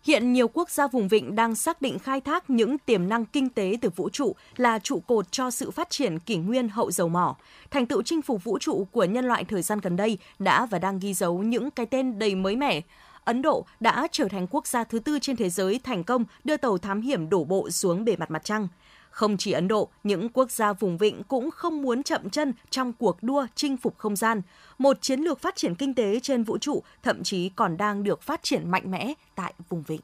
Hiện 0.03 0.33
nhiều 0.33 0.47
quốc 0.47 0.69
gia 0.69 0.87
vùng 0.87 1.07
vịnh 1.07 1.35
đang 1.35 1.55
xác 1.55 1.81
định 1.81 1.99
khai 1.99 2.21
thác 2.21 2.49
những 2.49 2.77
tiềm 2.77 3.09
năng 3.09 3.25
kinh 3.25 3.49
tế 3.49 3.77
từ 3.81 3.89
vũ 3.89 4.09
trụ 4.09 4.35
là 4.55 4.79
trụ 4.79 4.99
cột 4.99 5.31
cho 5.31 5.51
sự 5.51 5.71
phát 5.71 5.89
triển 5.89 6.19
kỷ 6.19 6.35
nguyên 6.35 6.69
hậu 6.69 6.91
dầu 6.91 7.09
mỏ. 7.09 7.35
Thành 7.71 7.85
tựu 7.85 8.01
chinh 8.03 8.21
phục 8.21 8.43
vũ 8.43 8.57
trụ 8.59 8.87
của 8.91 9.03
nhân 9.03 9.25
loại 9.25 9.43
thời 9.43 9.61
gian 9.61 9.79
gần 9.79 9.95
đây 9.95 10.17
đã 10.39 10.65
và 10.65 10.79
đang 10.79 10.99
ghi 10.99 11.13
dấu 11.13 11.43
những 11.43 11.71
cái 11.71 11.85
tên 11.85 12.19
đầy 12.19 12.35
mới 12.35 12.55
mẻ. 12.55 12.81
Ấn 13.25 13.41
Độ 13.41 13.65
đã 13.79 14.07
trở 14.11 14.27
thành 14.27 14.47
quốc 14.47 14.67
gia 14.67 14.83
thứ 14.83 14.99
tư 14.99 15.19
trên 15.19 15.35
thế 15.35 15.49
giới 15.49 15.79
thành 15.83 16.03
công 16.03 16.25
đưa 16.43 16.57
tàu 16.57 16.77
thám 16.77 17.01
hiểm 17.01 17.29
đổ 17.29 17.43
bộ 17.43 17.69
xuống 17.69 18.05
bề 18.05 18.15
mặt 18.15 18.31
mặt 18.31 18.43
trăng. 18.43 18.67
Không 19.09 19.37
chỉ 19.37 19.51
Ấn 19.51 19.67
Độ, 19.67 19.89
những 20.03 20.29
quốc 20.29 20.51
gia 20.51 20.73
vùng 20.73 20.97
vịnh 20.97 21.23
cũng 21.23 21.51
không 21.51 21.81
muốn 21.81 22.03
chậm 22.03 22.29
chân 22.29 22.53
trong 22.69 22.93
cuộc 22.93 23.23
đua 23.23 23.47
chinh 23.55 23.77
phục 23.77 23.97
không 23.97 24.15
gian. 24.15 24.41
Một 24.77 25.01
chiến 25.01 25.19
lược 25.19 25.39
phát 25.39 25.55
triển 25.55 25.75
kinh 25.75 25.95
tế 25.95 26.19
trên 26.19 26.43
vũ 26.43 26.57
trụ 26.57 26.83
thậm 27.03 27.23
chí 27.23 27.49
còn 27.49 27.77
đang 27.77 28.03
được 28.03 28.21
phát 28.21 28.43
triển 28.43 28.71
mạnh 28.71 28.91
mẽ 28.91 29.13
tại 29.35 29.53
vùng 29.69 29.83
vịnh. 29.83 30.01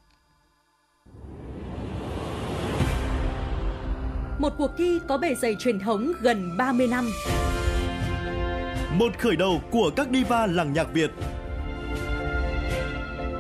Một 4.39 4.53
cuộc 4.57 4.71
thi 4.77 4.99
có 5.07 5.17
bề 5.17 5.35
dày 5.35 5.55
truyền 5.59 5.79
thống 5.79 6.11
gần 6.21 6.57
30 6.57 6.87
năm. 6.87 7.09
Một 8.93 9.17
khởi 9.19 9.35
đầu 9.35 9.61
của 9.71 9.91
các 9.95 10.07
diva 10.13 10.45
làng 10.45 10.73
nhạc 10.73 10.93
Việt. 10.93 11.11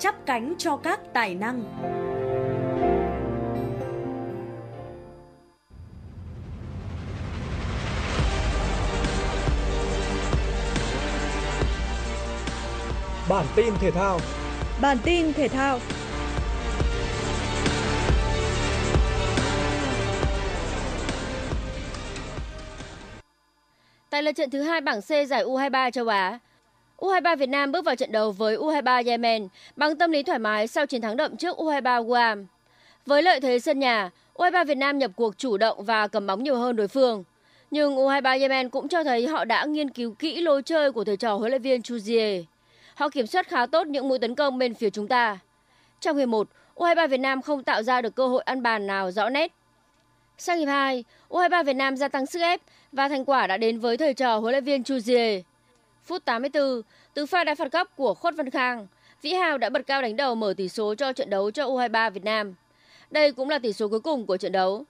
chắp 0.00 0.26
cánh 0.26 0.54
cho 0.58 0.76
các 0.76 1.00
tài 1.12 1.34
năng. 1.34 1.64
Bản 13.28 13.46
tin 13.56 13.74
thể 13.80 13.90
thao. 13.90 14.20
Bản 14.80 14.96
tin 15.04 15.32
thể 15.32 15.48
thao. 15.48 15.78
Tại 24.10 24.22
lượt 24.22 24.32
trận 24.32 24.50
thứ 24.50 24.62
hai 24.62 24.80
bảng 24.80 25.00
C 25.00 25.08
giải 25.28 25.44
U23 25.44 25.90
châu 25.90 26.08
Á, 26.08 26.38
U23 27.00 27.36
Việt 27.36 27.48
Nam 27.48 27.72
bước 27.72 27.84
vào 27.84 27.96
trận 27.96 28.12
đấu 28.12 28.32
với 28.32 28.56
U23 28.56 29.06
Yemen 29.06 29.48
bằng 29.76 29.96
tâm 29.96 30.10
lý 30.10 30.22
thoải 30.22 30.38
mái 30.38 30.66
sau 30.66 30.86
chiến 30.86 31.00
thắng 31.00 31.16
đậm 31.16 31.36
trước 31.36 31.58
U23 31.58 32.02
Guam. 32.02 32.46
Với 33.06 33.22
lợi 33.22 33.40
thế 33.40 33.58
sân 33.58 33.78
nhà, 33.78 34.10
U23 34.34 34.64
Việt 34.64 34.74
Nam 34.74 34.98
nhập 34.98 35.10
cuộc 35.16 35.38
chủ 35.38 35.56
động 35.56 35.84
và 35.84 36.08
cầm 36.08 36.26
bóng 36.26 36.42
nhiều 36.42 36.56
hơn 36.56 36.76
đối 36.76 36.88
phương. 36.88 37.24
Nhưng 37.70 37.96
U23 37.96 38.40
Yemen 38.40 38.68
cũng 38.68 38.88
cho 38.88 39.04
thấy 39.04 39.26
họ 39.26 39.44
đã 39.44 39.64
nghiên 39.64 39.90
cứu 39.90 40.14
kỹ 40.18 40.40
lối 40.40 40.62
chơi 40.62 40.92
của 40.92 41.04
thầy 41.04 41.16
trò 41.16 41.34
huấn 41.34 41.50
luyện 41.50 41.62
viên 41.62 41.80
Chuzier. 41.80 42.44
Họ 42.94 43.08
kiểm 43.08 43.26
soát 43.26 43.48
khá 43.48 43.66
tốt 43.66 43.86
những 43.86 44.08
mũi 44.08 44.18
tấn 44.18 44.34
công 44.34 44.58
bên 44.58 44.74
phía 44.74 44.90
chúng 44.90 45.08
ta. 45.08 45.38
Trong 46.00 46.16
hiệp 46.16 46.28
1, 46.28 46.48
U23 46.74 47.08
Việt 47.08 47.20
Nam 47.20 47.42
không 47.42 47.62
tạo 47.62 47.82
ra 47.82 48.00
được 48.00 48.14
cơ 48.14 48.26
hội 48.28 48.42
ăn 48.42 48.62
bàn 48.62 48.86
nào 48.86 49.10
rõ 49.10 49.28
nét. 49.28 49.52
Sang 50.38 50.58
hiệp 50.58 50.68
2, 50.68 51.04
U23 51.28 51.64
Việt 51.64 51.76
Nam 51.76 51.96
gia 51.96 52.08
tăng 52.08 52.26
sức 52.26 52.40
ép 52.40 52.60
và 52.92 53.08
thành 53.08 53.24
quả 53.24 53.46
đã 53.46 53.56
đến 53.56 53.78
với 53.78 53.96
thầy 53.96 54.14
trò 54.14 54.38
huấn 54.38 54.52
luyện 54.52 54.64
viên 54.64 54.82
Chuzier. 54.82 55.42
Phút 56.04 56.24
84, 56.24 56.82
từ 57.14 57.26
pha 57.26 57.44
đá 57.44 57.54
phạt 57.54 57.72
góc 57.72 57.96
của 57.96 58.14
Khuất 58.14 58.34
Văn 58.36 58.50
Khang, 58.50 58.86
Vĩ 59.22 59.32
Hào 59.32 59.58
đã 59.58 59.70
bật 59.70 59.86
cao 59.86 60.02
đánh 60.02 60.16
đầu 60.16 60.34
mở 60.34 60.54
tỷ 60.56 60.68
số 60.68 60.94
cho 60.94 61.12
trận 61.12 61.30
đấu 61.30 61.50
cho 61.50 61.66
U23 61.66 62.10
Việt 62.10 62.24
Nam. 62.24 62.54
Đây 63.10 63.32
cũng 63.32 63.48
là 63.48 63.58
tỷ 63.58 63.72
số 63.72 63.88
cuối 63.88 64.00
cùng 64.00 64.26
của 64.26 64.36
trận 64.36 64.52
đấu. 64.52 64.84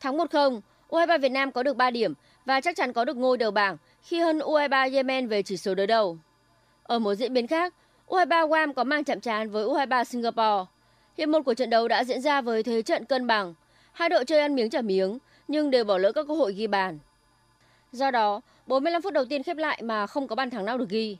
Thắng 0.00 0.16
1-0, 0.16 0.60
U23 0.88 1.18
Việt 1.18 1.28
Nam 1.28 1.52
có 1.52 1.62
được 1.62 1.76
3 1.76 1.90
điểm 1.90 2.14
và 2.44 2.60
chắc 2.60 2.76
chắn 2.76 2.92
có 2.92 3.04
được 3.04 3.16
ngôi 3.16 3.36
đầu 3.36 3.50
bảng 3.50 3.76
khi 4.02 4.20
hơn 4.20 4.38
U23 4.38 4.94
Yemen 4.94 5.28
về 5.28 5.42
chỉ 5.42 5.56
số 5.56 5.74
đối 5.74 5.86
đầu. 5.86 6.18
Ở 6.82 6.98
một 6.98 7.14
diễn 7.14 7.32
biến 7.32 7.46
khác, 7.46 7.74
U23 8.08 8.46
Guam 8.46 8.74
có 8.74 8.84
mang 8.84 9.04
chạm 9.04 9.20
trán 9.20 9.50
với 9.50 9.64
U23 9.64 10.04
Singapore. 10.04 10.70
Hiệp 11.18 11.28
một 11.28 11.42
của 11.42 11.54
trận 11.54 11.70
đấu 11.70 11.88
đã 11.88 12.04
diễn 12.04 12.20
ra 12.20 12.40
với 12.40 12.62
thế 12.62 12.82
trận 12.82 13.04
cân 13.04 13.26
bằng. 13.26 13.54
Hai 13.92 14.08
đội 14.08 14.24
chơi 14.24 14.40
ăn 14.40 14.54
miếng 14.54 14.70
trả 14.70 14.80
miếng, 14.80 15.18
nhưng 15.48 15.70
đều 15.70 15.84
bỏ 15.84 15.98
lỡ 15.98 16.12
các 16.12 16.26
cơ 16.28 16.34
hội 16.34 16.52
ghi 16.52 16.66
bàn. 16.66 16.98
Do 17.92 18.10
đó, 18.10 18.40
45 18.66 19.02
phút 19.02 19.12
đầu 19.12 19.24
tiên 19.24 19.42
khép 19.42 19.56
lại 19.56 19.82
mà 19.82 20.06
không 20.06 20.28
có 20.28 20.36
bàn 20.36 20.50
thắng 20.50 20.64
nào 20.64 20.78
được 20.78 20.88
ghi. 20.88 21.16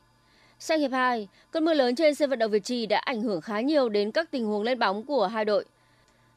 Sang 0.59 0.81
hiệp 0.81 0.93
2, 0.93 1.29
cơn 1.51 1.65
mưa 1.65 1.75
lớn 1.75 1.95
trên 1.95 2.15
sân 2.15 2.31
vận 2.31 2.39
động 2.39 2.51
Việt 2.51 2.65
Trì 2.65 2.87
đã 2.87 2.99
ảnh 2.99 3.23
hưởng 3.23 3.41
khá 3.41 3.61
nhiều 3.61 3.89
đến 3.89 4.11
các 4.11 4.31
tình 4.31 4.47
huống 4.47 4.63
lên 4.63 4.79
bóng 4.79 5.03
của 5.03 5.27
hai 5.27 5.45
đội. 5.45 5.65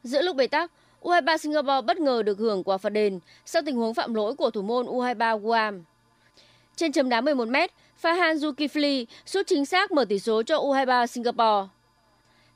Giữa 0.04 0.22
lúc 0.22 0.36
bế 0.36 0.48
tắc, 0.48 0.72
U23 1.02 1.38
Singapore 1.38 1.82
bất 1.82 2.00
ngờ 2.00 2.24
được 2.24 2.40
hưởng 2.40 2.64
quả 2.64 2.78
phạt 2.78 2.90
đền 2.90 3.20
sau 3.46 3.62
tình 3.66 3.76
huống 3.76 3.94
phạm 3.94 4.14
lỗi 4.14 4.36
của 4.36 4.52
thủ 4.52 4.62
môn 4.62 4.86
U23 4.86 5.38
Guam. 5.38 5.84
Trên 6.76 6.92
chấm 6.92 7.10
đá 7.10 7.22
11 7.22 7.48
m, 7.48 7.56
Fahan 8.02 8.36
Zulkifli 8.36 9.06
sút 9.26 9.48
chính 9.48 9.66
xác 9.66 9.92
mở 9.92 10.06
tỷ 10.06 10.20
số 10.20 10.44
cho 10.44 10.58
U23 10.58 11.06
Singapore. 11.06 11.68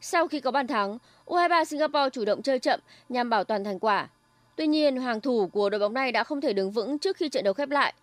Sau 0.02 0.28
khi 0.28 0.40
có 0.40 0.52
bàn 0.52 0.68
thắng, 0.68 0.98
U23 1.26 1.66
Singapore 1.66 2.10
chủ 2.10 2.26
động 2.26 2.42
chơi 2.42 2.60
chậm 2.60 2.80
nhằm 3.10 3.30
bảo 3.30 3.44
toàn 3.44 3.64
thành 3.64 3.80
quả. 3.80 4.08
Tuy 4.56 4.68
nhiên, 4.68 4.98
hoàng 4.98 5.22
thủ 5.22 5.48
của 5.48 5.70
đội 5.70 5.80
bóng 5.80 5.94
này 5.94 6.12
đã 6.12 6.24
không 6.24 6.42
thể 6.42 6.54
đứng 6.54 6.72
vững 6.72 7.00
trước 7.00 7.18
khi 7.18 7.30
trận 7.30 7.44
đấu 7.44 7.54
khép 7.54 7.70
lại. 7.70 7.94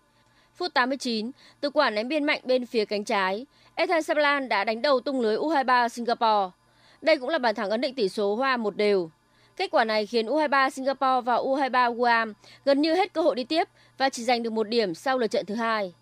Phút 0.55 0.73
89, 0.73 1.31
từ 1.61 1.69
quả 1.69 1.89
ném 1.89 2.07
biên 2.07 2.23
mạnh 2.23 2.41
bên 2.43 2.65
phía 2.65 2.85
cánh 2.85 3.03
trái, 3.03 3.45
Ethan 3.75 4.03
Sablan 4.03 4.49
đã 4.49 4.63
đánh 4.63 4.81
đầu 4.81 4.99
tung 4.99 5.21
lưới 5.21 5.37
U23 5.37 5.87
Singapore. 5.87 6.51
Đây 7.01 7.17
cũng 7.17 7.29
là 7.29 7.37
bàn 7.37 7.55
thắng 7.55 7.69
ấn 7.69 7.81
định 7.81 7.95
tỷ 7.95 8.09
số 8.09 8.35
hòa 8.35 8.57
một 8.57 8.77
đều. 8.77 9.09
Kết 9.57 9.71
quả 9.71 9.83
này 9.83 10.05
khiến 10.05 10.27
U23 10.27 10.69
Singapore 10.69 11.21
và 11.25 11.35
U23 11.35 11.93
Guam 11.93 12.33
gần 12.65 12.81
như 12.81 12.95
hết 12.95 13.13
cơ 13.13 13.21
hội 13.21 13.35
đi 13.35 13.43
tiếp 13.43 13.67
và 13.97 14.09
chỉ 14.09 14.23
giành 14.23 14.43
được 14.43 14.49
một 14.49 14.67
điểm 14.67 14.95
sau 14.95 15.17
lượt 15.17 15.27
trận 15.27 15.45
thứ 15.45 15.55
hai. 15.55 15.93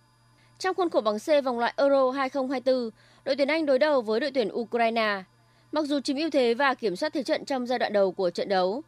Trong 0.60 0.76
khuôn 0.76 0.90
khổ 0.90 1.02
bảng 1.02 1.20
C 1.20 1.44
vòng 1.46 1.60
loại 1.60 1.74
Euro 1.78 2.12
2024, 2.12 2.90
đội 3.26 3.36
tuyển 3.36 3.48
Anh 3.48 3.66
đối 3.66 3.80
đầu 3.80 4.02
với 4.02 4.20
đội 4.20 4.32
tuyển 4.32 4.50
Ukraine. 4.54 5.24
Mặc 5.72 5.86
dù 5.86 6.00
chiếm 6.00 6.18
ưu 6.18 6.30
thế 6.30 6.54
và 6.54 6.74
kiểm 6.74 6.96
soát 6.96 7.14
thế 7.14 7.24
trận 7.24 7.46
trong 7.46 7.68
giai 7.68 7.80
đoạn 7.80 7.94
đầu 7.94 8.12
của 8.12 8.30
trận 8.30 8.50
đấu, 8.50 8.84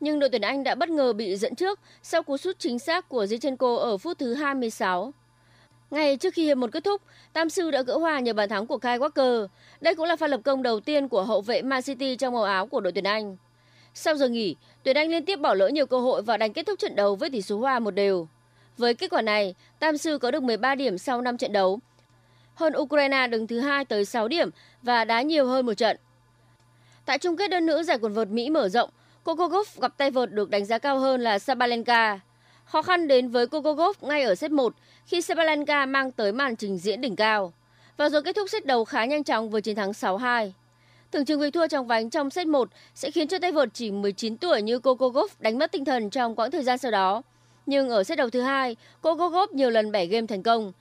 nhưng 0.00 0.18
đội 0.18 0.30
tuyển 0.30 0.42
Anh 0.42 0.64
đã 0.64 0.74
bất 0.74 0.88
ngờ 0.88 1.12
bị 1.12 1.36
dẫn 1.36 1.54
trước 1.54 1.80
sau 2.02 2.22
cú 2.22 2.36
sút 2.36 2.58
chính 2.58 2.78
xác 2.78 3.08
của 3.08 3.24
Zinchenko 3.24 3.76
ở 3.76 3.98
phút 3.98 4.18
thứ 4.18 4.34
26. 4.34 5.12
Ngay 5.90 6.16
trước 6.16 6.34
khi 6.34 6.44
hiệp 6.44 6.58
một 6.58 6.72
kết 6.72 6.84
thúc, 6.84 7.02
Tam 7.32 7.50
Sư 7.50 7.70
đã 7.70 7.82
gỡ 7.82 7.98
hòa 7.98 8.20
nhờ 8.20 8.32
bàn 8.32 8.48
thắng 8.48 8.66
của 8.66 8.78
Kai 8.78 8.98
Walker. 8.98 9.46
Đây 9.80 9.94
cũng 9.94 10.06
là 10.06 10.16
pha 10.16 10.26
lập 10.26 10.40
công 10.44 10.62
đầu 10.62 10.80
tiên 10.80 11.08
của 11.08 11.22
hậu 11.22 11.40
vệ 11.40 11.62
Man 11.62 11.82
City 11.82 12.16
trong 12.16 12.34
màu 12.34 12.42
áo 12.42 12.66
của 12.66 12.80
đội 12.80 12.92
tuyển 12.92 13.04
Anh. 13.04 13.36
Sau 13.94 14.16
giờ 14.16 14.28
nghỉ, 14.28 14.56
tuyển 14.82 14.96
Anh 14.96 15.10
liên 15.10 15.24
tiếp 15.24 15.36
bỏ 15.36 15.54
lỡ 15.54 15.68
nhiều 15.68 15.86
cơ 15.86 16.00
hội 16.00 16.22
và 16.22 16.36
đánh 16.36 16.52
kết 16.52 16.66
thúc 16.66 16.78
trận 16.78 16.96
đấu 16.96 17.16
với 17.16 17.30
tỷ 17.30 17.42
số 17.42 17.58
hòa 17.58 17.78
một 17.78 17.90
đều. 17.90 18.28
Với 18.78 18.94
kết 18.94 19.10
quả 19.10 19.22
này, 19.22 19.54
Tam 19.78 19.98
Sư 19.98 20.18
có 20.18 20.30
được 20.30 20.42
13 20.42 20.74
điểm 20.74 20.98
sau 20.98 21.20
5 21.20 21.38
trận 21.38 21.52
đấu, 21.52 21.78
hơn 22.54 22.72
Ukraine 22.76 23.26
đứng 23.26 23.46
thứ 23.46 23.60
hai 23.60 23.84
tới 23.84 24.04
6 24.04 24.28
điểm 24.28 24.50
và 24.82 25.04
đá 25.04 25.22
nhiều 25.22 25.46
hơn 25.46 25.66
một 25.66 25.74
trận. 25.74 25.96
Tại 27.04 27.18
chung 27.18 27.36
kết 27.36 27.50
đơn 27.50 27.66
nữ 27.66 27.82
giải 27.82 27.98
quần 27.98 28.12
vợt 28.12 28.28
Mỹ 28.28 28.50
mở 28.50 28.68
rộng, 28.68 28.90
Coco 29.26 29.48
Gauff 29.48 29.80
gặp 29.80 29.92
tay 29.96 30.10
vợt 30.10 30.32
được 30.32 30.50
đánh 30.50 30.64
giá 30.64 30.78
cao 30.78 30.98
hơn 30.98 31.20
là 31.20 31.38
Sabalenka. 31.38 32.20
Khó 32.64 32.82
khăn 32.82 33.08
đến 33.08 33.28
với 33.28 33.46
Coco 33.46 33.72
Gauff 33.72 33.92
ngay 34.00 34.22
ở 34.22 34.34
set 34.34 34.50
1 34.50 34.74
khi 35.06 35.20
Sabalenka 35.20 35.86
mang 35.86 36.12
tới 36.12 36.32
màn 36.32 36.56
trình 36.56 36.78
diễn 36.78 37.00
đỉnh 37.00 37.16
cao. 37.16 37.52
Và 37.96 38.08
rồi 38.08 38.22
kết 38.22 38.36
thúc 38.36 38.50
set 38.50 38.66
đầu 38.66 38.84
khá 38.84 39.04
nhanh 39.04 39.24
chóng 39.24 39.50
với 39.50 39.60
chiến 39.62 39.76
thắng 39.76 39.90
6-2. 39.90 40.50
Tưởng 41.10 41.24
chừng 41.24 41.40
việc 41.40 41.54
thua 41.54 41.66
trong 41.66 41.86
vánh 41.86 42.10
trong 42.10 42.30
set 42.30 42.46
1 42.46 42.68
sẽ 42.94 43.10
khiến 43.10 43.28
cho 43.28 43.38
tay 43.38 43.52
vợt 43.52 43.68
chỉ 43.72 43.90
19 43.90 44.36
tuổi 44.36 44.62
như 44.62 44.78
Coco 44.78 45.06
Gauff 45.06 45.28
đánh 45.38 45.58
mất 45.58 45.72
tinh 45.72 45.84
thần 45.84 46.10
trong 46.10 46.34
quãng 46.34 46.50
thời 46.50 46.64
gian 46.64 46.78
sau 46.78 46.90
đó. 46.90 47.22
Nhưng 47.66 47.88
ở 47.88 48.04
set 48.04 48.18
đầu 48.18 48.30
thứ 48.30 48.40
hai, 48.40 48.76
Coco 49.00 49.28
Gauff 49.28 49.46
nhiều 49.52 49.70
lần 49.70 49.92
bẻ 49.92 50.06
game 50.06 50.26
thành 50.26 50.42
công. 50.42 50.72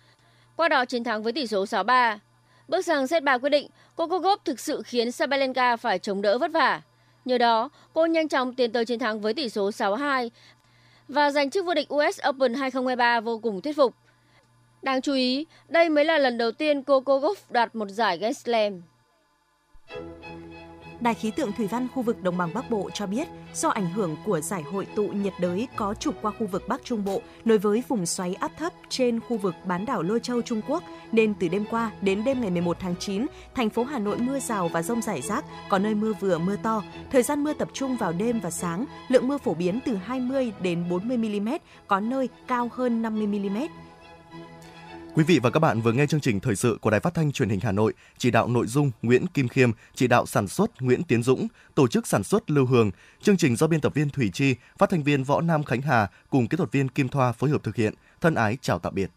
Qua 0.55 0.69
đó 0.69 0.86
chiến 0.86 1.03
thắng 1.03 1.23
với 1.23 1.34
tỷ 1.34 1.47
số 1.47 1.63
6-3. 1.63 2.17
Bước 2.67 2.81
sang 2.81 3.08
set 3.08 3.23
3 3.23 3.38
quyết 3.38 3.49
định, 3.49 3.67
Coco 3.95 4.17
Gauff 4.17 4.38
thực 4.45 4.60
sự 4.60 4.81
khiến 4.86 5.12
Sabalenka 5.12 5.77
phải 5.77 5.99
chống 5.99 6.21
đỡ 6.21 6.38
vất 6.38 6.51
vả. 6.51 6.81
Nhờ 7.26 7.38
đó, 7.38 7.70
cô 7.94 8.06
nhanh 8.06 8.28
chóng 8.28 8.54
tiến 8.54 8.72
tới 8.72 8.86
chiến 8.86 9.00
thắng 9.00 9.22
với 9.22 9.34
tỷ 9.34 9.50
số 9.50 9.70
6-2 9.70 10.30
và 11.08 11.32
giành 11.32 11.50
chức 11.50 11.66
vô 11.66 11.74
địch 11.74 11.94
US 11.94 12.20
Open 12.30 12.54
2023 12.54 13.20
vô 13.20 13.40
cùng 13.40 13.62
thuyết 13.62 13.76
phục. 13.76 13.94
Đáng 14.82 15.02
chú 15.02 15.14
ý, 15.14 15.46
đây 15.68 15.90
mới 15.90 16.06
là 16.06 16.18
lần 16.18 16.38
đầu 16.38 16.52
tiên 16.52 16.84
Coco 16.84 17.18
Gauff 17.18 17.36
đoạt 17.50 17.76
một 17.76 17.90
giải 17.90 18.18
Grand 18.18 18.38
Slam. 18.38 18.82
Đài 21.06 21.13
khí 21.13 21.32
tượng 21.32 21.52
thủy 21.52 21.68
văn 21.68 21.88
khu 21.96 22.02
vực 22.02 22.24
Đồng 22.24 22.38
bằng 22.38 22.54
Bắc 22.54 22.70
Bộ 22.70 22.89
cho 22.94 23.08
biết, 23.08 23.28
do 23.54 23.70
ảnh 23.70 23.89
hưởng 23.89 24.15
của 24.26 24.41
giải 24.41 24.62
hội 24.62 24.88
tụ 24.96 25.08
nhiệt 25.08 25.34
đới 25.39 25.68
có 25.76 25.94
trục 25.94 26.15
qua 26.22 26.32
khu 26.39 26.48
vực 26.48 26.68
Bắc 26.68 26.82
Trung 26.84 27.06
Bộ 27.06 27.22
nối 27.46 27.58
với 27.58 27.84
vùng 27.88 28.06
xoáy 28.06 28.34
áp 28.34 28.52
thấp 28.58 28.74
trên 28.89 29.20
khu 29.20 29.38
vực 29.38 29.56
bán 29.65 29.86
đảo 29.86 30.04
Lôi 30.04 30.20
Châu 30.20 30.41
Trung 30.41 30.62
Quốc, 30.68 30.84
nên 31.12 31.34
từ 31.34 31.48
đêm 31.48 31.65
qua 31.70 31.91
đến 32.02 32.24
đêm 32.24 32.41
ngày 32.41 32.52
11 32.52 32.78
tháng 32.80 32.96
9, 33.00 33.26
thành 33.56 33.70
phố 33.70 33.84
Hà 33.84 34.00
Nội 34.00 34.18
mưa 34.18 34.39
rào 34.39 34.70
và 34.74 34.82
rông 34.82 35.02
rải 35.02 35.22
rác, 35.22 35.46
có 35.70 35.80
nơi 35.80 35.96
mưa 35.96 36.13
vừa 36.20 36.38
mưa 36.38 36.56
to. 36.63 36.84
Thời 37.12 37.24
gian 37.24 37.44
mưa 37.44 37.54
tập 37.54 37.70
trung 37.74 37.98
vào 37.98 38.12
đêm 38.12 38.39
và 38.39 38.50
sáng, 38.50 38.86
lượng 39.08 39.28
mưa 39.28 39.38
phổ 39.38 39.54
biến 39.54 39.80
từ 39.86 39.96
20 39.96 40.52
đến 40.62 40.89
40 40.89 41.18
mm, 41.18 41.50
có 41.88 42.00
nơi 42.00 42.30
cao 42.48 42.70
hơn 42.74 43.02
50 43.02 43.28
mm. 43.28 43.58
Quý 45.15 45.23
vị 45.23 45.39
và 45.39 45.49
các 45.49 45.60
bạn 45.60 45.82
vừa 45.82 45.91
nghe 45.91 46.08
chương 46.08 46.19
trình 46.19 46.39
thời 46.39 46.56
sự 46.56 46.78
của 46.82 46.89
Đài 46.89 46.99
Phát 46.99 47.13
thanh 47.13 47.32
Truyền 47.32 47.49
hình 47.49 47.60
Hà 47.60 47.71
Nội, 47.71 47.93
chỉ 48.17 48.32
đạo 48.32 48.47
nội 48.47 48.67
dung 48.67 48.91
Nguyễn 49.01 49.28
Kim 49.28 49.47
Khiêm, 49.47 49.71
chỉ 49.95 50.08
đạo 50.08 50.25
sản 50.25 50.47
xuất 50.47 50.82
Nguyễn 50.82 51.04
Tiến 51.04 51.23
Dũng, 51.23 51.47
tổ 51.75 51.88
chức 51.88 52.08
sản 52.08 52.23
xuất 52.23 52.51
Lưu 52.51 52.65
Hường. 52.65 52.91
Chương 53.21 53.38
trình 53.38 53.56
do 53.56 53.67
biên 53.67 53.82
tập 53.82 53.93
viên 53.93 54.10
Thủy 54.10 54.30
Chi, 54.34 54.56
phát 54.78 54.89
thanh 54.89 55.04
viên 55.04 55.23
Võ 55.23 55.41
Nam 55.41 55.63
Khánh 55.63 55.82
Hà 55.82 56.08
cùng 56.30 56.47
kỹ 56.47 56.58
thuật 56.58 56.71
viên 56.71 56.88
Kim 56.88 57.10
Thoa 57.10 57.32
phối 57.32 57.49
hợp 57.49 57.63
thực 57.63 57.75
hiện. 57.75 57.93
Thân 58.21 58.36
ái 58.36 58.58
chào 58.62 58.80
tạm 58.80 58.95
biệt. 58.95 59.10